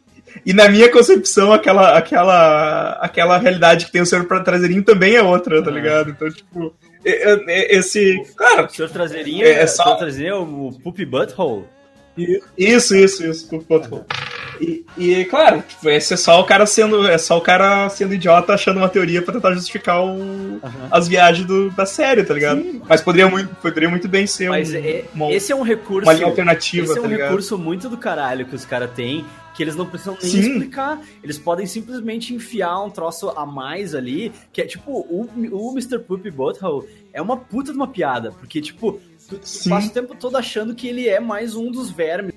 [0.45, 5.21] e na minha concepção aquela aquela aquela realidade que tem o senhor traseirinho também é
[5.23, 5.73] outra, tá Ah.
[5.73, 6.09] ligado?
[6.09, 6.73] Então, tipo,
[7.05, 11.05] esse, cara, O senhor traseirinho É, é, é só- o senhor traseirinho é o Poopy
[11.05, 11.63] Butthole.
[12.57, 13.47] Isso, isso, isso.
[13.47, 14.03] por ponto.
[14.59, 17.07] E, e, claro, tipo, esse é só o cara sendo.
[17.07, 20.59] É só o cara sendo idiota achando uma teoria pra tentar justificar o,
[20.91, 22.81] as viagens do- da série, tá ligado?
[22.87, 26.07] Mas poderia muito, poderia muito bem ser Mas um, é- uma, esse é um recurso.
[26.07, 29.25] uma linha alternativa, Esse é um tá recurso muito do caralho que os caras têm,
[29.53, 30.39] que eles não precisam nem Sim.
[30.39, 30.99] explicar.
[31.23, 35.99] Eles podem simplesmente enfiar um troço a mais ali, que é tipo, o, o Mr.
[35.99, 39.69] Poopy Butthole é uma puta de uma piada, porque, tipo, tu, tu Sim.
[39.69, 42.33] passa o tempo todo achando que ele é mais um dos vermes.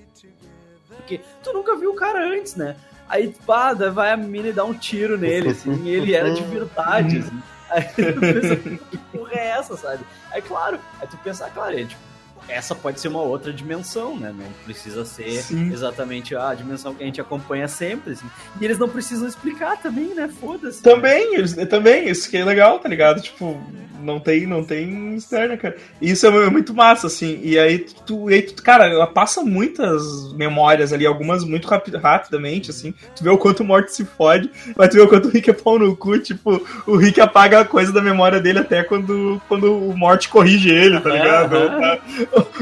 [1.10, 2.76] Porque tu nunca viu o cara antes, né?
[3.08, 6.32] Aí, pá, daí vai a mina e dá um tiro nele, assim, e ele era
[6.32, 7.42] de verdade, assim.
[7.70, 10.04] Aí tu pensa, que porra é essa, sabe?
[10.32, 12.00] Aí, claro, aí tu pensa, ah, claro, ele, tipo,
[12.48, 14.34] essa pode ser uma outra dimensão, né?
[14.36, 15.72] Não precisa ser Sim.
[15.72, 18.28] exatamente a dimensão que a gente acompanha sempre, assim.
[18.60, 20.26] E eles não precisam explicar também, né?
[20.40, 20.82] Foda-se.
[20.82, 23.20] Também, eles, também, isso que é legal, tá ligado?
[23.20, 23.56] Tipo,
[24.02, 25.76] Não tem, não tem mistério, né, cara?
[26.00, 27.40] Isso é muito massa, assim.
[27.42, 31.90] E aí tu, e aí tu, cara, ela passa muitas memórias ali, algumas muito rapi
[31.96, 32.94] rapidamente, assim.
[33.16, 35.50] Tu vê o quanto o Morty se fode, mas tu vê o quanto o Rick
[35.50, 39.40] é pau no cu, tipo, o Rick apaga a coisa da memória dele até quando,
[39.48, 41.56] quando o Morty corrige ele, tá ligado?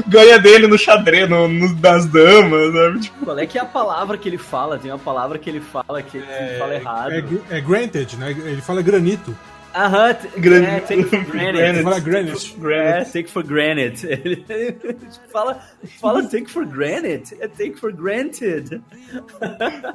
[0.07, 2.99] Ganha dele no xadrez, no, no, das damas, sabe?
[2.99, 4.77] Tipo, Qual é que é a palavra que ele fala?
[4.77, 7.41] Tem uma palavra que ele fala que ele fala errado.
[7.49, 8.31] É, é granted, né?
[8.31, 9.35] Ele fala granito.
[9.75, 11.83] Aham, Gran- é, take for granted.
[11.83, 12.55] Fala granite.
[12.71, 14.03] É, take for granted.
[14.03, 14.45] Ele
[15.31, 15.61] fala,
[16.01, 17.35] fala take for granted.
[17.39, 18.81] É take for granted.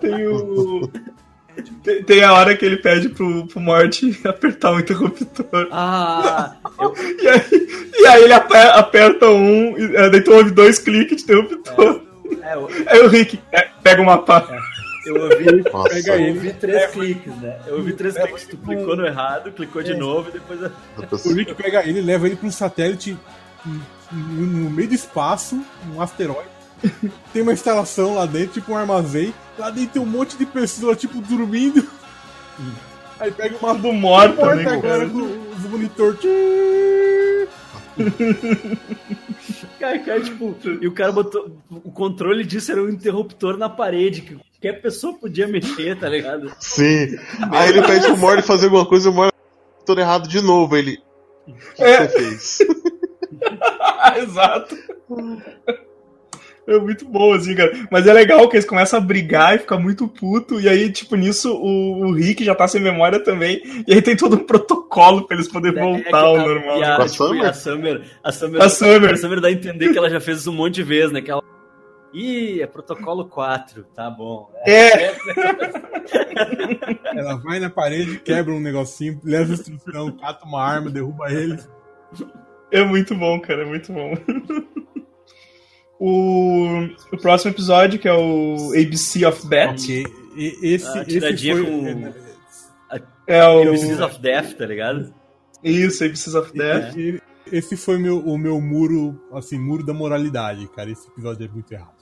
[0.00, 0.88] Tem o.
[1.84, 5.68] Tem, tem a hora que ele pede pro, pro Morty apertar o interruptor.
[5.70, 10.50] Ah, eu, E aí, e aí ele aper- aperta um, e é, daí tu ouve
[10.50, 12.02] dois cliques de interruptor.
[12.42, 14.44] é, eu, Aí o Rick é, pega uma pá.
[15.08, 15.88] Eu ouvi, Nossa.
[15.90, 16.38] Pega eu ele.
[16.38, 17.58] ouvi três cliques, né?
[17.66, 18.46] Eu ouvi três cliques.
[18.46, 20.60] Tu clicou no errado, clicou de novo e depois.
[21.24, 23.16] O Rick pega ele, leva ele pra um satélite
[24.12, 25.60] no, meio do espaço,
[25.94, 26.48] um asteroide.
[27.32, 29.32] Tem uma instalação lá dentro, tipo um armazém.
[29.58, 31.86] Lá dentro tem um monte de pessoas, tipo, dormindo.
[33.18, 35.08] Aí pega uma Do morto também, agora cara.
[35.08, 36.18] com os monitor.
[39.78, 41.56] Cara, cara, tipo, e o cara botou.
[41.70, 46.50] O controle disso era um interruptor na parede, que qualquer pessoa podia mexer, tá ligado?
[46.58, 47.16] Sim.
[47.50, 49.36] Aí ele pede pro Morty fazer alguma coisa e o Morty
[49.84, 50.76] todo errado de novo.
[50.76, 50.98] Ele.
[51.46, 52.08] O que É.
[52.08, 52.58] você fez?
[54.22, 54.76] Exato.
[56.66, 57.72] É muito bom, assim, cara.
[57.90, 60.58] Mas é legal que eles começam a brigar e ficar muito puto.
[60.60, 63.60] E aí, tipo, nisso o, o Rick já tá sem memória também.
[63.86, 66.78] E aí tem todo um protocolo pra eles poderem É, voltar que ao a- normal.
[66.80, 67.44] E a, a tipo, e Summer?
[67.46, 68.02] a Summer.
[68.22, 69.10] A Summer, A Summer.
[69.12, 71.20] a Summer dá a entender que ela já fez isso um monte de vezes, né?
[71.20, 71.42] Que ela.
[72.14, 74.48] Ih, é protocolo 4, tá bom.
[74.66, 75.12] É,
[77.14, 81.58] Ela vai na parede, quebra um negocinho, leva a instrução, cata uma arma, derruba ele.
[82.70, 83.62] é muito bom, cara.
[83.62, 84.14] É muito bom.
[86.06, 90.04] O, o próximo episódio, que é o ABC of Death, Ok.
[90.36, 91.20] E, esse, A esse
[91.52, 91.64] foi.
[91.64, 92.12] com-
[93.26, 93.72] é o.
[93.72, 95.14] MCs of Death, tá ligado?
[95.62, 96.96] Isso, ABCs of Death.
[96.96, 97.22] e-
[97.52, 100.90] Esse foi meu, o meu muro, assim, muro da moralidade, cara.
[100.90, 101.94] Esse episódio é muito errado.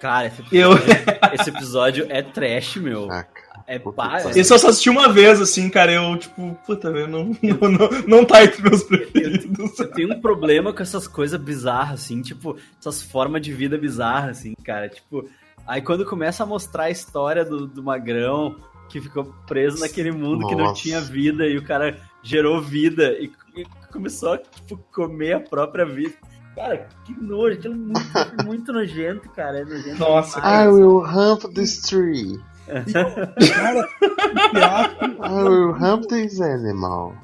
[0.00, 3.10] Cara, esse Eu- episódio, esse episódio é trash, meu.
[3.10, 3.43] Ah, cara.
[3.66, 4.20] É pá.
[4.20, 5.92] é- Esse eu só assisti uma vez, assim, cara.
[5.92, 9.78] Eu, tipo, puta, velho, não, não, não, não tá entre meus preferidos.
[9.78, 14.38] Eu tenho um problema com essas coisas bizarras, assim, tipo, essas formas de vida bizarras,
[14.38, 14.88] assim, cara.
[14.88, 15.26] Tipo,
[15.66, 18.56] aí quando começa a mostrar a história do, do Magrão,
[18.88, 20.82] que ficou preso naquele mundo que não Nossa.
[20.82, 25.86] tinha vida, e o cara gerou vida e, e começou a, tipo, comer a própria
[25.86, 26.14] vida.
[26.54, 28.00] Cara, que nojo, aquilo é muito,
[28.44, 29.60] muito nojento, cara.
[29.60, 30.66] É nojento Nossa, demais.
[30.66, 32.38] I will hump this tree.
[32.66, 37.14] Cara, o teatro I will hump this animal.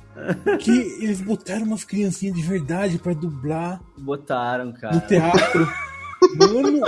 [0.58, 0.70] que
[1.02, 4.94] eles botaram umas criancinhas de verdade pra dublar Botaram, cara.
[4.96, 5.68] no teatro.
[6.36, 6.80] Mano,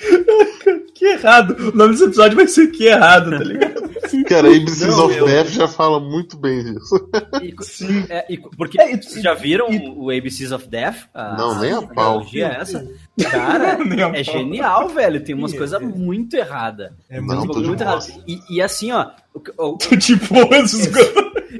[0.94, 1.56] que errado.
[1.72, 3.79] O nome desse episódio vai ser Que Errado, tá ligado?
[4.28, 7.08] Cara, ABCs Não, of eu- Death já fala muito bem disso.
[7.42, 8.04] E- Sim.
[8.08, 11.08] é, e- porque É, e- vocês já viram o ABCs of Death?
[11.14, 12.14] A- Não, nem a pau.
[12.18, 12.86] analogia é essa?
[13.30, 14.34] Cara, Nem a é pau.
[14.34, 15.22] genial, velho.
[15.22, 15.84] Tem umas coisas é.
[15.84, 16.92] muito erradas.
[17.08, 18.04] é Não, muito tô de muito errado.
[18.26, 20.90] E, e assim, ó, o- o- tipo, esses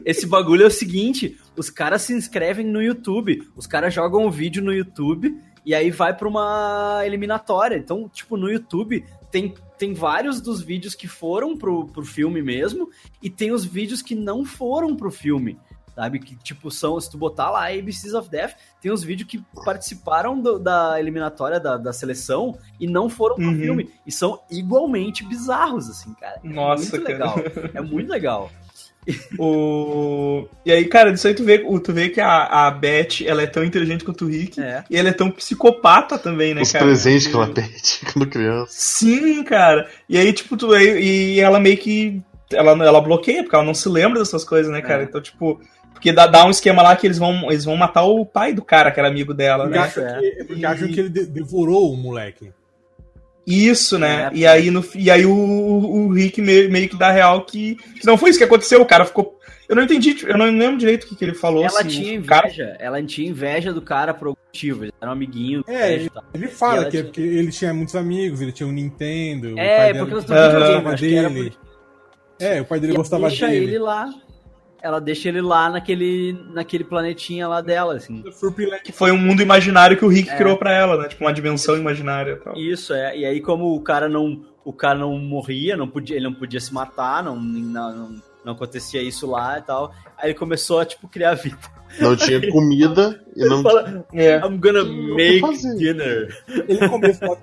[0.05, 4.31] esse bagulho é o seguinte: os caras se inscrevem no YouTube, os caras jogam o
[4.31, 7.77] vídeo no YouTube e aí vai pra uma eliminatória.
[7.77, 12.89] Então, tipo, no YouTube tem, tem vários dos vídeos que foram pro, pro filme mesmo,
[13.23, 15.59] e tem os vídeos que não foram pro filme.
[15.95, 16.21] Sabe?
[16.21, 20.41] Que, tipo, são, se tu botar lá ABCs of Death, tem os vídeos que participaram
[20.41, 23.59] do- da eliminatória da, da seleção e não foram pro Uhum.
[23.59, 23.91] filme.
[24.07, 26.41] E são igualmente bizarros, assim, cara.
[26.45, 27.13] É Nossa, muito cara.
[27.13, 27.35] legal.
[27.75, 28.51] É muito legal.
[29.39, 30.47] O...
[30.65, 33.47] E aí, cara, disso aí tu vê, tu vê que a, a Beth, ela é
[33.47, 34.61] tão inteligente quanto o Rick.
[34.61, 34.85] É.
[34.91, 36.85] E ela é tão psicopata também, né, Os cara?
[36.85, 38.67] presentes que ela pede quando criança.
[38.71, 39.89] Sim, cara.
[40.09, 42.23] E aí, tipo, tu, e, e ela meio que.
[42.53, 45.03] Ela, ela bloqueia, porque ela não se lembra dessas coisas, né, cara?
[45.03, 45.05] É.
[45.05, 45.61] Então, tipo.
[45.93, 48.63] Porque dá, dá um esquema lá que eles vão, eles vão matar o pai do
[48.63, 49.85] cara, que era amigo dela, Porque, né?
[49.85, 50.19] acham É.
[50.21, 52.51] que, porque acham que ele de- devorou o moleque.
[53.47, 54.27] Isso, né?
[54.33, 57.75] É, e, aí no, e aí o, o Rick meio, meio que dá real que,
[57.99, 58.81] que não foi isso que aconteceu.
[58.81, 59.39] O cara ficou.
[59.69, 61.63] Eu não entendi, eu não lembro direito o que, que ele falou.
[61.63, 64.85] Ela se tinha o cara- inveja, ela tinha inveja do cara por algum motivo.
[64.85, 65.63] Ele era um amiguinho.
[65.63, 66.25] do É, tal.
[66.35, 69.55] Ele E fala que é tinha- porque ele tinha muitos amigos, ele tinha um Nintendo.
[69.55, 70.49] o É, pai porque dela eles estão Aham.
[70.49, 71.51] videogame, gostava acho que era dele.
[71.51, 73.65] por É, o pai dele E gostava deixa dele.
[73.65, 74.15] ele lá.
[74.83, 78.23] Ela deixa ele lá naquele, naquele planetinha lá dela, assim.
[78.85, 80.37] Que foi um mundo imaginário que o Rick É.
[80.37, 81.09] criou pra ela, né?
[81.09, 82.57] Tipo, uma dimensão imaginária e tal.
[82.57, 83.17] Isso, é.
[83.19, 84.45] E aí, como o cara não.
[84.63, 88.53] O cara não morria, não podia, ele não podia se matar, não, não, não, não
[88.53, 89.93] acontecia isso lá e tal.
[90.19, 91.57] Aí ele começou a, tipo, criar vida.
[91.99, 93.63] Não tinha comida e não.
[93.63, 94.37] Fala, É.
[94.37, 96.29] I'm gonna make dinner.
[96.69, 97.37] Ele começou a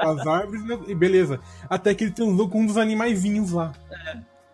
[0.00, 1.40] com as árvores né, e beleza.
[1.68, 3.72] Até que ele transou com um dos animaizinhos lá.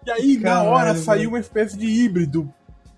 [0.06, 1.04] E aí, na Caralho, hora, velho.
[1.04, 2.52] saiu uma espécie de híbrido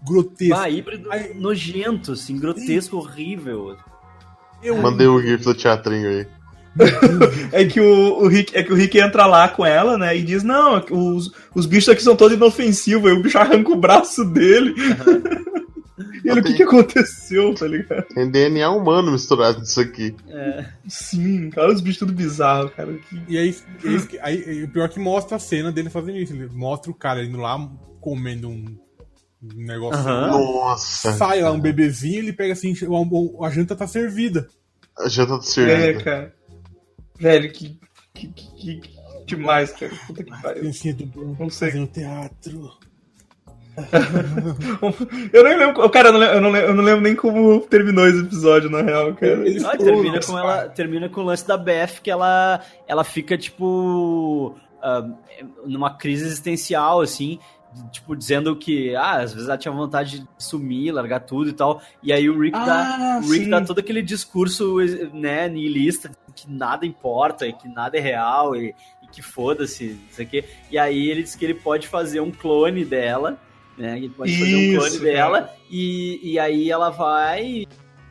[0.04, 0.58] grotesco.
[0.58, 3.76] Ah, híbrido Aí- nojento, assim, grotesco, horrível.
[4.62, 6.26] Eu, Mandei o GIF do teatrinho aí.
[7.52, 10.16] É que o, o Rick, é que o Rick entra lá com ela, né?
[10.16, 13.10] E diz, não, os, os bichos aqui são todos inofensivos.
[13.10, 14.74] Aí o bicho arranca o braço dele.
[16.24, 18.04] e ele, o que, que aconteceu, tá ligado?
[18.08, 20.14] Tem DNA humano misturado nisso aqui.
[20.28, 22.92] É, Sim, cara, os bichos tudo bizarro, cara.
[22.98, 23.22] Que...
[23.28, 25.88] E aí, é isso que- aí, aí o pior é que mostra a cena dele
[25.90, 26.32] fazendo isso.
[26.34, 27.56] Ele mostra o cara indo lá
[28.00, 28.64] comendo um,
[29.54, 30.02] negócio.
[30.04, 31.12] Nossa.
[31.14, 32.74] Sai lá um bebezinho, ele pega assim,
[33.42, 34.48] a janta tá servida.
[34.98, 36.04] A janta tá É, servida.
[36.04, 36.34] cara.
[37.18, 37.78] Velho, que,
[38.14, 38.96] que, que, que-
[39.26, 39.92] demais, cara.
[40.06, 40.68] Puta que pariu.
[40.68, 41.70] Assim, do- Não sei.
[41.70, 42.70] fazendo teatro.
[45.32, 45.88] Eu nem lembro.
[45.90, 48.70] Cara, eu não lembro, eu não lembro, eu não lembro nem como terminou esse episódio,
[48.70, 49.44] na real, cara.
[49.66, 54.54] Ah, termina, com ela, termina com o lance da Beth, que ela, ela fica, tipo,
[54.82, 55.06] ah,
[55.66, 57.38] numa crise existencial, assim,
[57.90, 61.82] tipo, dizendo que, ah, às vezes ela tinha vontade de sumir, largar tudo e tal,
[62.02, 64.76] e aí o Rick dá, Ah, o Rick dá todo aquele discurso,
[65.12, 70.12] né, nihilista, que nada importa, e que nada é real, e, e que foda-se, não
[70.12, 73.38] sei o quê, e aí ele diz que ele pode fazer um clone dela,
[73.78, 77.66] né, ele pode fazer um clone Isso, dela, e, e aí ela vai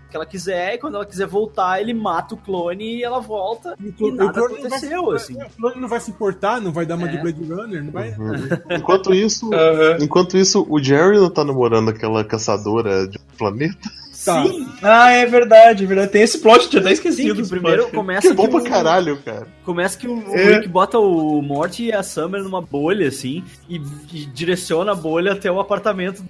[0.10, 3.76] que ela quiser, e quando ela quiser voltar, ele mata o clone e ela volta.
[3.80, 5.34] E o E clone- nada clone aconteceu, vai, assim.
[5.42, 7.12] O clone não vai se importar, não vai dar uma É.
[7.12, 8.12] de Blade Runner, não vai.
[8.12, 8.34] Uhum.
[8.78, 9.98] Enquanto isso, Aham.
[10.00, 13.90] enquanto isso, o Jerry não tá namorando aquela caçadora de planeta.
[14.24, 14.44] Tá.
[14.44, 16.12] Sim, Ah, é verdade, é verdade.
[16.12, 17.36] Tem esse plot, tinha até sim, esquecido.
[17.36, 17.96] que esse primeiro plot.
[17.96, 19.48] começa Que bom que pra o- caralho, cara.
[19.64, 20.56] Começa que o, o É.
[20.56, 23.76] Rick bota o Morty e a Summer numa bolha, assim, e,
[24.14, 26.24] e direciona a bolha até o apartamento.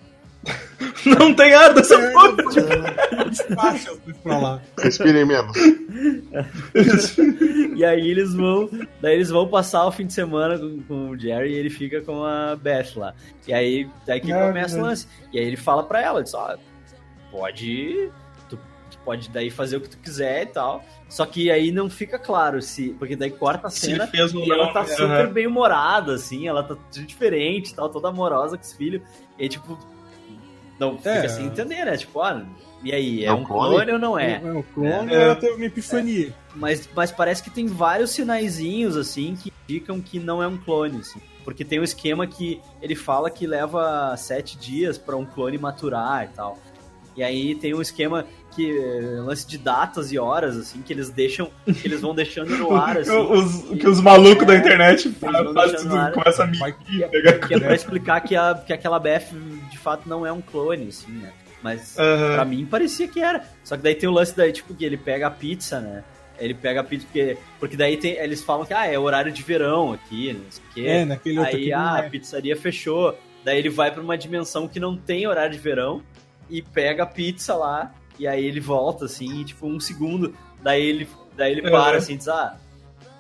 [1.05, 2.35] Não tem nada dessa porra.
[3.29, 4.61] Despacha os pra lá.
[4.79, 5.55] Respirem menos.
[7.75, 8.69] E aí eles vão.
[9.01, 12.01] Daí eles vão passar o fim de semana com, com o Jerry e ele fica
[12.01, 13.13] com a Beth lá.
[13.47, 15.07] E aí, daí que Ah, começa o lance.
[15.33, 16.55] E aí ele fala pra ela, diz, ó,
[17.37, 18.11] pode.
[18.49, 18.57] Tu,
[18.91, 20.83] tu pode daí fazer o que tu quiser e tal.
[21.09, 22.89] Só que aí não fica claro se.
[22.99, 24.87] Porque daí corta a cena e ela tá né?
[24.87, 29.01] super bem humorada, assim, ela tá diferente tal, toda amorosa com os filhos.
[29.37, 29.77] E tipo.
[30.79, 31.27] Não fica É.
[31.29, 31.95] sem entender, né?
[31.95, 32.45] Tipo, ah,
[32.83, 33.75] e aí, é É um um clone?
[33.75, 34.41] clone ou não é?
[34.43, 35.23] É, o clone É.
[35.23, 36.33] ela teve uma epifania.
[36.53, 40.99] Mas, mas parece que tem vários sinaizinhos, assim, que indicam que não é um clone,
[40.99, 41.21] assim.
[41.45, 46.25] Porque tem um esquema que ele fala que leva sete dias pra um clone maturar
[46.25, 46.57] e tal.
[47.15, 48.25] E aí tem um esquema
[48.55, 52.57] que eh, lance de datas e horas, assim, que eles deixam, que eles vão deixando
[52.57, 53.11] no ar, assim.
[53.17, 56.11] Os, que os malucos da internet fazem deixando tudo, no ar.
[56.11, 59.27] começa a Vai- mentir, pegar Que é pra explicar que, a, que aquela Beth
[59.71, 61.31] de fato não é um clone, assim, né?
[61.63, 62.35] Mas Aham.
[62.35, 63.43] pra mim parecia que era.
[63.63, 66.03] Só que daí tem o lance daí, tipo, que ele pega a pizza, né?
[66.37, 67.37] Ele pega a pizza porque.
[67.59, 70.73] Porque daí tem, eles falam que ah, é horário de verão aqui, não sei o
[70.73, 70.85] quê.
[70.87, 72.09] É, naquele outro Aí aqui ah, a é.
[72.09, 73.17] pizzaria fechou.
[73.43, 76.01] Daí ele vai pra uma dimensão que não tem horário de verão
[76.49, 77.93] e pega a pizza lá.
[78.17, 80.33] E aí ele volta, assim, e, tipo, um segundo.
[80.63, 81.97] Daí ele, daí ele para, Uhum.
[81.97, 82.55] assim, e diz: Ah,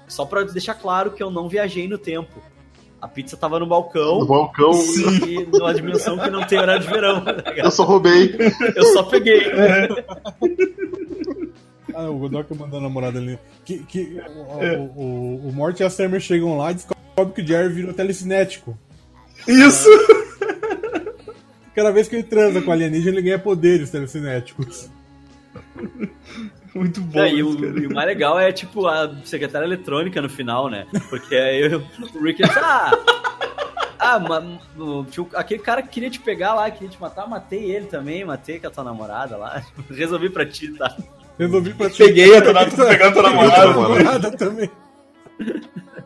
[0.07, 2.41] só pra deixar claro que eu não viajei no tempo.
[3.01, 4.19] A pizza tava no balcão.
[4.19, 4.71] No balcão,
[5.27, 7.23] E numa dimensão que não tem horário de verão.
[7.23, 8.35] tá eu só roubei.
[8.75, 9.41] Eu só peguei.
[11.93, 13.37] Ah, o Godoka mandou a namorada ali.
[13.63, 15.01] Que, que o, o,
[15.45, 18.77] o, o Morty e a Summer chegam lá e descobrem que o Jerry virou telecinético.
[19.47, 19.87] Isso!
[21.75, 24.89] Cada vez que ele transa com a alienígena, ele ganha poderes telecinéticos.
[26.73, 27.19] Muito bom.
[27.19, 30.69] É, e, isso, o, e o mais legal é, tipo, a secretária eletrônica no final,
[30.69, 30.85] né?
[31.09, 31.83] Porque aí o
[32.15, 32.91] o Rick diz, ah,
[33.97, 37.71] ah ma- o- tio- aquele cara que queria te pegar lá, queria te matar, matei
[37.71, 39.63] ele também, matei com a tua namorada lá.
[39.89, 40.95] Resolvi pra ti, tá?
[41.39, 41.97] Resolvi pra ti.
[41.97, 43.67] Peguei a tua pegando a tua namorada.
[43.67, 44.69] namorada também.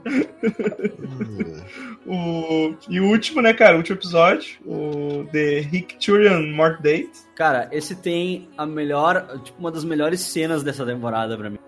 [2.06, 2.74] O...
[2.90, 3.76] E o último, né, cara?
[3.76, 7.12] O último episódio, o The Rickturian Mort Date.
[7.36, 11.60] Cara, esse tem a melhor, tipo, uma das melhores cenas dessa temporada pra mim.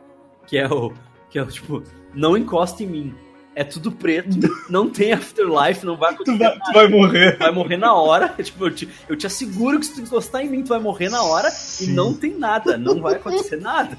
[0.47, 0.91] Que é o,
[1.29, 1.83] que é o, tipo,
[2.13, 3.15] não encosta em mim.
[3.53, 4.29] É tudo preto,
[4.69, 7.37] não tem afterlife, não vai Tu acontecer vai, tu vai morrer.
[7.37, 8.29] vai morrer na hora.
[8.41, 11.09] Tipo, eu te, eu te asseguro que se tu encostar em mim, tu vai morrer
[11.09, 11.93] na hora e Sim.
[11.93, 13.97] não tem nada, não vai acontecer nada.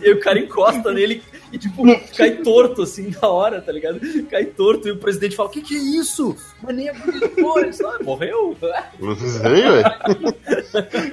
[0.00, 1.22] E o cara encosta nele
[1.54, 1.84] e, tipo,
[2.16, 4.00] cai torto assim na hora, tá ligado?
[4.28, 6.36] Cai torto e o presidente fala: O que, que é isso?
[6.60, 7.60] Mas nem aguentou.
[7.60, 8.56] Ele fala, "Ah, morreu?
[9.00, 10.34] Eu avisei, velho.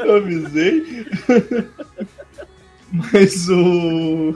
[0.03, 1.05] Eu avisei.
[2.91, 4.35] Mas o.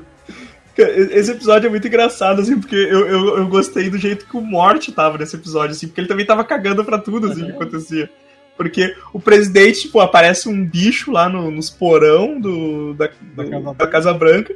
[0.77, 4.41] Esse episódio é muito engraçado, assim, porque eu, eu, eu gostei do jeito que o
[4.41, 8.10] Morte tava nesse episódio, assim, porque ele também tava cagando pra tudo, assim, que acontecia.
[8.56, 13.49] Porque o presidente, tipo, aparece um bicho lá no, nos porão do, da, do, da,
[13.49, 14.56] casa, da casa Branca.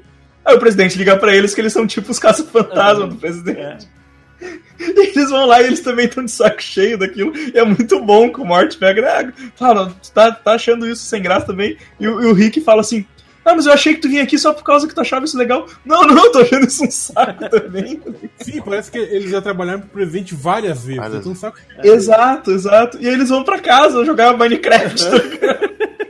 [0.49, 3.59] Aí o presidente liga pra eles que eles são tipo os caça-fantasma do presidente.
[3.61, 3.99] É.
[4.79, 7.31] E eles vão lá e eles também estão de saco cheio daquilo.
[7.35, 9.33] E é muito bom que o Morty pega, né?
[9.55, 11.77] Fala, tá, tá achando isso sem graça também?
[11.99, 13.05] E, e o Rick fala assim:
[13.49, 15.37] ah, mas eu achei que tu vinha aqui só por causa que tu achava isso
[15.37, 15.65] legal.
[15.85, 18.01] Não, não, eu tô achando isso um saco também.
[18.37, 21.01] Sim, parece que eles já trabalharam pro presente várias vezes.
[21.01, 21.27] Várias...
[21.27, 21.57] Um saco...
[21.83, 22.97] Exato, exato.
[23.01, 25.03] E aí eles vão pra casa jogar Minecraft.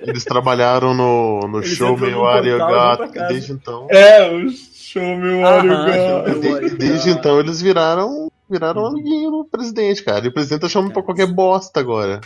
[0.01, 3.87] eles trabalharam no, no show Meio Mario Gato desde então.
[3.89, 6.39] É, o show Meio Mario Gato.
[6.39, 10.25] Desde, desde então eles viraram viraram amiguinho do presidente, cara.
[10.25, 12.19] E o presidente tá chamando pra qualquer bosta agora.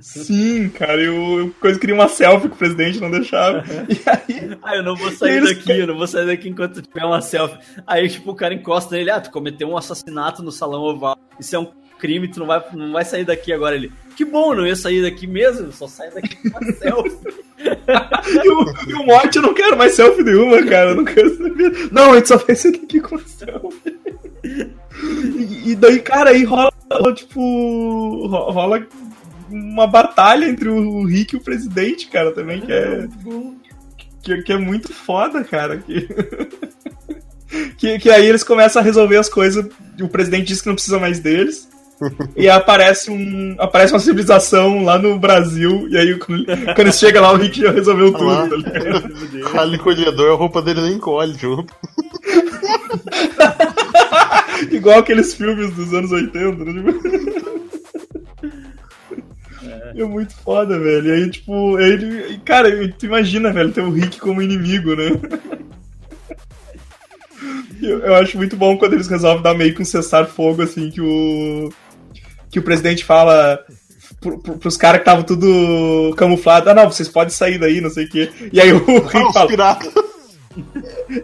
[0.00, 3.64] Sim, cara, eu, coisa queria uma selfie com o presidente, não deixava.
[3.88, 5.56] E aí, ah, eu não vou sair eles...
[5.56, 7.58] daqui, eu não vou sair daqui enquanto tiver uma selfie.
[7.86, 11.18] Aí, tipo, o cara encosta nele, ah, tu cometeu um assassinato no salão oval.
[11.38, 11.68] Isso é um
[11.98, 13.74] crime, tu não vai, não vai sair daqui agora.
[13.74, 17.48] Ele, que bom, não ia sair daqui mesmo, só sai daqui com uma selfie.
[17.58, 21.36] e, o, e o Morte, eu não quero mais selfie nenhuma, cara, eu não quero
[21.36, 21.88] saber.
[21.90, 23.98] Não, a gente só vai sair daqui com selfie.
[24.44, 26.72] E, e daí, cara, aí rola,
[27.14, 28.86] tipo, rola
[29.50, 33.08] uma batalha entre o Rick e o presidente, cara, também, que é.
[34.22, 35.78] Que, que é muito foda, cara.
[35.78, 36.08] Que...
[37.78, 39.66] que, que aí eles começam a resolver as coisas.
[40.00, 41.68] O presidente diz que não precisa mais deles.
[42.36, 47.20] e aparece, um, aparece uma civilização lá no Brasil, e aí quando, quando ele chega
[47.20, 48.62] lá, o Rick já resolveu tudo.
[49.52, 51.74] Tá o encolhedor, a roupa dele nem encolhe junto.
[54.70, 56.82] Igual aqueles filmes dos anos 80, né?
[59.96, 61.08] É muito foda, velho.
[61.08, 62.38] E aí, tipo, ele.
[62.44, 65.10] Cara, tu imagina, velho, ter o Rick como inimigo, né?
[67.80, 71.00] Eu, eu, acho muito bom quando eles resolvem dar meio que um cessar-fogo, assim, que
[71.00, 71.72] o.
[72.50, 73.64] Que o presidente fala
[74.20, 77.90] pro, pro, pros caras que estavam tudo camuflado: ah, não, vocês podem sair daí, não
[77.90, 78.30] sei o quê.
[78.52, 79.44] E aí o Rick ah, fala.
[79.44, 79.94] Os piratas.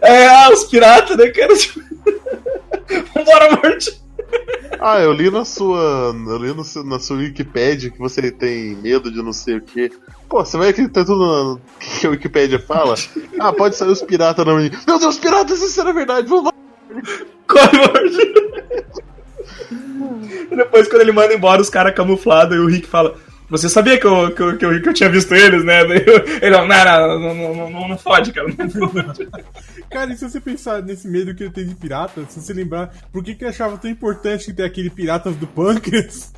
[0.01, 1.57] É, ah, os piratas, né, cara?
[1.57, 1.81] Tipo...
[3.13, 4.04] Vambora, morte!
[4.77, 6.13] Ah, eu li na sua.
[6.27, 9.89] Eu li no, na sua Wikipedia que você tem medo de não sei o que.
[10.29, 12.93] Pô, você vai acreditar tudo no que a Wikipedia fala?
[13.39, 14.57] Ah, pode sair os piratas não.
[14.57, 16.53] Meu Deus, piratas, isso era verdade, vamos lá.
[17.47, 18.33] Corre, morte!
[20.51, 23.15] e depois, quando ele manda embora os caras camuflados, e o Rick fala:
[23.49, 25.81] você sabia que eu, que eu, que eu, que eu tinha visto eles, né?
[25.81, 28.47] Ele, não, não, não, não, não, não fode, cara.
[28.47, 29.27] Não fode.
[29.89, 32.91] cara, e se você pensar nesse medo que ele tem de pirata, se você lembrar,
[33.11, 36.33] por que, que ele achava tão importante ter aquele Piratas do Pâncreas?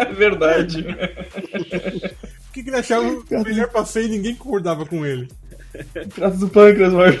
[0.00, 0.82] É verdade.
[0.84, 5.28] Por que, que ele achava o melhor passeio e ninguém concordava com ele?
[6.14, 7.18] Piratas do Pâncreas, mano.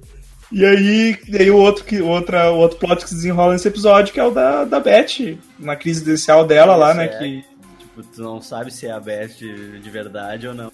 [0.52, 3.68] E aí, e aí o outro que outra, o outro plot que se desenrola nesse
[3.68, 7.04] episódio que é o da, da Beth, na crise inicial dela lá, né?
[7.04, 7.44] É, que...
[7.78, 10.72] Tipo, tu não sabe se é a Beth de, de verdade ou não.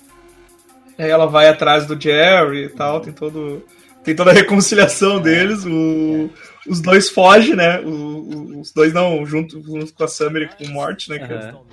[0.98, 3.62] Aí ela vai atrás do Jerry e tal, tem todo.
[4.02, 6.30] Tem toda a reconciliação deles, o,
[6.64, 6.70] é.
[6.70, 7.80] os dois fogem, né?
[7.80, 11.52] O, os dois não, junto, junto com a Summer e com o Mort, né?
[11.52, 11.66] Uhum.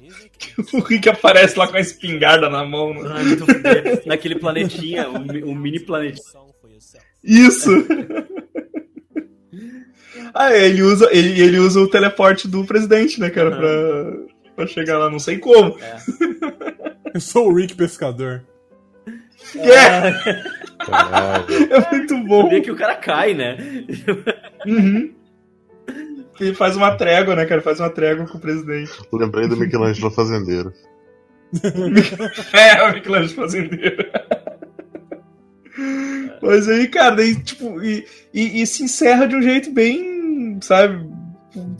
[0.79, 2.91] o Rick aparece lá com a espingarda na mão.
[2.91, 3.07] Né?
[3.07, 6.43] Ah, Naquele planetinha, um, um mini planetinha.
[7.23, 7.69] Isso!
[10.33, 13.57] ah, ele usa, ele, ele usa o teleporte do presidente, né, cara, uhum.
[13.57, 15.77] pra, pra chegar lá, não sei como.
[15.79, 15.97] É.
[17.13, 18.43] Eu sou o Rick Pescador.
[19.55, 20.09] É!
[21.75, 22.49] é muito bom.
[22.49, 23.57] Vê que o cara cai, né?
[24.65, 25.13] Uhum.
[26.39, 27.61] Ele faz uma trégua, né, cara?
[27.61, 28.91] Faz uma trégua com o presidente.
[29.11, 30.73] Lembrei do Michelangelo Fazendeiro.
[32.53, 34.05] é, o Michelangelo Fazendeiro.
[36.43, 41.09] Mas aí, cara, daí, tipo, e, e, e, se encerra de um jeito bem, sabe?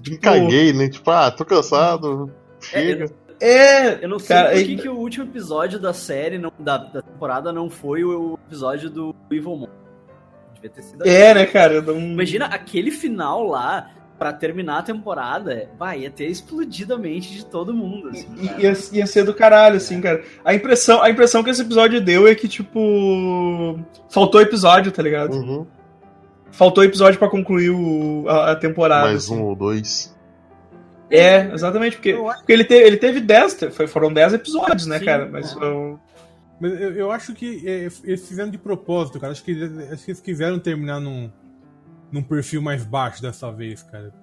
[0.01, 0.87] Tipo, Caguei, né?
[0.87, 2.31] Tipo, ah, tô cansado,
[2.61, 3.11] chega.
[3.41, 6.51] É, é eu não sei cara, por que, que o último episódio da série, não,
[6.57, 9.67] da, da temporada, não foi o episódio do Evil Mon.
[10.53, 11.05] Devia ter sido.
[11.05, 11.81] É, né, cara?
[11.81, 11.99] Não...
[11.99, 13.91] Imagina aquele final lá
[14.23, 18.07] para terminar a temporada, vai, ia ter explodido a mente de todo mundo.
[18.07, 18.25] Assim,
[18.57, 20.23] ia, ia ser do caralho, assim, cara.
[20.45, 23.77] A impressão, a impressão que esse episódio deu é que, tipo.
[24.09, 25.33] Faltou episódio, tá ligado?
[25.33, 25.67] Uhum.
[26.51, 29.07] Faltou episódio para concluir o, a, a, temporada.
[29.07, 29.35] Mais assim.
[29.35, 30.15] um ou dois.
[31.11, 33.57] É, exatamente, porque, porque ele, teve, ele teve 10,
[33.89, 35.27] foram 10 episódios, né, Sim, cara?
[35.29, 35.99] Mas foram.
[36.61, 39.33] Mas eu, eu acho que é, eles fizeram de propósito, cara.
[39.33, 39.51] Acho que,
[39.91, 41.29] acho que eles quiseram terminar num,
[42.13, 44.13] num perfil mais baixo dessa vez, cara.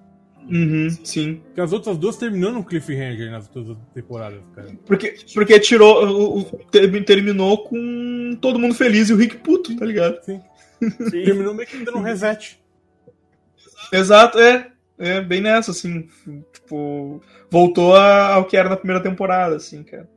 [0.49, 1.35] Uhum, sim.
[1.45, 4.69] Porque as outras duas terminando no cliffhanger nas outras temporadas, cara.
[4.87, 6.03] Porque, porque tirou.
[6.07, 10.19] O, o- ter- terminou com todo mundo feliz e o Rick puto, tá ligado?
[10.23, 10.41] Sim.
[11.11, 12.59] Terminou meio que dando um reset.
[13.93, 14.71] Exato, é.
[14.97, 16.07] É bem nessa, assim.
[16.53, 20.09] Tipo, voltou a- ao que era na primeira temporada, assim, cara.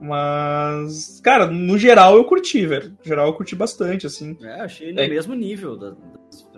[0.00, 2.90] Mas, cara, no geral eu curti, velho.
[2.98, 4.36] No geral eu curti bastante, assim.
[4.42, 5.08] É, achei no É.
[5.08, 5.76] mesmo nível.
[5.76, 6.48] Da, das-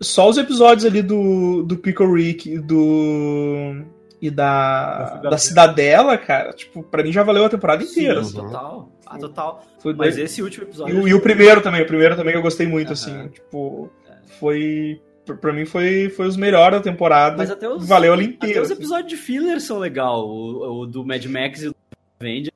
[0.00, 3.82] Só os episódios ali do, do Pickle Rick e do.
[4.22, 4.96] e da.
[4.98, 5.30] Da Cidadela.
[5.30, 8.22] da Cidadela, cara, tipo, pra mim já valeu a temporada inteira.
[8.22, 8.46] Sim, assim.
[8.46, 8.92] total.
[9.06, 9.64] Ah, total.
[9.80, 11.02] Foi Mas esse último E, episódio.
[11.02, 13.28] o- e o primeiro também, o primeiro também eu gostei muito, assim.
[13.28, 13.90] Tipo,
[14.38, 15.00] foi.
[15.24, 17.36] pra- Pra mim foi, foi os melhores da temporada.
[17.36, 18.62] Mas até os, valeu ela até inteira.
[18.62, 18.80] os assim.
[18.80, 20.26] episódios de filler são legal.
[20.26, 21.76] O, o do Mad Max e o do
[22.20, 22.52] Avenger.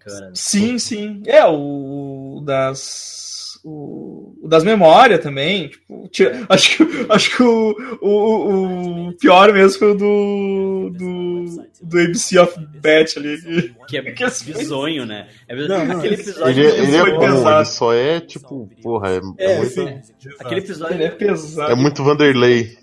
[0.00, 1.22] Cara, Sim, sim.
[1.26, 3.24] É, o das.
[3.68, 5.70] O, o das memórias também.
[5.70, 10.90] Tipo, tira- acho que, acho que o, o, o pior mesmo foi o do.
[10.96, 11.44] do,
[11.82, 13.74] do ABC of Bet ali.
[13.88, 15.26] que é que esse- bizonho, né?
[15.48, 16.62] É Não, não, aquele episódio.
[16.64, 17.56] Ele, ele é foi bom, pesado.
[17.56, 20.00] ele só é tipo, porra, é, é É, muito, sim.
[20.38, 20.94] Aquele episódio.
[20.94, 21.72] Ele é pesado.
[21.72, 22.76] é muito Vanderlei.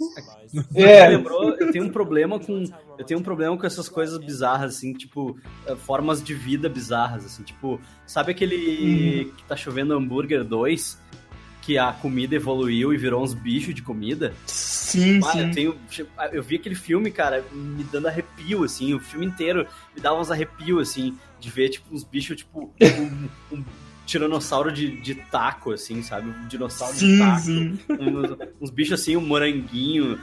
[0.76, 2.64] É, lembrou, eu tenho um problema com.
[2.98, 7.26] Eu tenho um problema com essas coisas bizarras, assim, tipo, eh, formas de vida bizarras,
[7.26, 11.02] assim, tipo, sabe aquele que tá chovendo hambúrguer 2?
[11.62, 14.34] Que a comida evoluiu e virou uns bichos de comida?
[14.46, 15.52] sim, Ah, eu sim.
[15.52, 15.78] tenho.
[16.32, 19.66] Eu vi aquele filme, cara, me dando arrepio, assim, o filme inteiro
[19.96, 23.64] me dava uns arrepios, assim, de ver, tipo, uns bichos, tipo, um, um
[24.06, 26.30] tiranossauro de, de taco, assim, sabe?
[26.30, 27.80] Um dinossauro de Sim, taco sim.
[27.90, 30.20] uns, uns bichos assim, um moranguinho,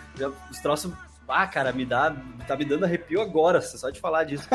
[0.51, 0.93] os troços.
[1.31, 2.15] Ah, cara, me dá.
[2.47, 4.49] Tá me dando arrepio agora, só de falar disso.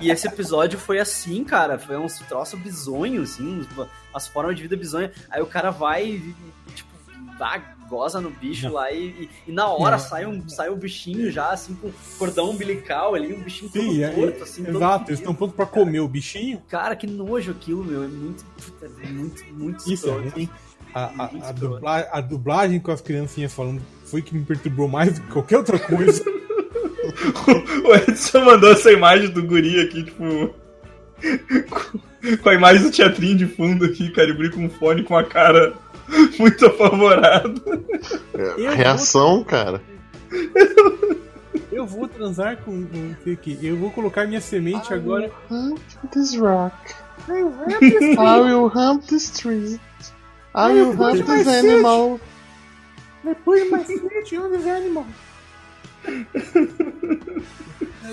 [0.00, 1.78] E, e esse episódio foi assim, cara.
[1.78, 3.66] Foi uns troços bizonhos, assim,
[4.14, 5.10] as formas de vida bizonha.
[5.28, 6.34] Aí o cara vai e,
[6.74, 6.88] tipo,
[7.36, 7.58] dá,
[7.88, 8.74] goza no bicho Não.
[8.74, 10.04] lá e, e- na hora Não.
[10.04, 14.08] sai um, sai um bichinho já, assim, com cordão umbilical ali, um bichinho todo é,
[14.10, 15.20] torto, assim, todo exato, eles fedido.
[15.22, 16.62] estão prontos pra comer o bichinho.
[16.68, 18.04] Cara, que nojo aquilo, meu.
[18.04, 18.44] É muito.
[19.02, 20.28] é muito, muito Isso é escroto.
[20.36, 20.48] ruim.
[20.94, 25.14] A, a, a, dubla- a dublagem com as criancinhas falando foi que me perturbou mais
[25.14, 26.22] do que qualquer outra coisa.
[27.84, 30.54] O Edson mandou essa imagem do guri aqui, tipo.
[32.40, 35.24] com- a imagem do teatrinho de fundo aqui, cara, e com um fone com a
[35.24, 35.72] cara
[36.38, 37.52] muito apavorada.
[38.58, 39.80] É, reação, cara.
[41.72, 42.84] Eu vou transar com.
[42.86, 43.58] com o que?
[43.62, 45.30] Eu vou colocar minha semente agora.
[45.50, 45.78] Hump
[46.12, 46.74] this rock.
[47.28, 49.80] I will hump this tree.
[50.54, 52.20] I will hump this animal.
[53.24, 55.06] Depois mais semente on this animal.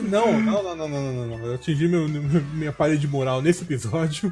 [0.09, 1.45] Não, não, não, não, não, não, não, não.
[1.45, 4.31] Eu atingi meu, meu- minha parede moral nesse episódio.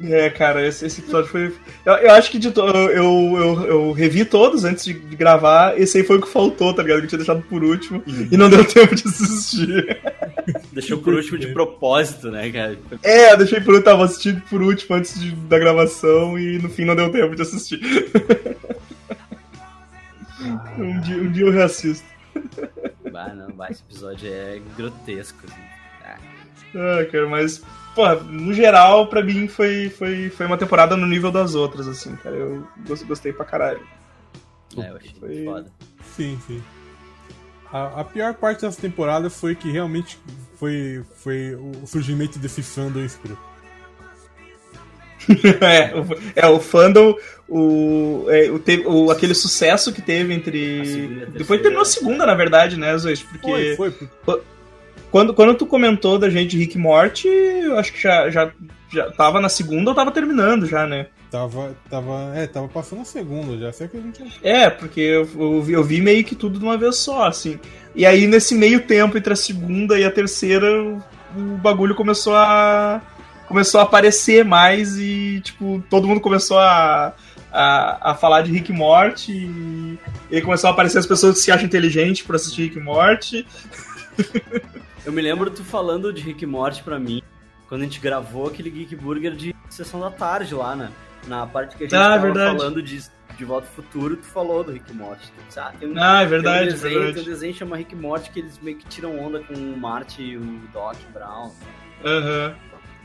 [0.00, 1.52] É, cara, esse, esse episódio foi.
[1.84, 2.60] Eu, eu acho que de to...
[2.60, 2.92] eu,
[3.36, 5.76] eu, eu revi todos antes de, de gravar.
[5.80, 6.98] Esse aí foi o que faltou, tá ligado?
[7.00, 10.00] Que eu tinha deixado por último e não deu tempo de assistir.
[10.72, 12.78] Deixou por último de propósito, né, cara?
[13.02, 16.68] É, eu deixei por último, tava assistindo por último antes de- da gravação e no
[16.70, 17.80] fim não deu tempo de assistir.
[20.78, 22.06] um, dia, um dia eu reassisto.
[23.10, 25.60] Bah, não, bah, esse episódio é grotesco, assim.
[26.04, 26.16] Ah,
[27.00, 27.62] Ah, cara, mas,
[27.98, 32.14] pô, no geral, pra mim foi, foi, foi uma temporada no nível das outras, assim,
[32.14, 32.36] cara.
[32.36, 33.80] Eu gos- gostei pra caralho.
[34.76, 35.72] é, eu achei Foi- muito foda.
[36.16, 36.62] Sim, sim.
[37.72, 40.16] A, a pior parte dessa temporada foi que realmente
[40.60, 43.38] foi, foi o surgimento desse fandom escroto.
[45.60, 46.06] é, o,
[46.36, 47.14] é, o fandom,
[47.48, 50.86] o, é, o, te- o- aquele sucesso que teve entre.
[50.86, 53.22] segunda a Depois terminou a segunda, na verdade, né, Zois?
[53.22, 53.90] Porque Foi,
[54.24, 54.40] foi.
[55.10, 58.50] Quando, quando tu comentou da gente Rick e Morty, eu acho que já, já,
[58.90, 61.06] já tava na segunda ou tava terminando já, né?
[61.30, 63.72] Tava, tava, é, tava passando a segunda já.
[63.72, 66.64] Sei que a gente É, porque eu, eu, vi, eu vi meio que tudo de
[66.64, 67.58] uma vez só, assim.
[67.94, 71.02] E aí, nesse meio tempo entre a segunda e a terceira, o,
[71.36, 73.02] o bagulho começou a.
[73.46, 77.14] começou a aparecer mais e, tipo, todo mundo começou a.
[77.50, 79.98] A, a falar de Rick e Morty e,
[80.30, 82.80] e aí começou a aparecer as pessoas que se acham inteligentes por assistir Rick e
[82.80, 83.46] Morty.
[85.04, 87.22] Eu me lembro tu falando de Rick Morty pra mim,
[87.68, 90.90] quando a gente gravou aquele Geek Burger de sessão da tarde lá, né?
[91.26, 92.56] Na parte que a gente Ah, tava verdade.
[92.58, 93.02] falando de,
[93.36, 95.32] de Volta ao Futuro, tu falou do Rick Morty.
[95.50, 97.14] Tu ah, tem um, Ah, é tem verdade, um desenho, verdade.
[97.14, 99.76] Tem um desenho que chama Rick Morty que eles meio que tiram onda com o
[99.76, 101.50] Marty e o Doc Brown.
[102.04, 102.54] Aham.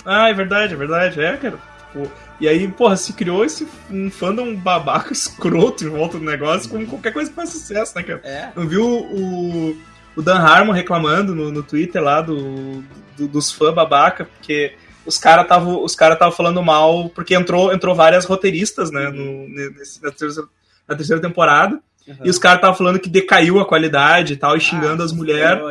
[0.06, 1.22] Ah, é verdade, é verdade.
[1.22, 1.57] É, cara.
[1.91, 6.70] Tipo, e aí, porra, se criou esse um fandom babaca escroto em volta do negócio,
[6.70, 8.22] como qualquer coisa que faz sucesso, né, cara?
[8.24, 9.78] É, Não viu o,
[10.15, 12.84] o Dan Harmon reclamando no, no Twitter lá do,
[13.18, 14.73] do- dos fãs babaca, porque
[15.06, 19.48] os caras estavam os cara tava falando mal, porque entrou, entrou várias roteiristas, né, no,
[19.49, 20.48] nesse- na, terceira,
[20.88, 21.80] na terceira temporada,
[22.23, 25.11] e os caras estavam falando que decaiu a qualidade e tal, e xingando Ah, as
[25.14, 25.64] mulheres.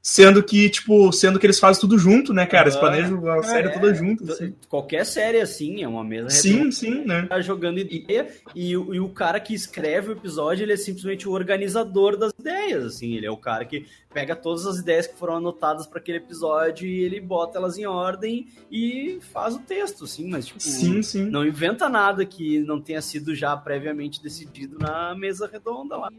[0.00, 2.64] Sendo que, tipo, sendo que eles fazem tudo junto, né, cara?
[2.68, 4.24] Eles Ah, planejam a série É, toda junto.
[4.24, 4.54] to- assim.
[4.68, 7.26] Qualquer série assim, é uma mesa Sim, sim, né?
[7.26, 11.28] tá jogando ideia e, o- e o cara que escreve o episódio, ele é simplesmente
[11.28, 15.18] o organizador das ideias, assim, ele é o cara que pega todas as ideias que
[15.18, 20.04] foram anotadas para aquele episódio e ele bota elas em ordem e faz o texto,
[20.04, 21.24] assim, mas tipo, Sim, sim.
[21.28, 26.10] não inventa nada que não tenha sido já previamente decidido na mesa redonda lá.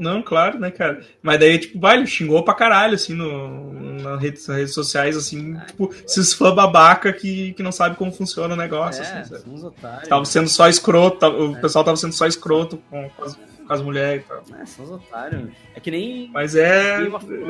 [0.00, 1.00] Não, claro, né, cara?
[1.22, 5.56] Mas daí, tipo, vai, xingou pra caralho, assim, no, nas, redes, nas redes sociais, assim,
[5.66, 9.62] tipo, esses fãs babaca que, que não sabe como funciona o negócio, É, assim, uns
[9.62, 10.08] otários.
[10.08, 13.72] Tava sendo só escroto, tava- o pessoal tava sendo só escroto com, com as, com
[13.74, 14.42] as mulheres e tal.
[14.60, 15.50] É, são os otários.
[15.74, 16.96] É que nem Mas é.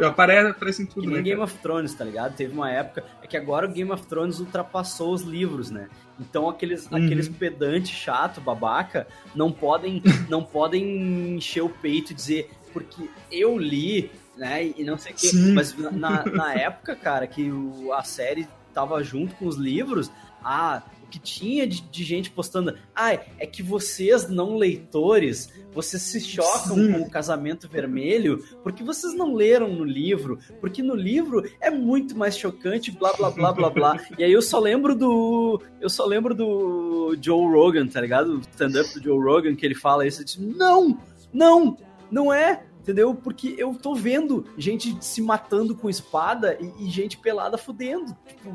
[0.05, 1.22] Aparece, aparece em Que tudo, nem né?
[1.22, 1.44] Game cara?
[1.44, 2.35] of Thrones, tá ligado?
[2.36, 3.05] Teve uma época.
[3.22, 5.89] É que agora o Game of Thrones ultrapassou os livros, né?
[6.20, 7.05] Então aqueles, Uhum.
[7.05, 13.59] aqueles pedantes chato, babaca, não podem, não podem encher o peito e dizer porque eu
[13.59, 14.66] li, né?
[14.76, 15.30] E não sei o quê.
[15.55, 20.10] Mas na, na época, cara, que o, a série tava junto com os livros,
[20.42, 26.02] ah, o que tinha de, de gente postando, ah, é que vocês, não leitores, vocês
[26.02, 26.92] se chocam Sim.
[26.92, 32.16] com o casamento vermelho porque vocês não leram no livro, porque no livro é muito
[32.16, 34.00] mais chocante, blá blá blá blá blá.
[34.18, 35.62] E aí eu só lembro do.
[35.80, 38.36] Eu só lembro do Joe Rogan, tá ligado?
[38.36, 40.98] O stand-up do Joe Rogan, que ele fala isso, eu disse, não,
[41.32, 41.76] não,
[42.10, 42.64] não é.
[42.81, 43.15] Entendeu?
[43.15, 48.16] Porque eu tô vendo gente se matando com espada e, e gente pelada fudendo.
[48.27, 48.51] Tipo,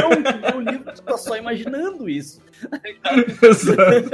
[0.00, 2.42] não, no livro tu tá só imaginando isso.
[3.40, 4.10] Exato.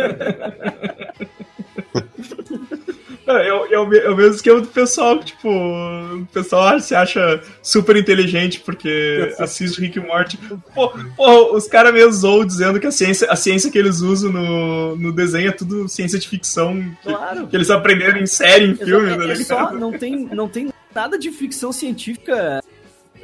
[3.27, 6.95] É, é, o- é o me- o mesmo esquema do pessoal, tipo, o pessoal se
[6.95, 10.39] acha super inteligente porque assiste Rick e Morty.
[10.75, 14.31] Pô, pô, os caras mesmo zoam dizendo que a ciência, a ciência que eles usam
[14.31, 17.47] no, no desenho é tudo ciência de ficção que, Claro.
[17.47, 21.19] que eles aprenderam em série, em filme, é, é só, não tem, não tem nada
[21.19, 22.63] de ficção científica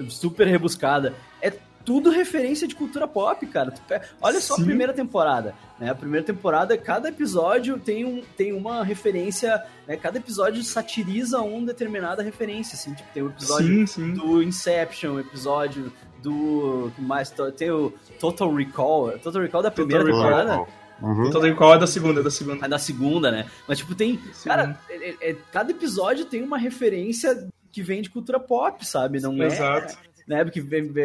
[0.09, 1.13] super rebuscada.
[1.43, 1.53] É
[1.85, 3.73] tudo referência de cultura pop, cara.
[4.21, 4.63] Olha só Sim.
[4.63, 5.55] a primeira temporada.
[5.79, 5.91] Né?
[5.91, 9.63] A primeira temporada, cada episódio tem, um, tem uma referência.
[9.87, 9.97] Né?
[9.97, 12.75] Cada episódio satiriza uma determinada referência.
[12.77, 14.15] Assim, tipo, tem o episódio Sim, sim.
[14.15, 15.93] do Inception, o episódio
[16.23, 16.93] do.
[16.95, 19.19] que mais tem o Total Recall.
[19.19, 20.23] Total Recall da primeira Recall.
[20.23, 20.67] temporada.
[21.03, 21.31] Uhum.
[21.31, 22.67] Todo qual é da segunda, é da segunda.
[22.67, 23.47] É da segunda, né?
[23.67, 24.21] Mas, tipo, tem.
[24.45, 29.21] Cara, é- é- é- cada episódio tem uma referência que vem de cultura pop, sabe?
[29.21, 29.47] Não é.
[29.47, 29.97] Exato.
[30.31, 30.45] Né?
[30.45, 30.63] Porque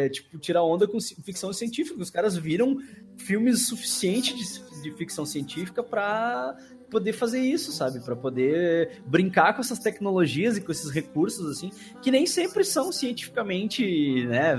[0.09, 1.99] tipo, tira onda com ficção científica.
[1.99, 2.77] Os caras viram
[3.17, 6.55] filmes suficientes de, de ficção científica pra
[6.91, 8.01] poder fazer isso, sabe?
[8.01, 11.71] Pra poder brincar com essas tecnologias e com esses recursos, assim,
[12.03, 14.53] que nem sempre são cientificamente, né?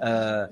[0.00, 0.48] ah,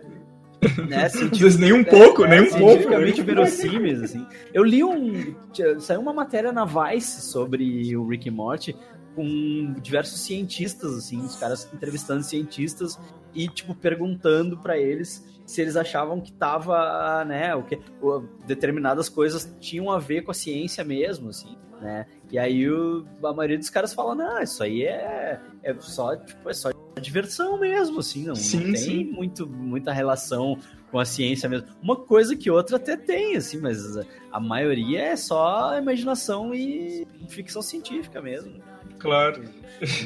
[0.86, 2.58] né, Às vezes nem um pouco, nem um pouco.
[2.58, 4.26] cientificamente verossímeis, assim.
[4.52, 5.34] Eu li um.
[5.80, 8.76] Saiu uma matéria na Vice sobre o Rick e Morty
[9.18, 12.96] com diversos cientistas, assim, os caras entrevistando cientistas
[13.38, 19.08] e, tipo, perguntando pra eles se eles achavam que tava, né, o que o- determinadas
[19.08, 22.04] coisas tinham a ver com a ciência mesmo, assim, né?
[22.30, 26.50] E aí o- a maioria dos caras fala, não, isso aí é, é só, tipo,
[26.50, 26.68] é só
[27.00, 29.04] diversão mesmo, assim, não, não Sim, tem sim.
[29.04, 30.58] muito, muita relação
[30.90, 31.68] com a ciência mesmo.
[31.80, 33.78] Uma coisa que outra até tem, assim, mas
[34.32, 38.60] a maioria é só imaginação e ficção científica mesmo.
[38.98, 39.42] Claro.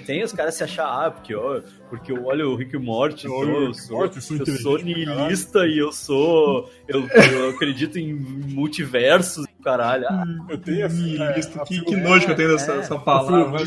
[0.05, 3.73] Tem os caras se achar, ah, porque, ó, porque eu olho o Rick Morty, Eu
[3.73, 6.71] sou, Morty, eu sou sou niilista e eu sou.
[6.87, 10.05] Eu, eu acredito em multiversos, caralho.
[10.09, 11.19] Ah, Eu tenho assim.
[11.19, 11.59] Niilista.
[11.59, 13.63] é, a que, que nojo que eu tenho dessa é, palavra.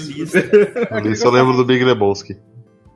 [1.04, 2.38] Eu só lembro do Big Lebowski.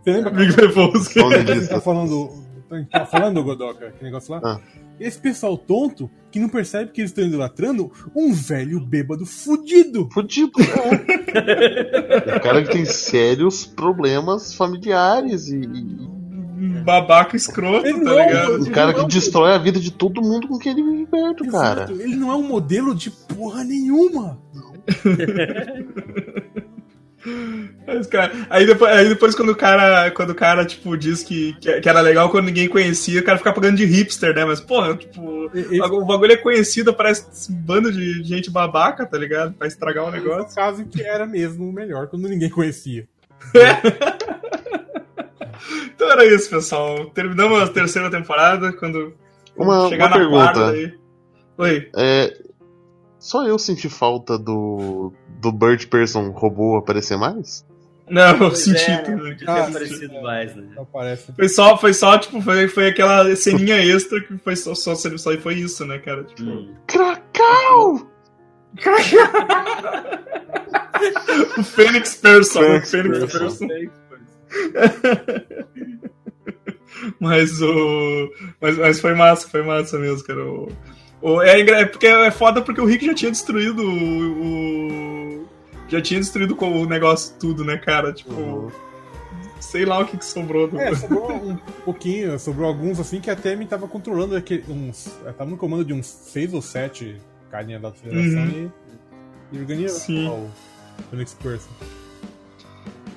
[0.03, 1.19] Você lembra Big Lebowski.
[1.67, 2.29] Tá falando,
[2.91, 4.41] tá falando, Godoka, aquele negócio lá?
[4.43, 4.59] Ah.
[4.99, 10.09] Esse pessoal tonto que não percebe que eles estão idolatrando um velho bêbado fudido.
[10.11, 12.35] Fudido, né?
[12.35, 16.19] o cara que tem sérios problemas familiares e, e-
[16.83, 18.61] Babaca escroto, Ele tá não, ligado?
[18.61, 21.83] um cara que destrói a vida de todo mundo com quem ele vive perto, cara.
[21.83, 24.37] Exato, Ele não é um modelo de porra nenhuma.
[27.85, 31.53] Mas, cara, aí, depois, aí depois quando o cara, quando o cara, tipo, diz que,
[31.59, 34.45] que, era legal quando ninguém conhecia, o cara fica pagando de hipster, né?
[34.45, 39.17] Mas, porra, tipo, Esse, o bagulho é conhecido, parece um bando de gente babaca, tá
[39.17, 39.53] ligado?
[39.53, 40.51] Pra estragar o esse é negócio.
[40.51, 43.07] o caso que era mesmo o melhor, quando ninguém conhecia.
[45.93, 47.09] Então era isso, pessoal.
[47.09, 49.13] Terminamos a terceira temporada, quando
[49.57, 50.71] Uma, chegar uma na quarta pergunta.
[50.71, 50.99] aí.
[51.57, 51.89] Oi.
[51.93, 52.37] É,
[53.19, 57.65] só eu senti falta do, do Bird Person robô aparecer mais?
[58.09, 59.23] Não, eu Pois senti é, tudo.
[59.23, 59.29] né?
[59.31, 60.63] Podia ter Ah, aparecido mais, né?
[60.75, 61.31] Só parece.
[61.33, 65.37] Foi só, foi só, tipo, foi, foi aquela ceninha extra que foi só, só, só
[65.37, 66.23] foi isso, né, cara?
[66.23, 66.73] Tipo, Hum.
[66.87, 68.07] Cracau!
[71.57, 72.61] o Fênix Person.
[72.81, 73.67] Fênix o Fênix Person.
[73.67, 73.89] Person.
[77.19, 78.29] Mas o.
[78.59, 80.43] Mas, mas foi massa, foi massa mesmo, cara.
[80.43, 80.67] O-
[81.41, 83.91] é, é porque é foda porque o Rick já tinha destruído o.
[85.43, 85.45] o-
[85.89, 88.13] já tinha destruído com o negócio tudo, né, cara?
[88.13, 88.71] Tipo.
[89.59, 90.79] Sei lá o que, que sobrou do.
[90.79, 95.11] É, sobrou um pouquinho, sobrou alguns assim que até me tava controlando aquele, uns.
[95.25, 97.17] Eu tava no comando de uns seis ou sete
[97.51, 98.71] carinha da federação Uhum.
[99.51, 100.27] e, e organizou Sim.
[100.29, 100.49] ó, o
[101.09, 101.69] Phoenix Person.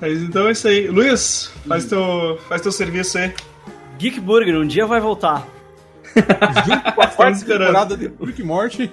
[0.01, 0.87] Mas então é isso aí.
[0.87, 3.33] Luiz, faz, teu, faz teu serviço aí.
[3.99, 5.47] Geek Burger, um dia vai voltar.
[6.15, 8.91] Junto com a quarta temporada de Rick e Morty.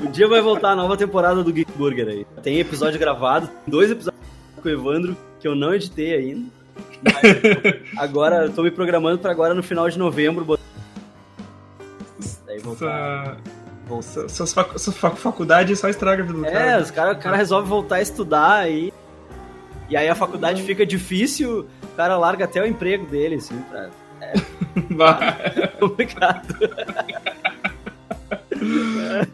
[0.00, 2.26] Um dia vai voltar a nova temporada do Geek Burger aí.
[2.42, 4.22] Tem episódio gravado, dois episódios
[4.62, 6.46] com o Evandro, que eu não editei ainda.
[7.02, 10.44] Mas agora, eu tô me programando pra agora no final de novembro.
[10.44, 10.62] botar-
[12.46, 13.36] Daí voltar.
[14.54, 16.82] Facu- essa facu- faculdade só estraga a vida do É, cara.
[16.82, 18.92] os cara, o cara resolve voltar a estudar aí.
[19.88, 23.88] E aí a faculdade fica difícil, o cara larga até o emprego dele, assim, pra.
[24.90, 25.68] Vai.
[25.80, 26.54] Complicado.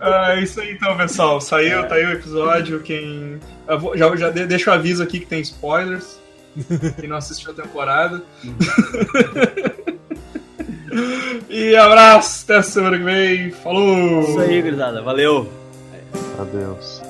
[0.00, 1.40] Ah, é isso aí então, pessoal.
[1.40, 2.80] Saiu, tá aí o episódio.
[2.80, 3.40] Quem.
[3.66, 6.20] eu vou- já, já de- deixa o aviso aqui que tem spoilers.
[7.00, 8.22] Quem não assistiu a temporada.
[11.48, 13.50] e abraço, até semana que vem.
[13.50, 14.20] Falou!
[14.20, 15.00] Isso aí, gurizada.
[15.02, 15.50] Valeu.
[16.38, 17.02] Adeus.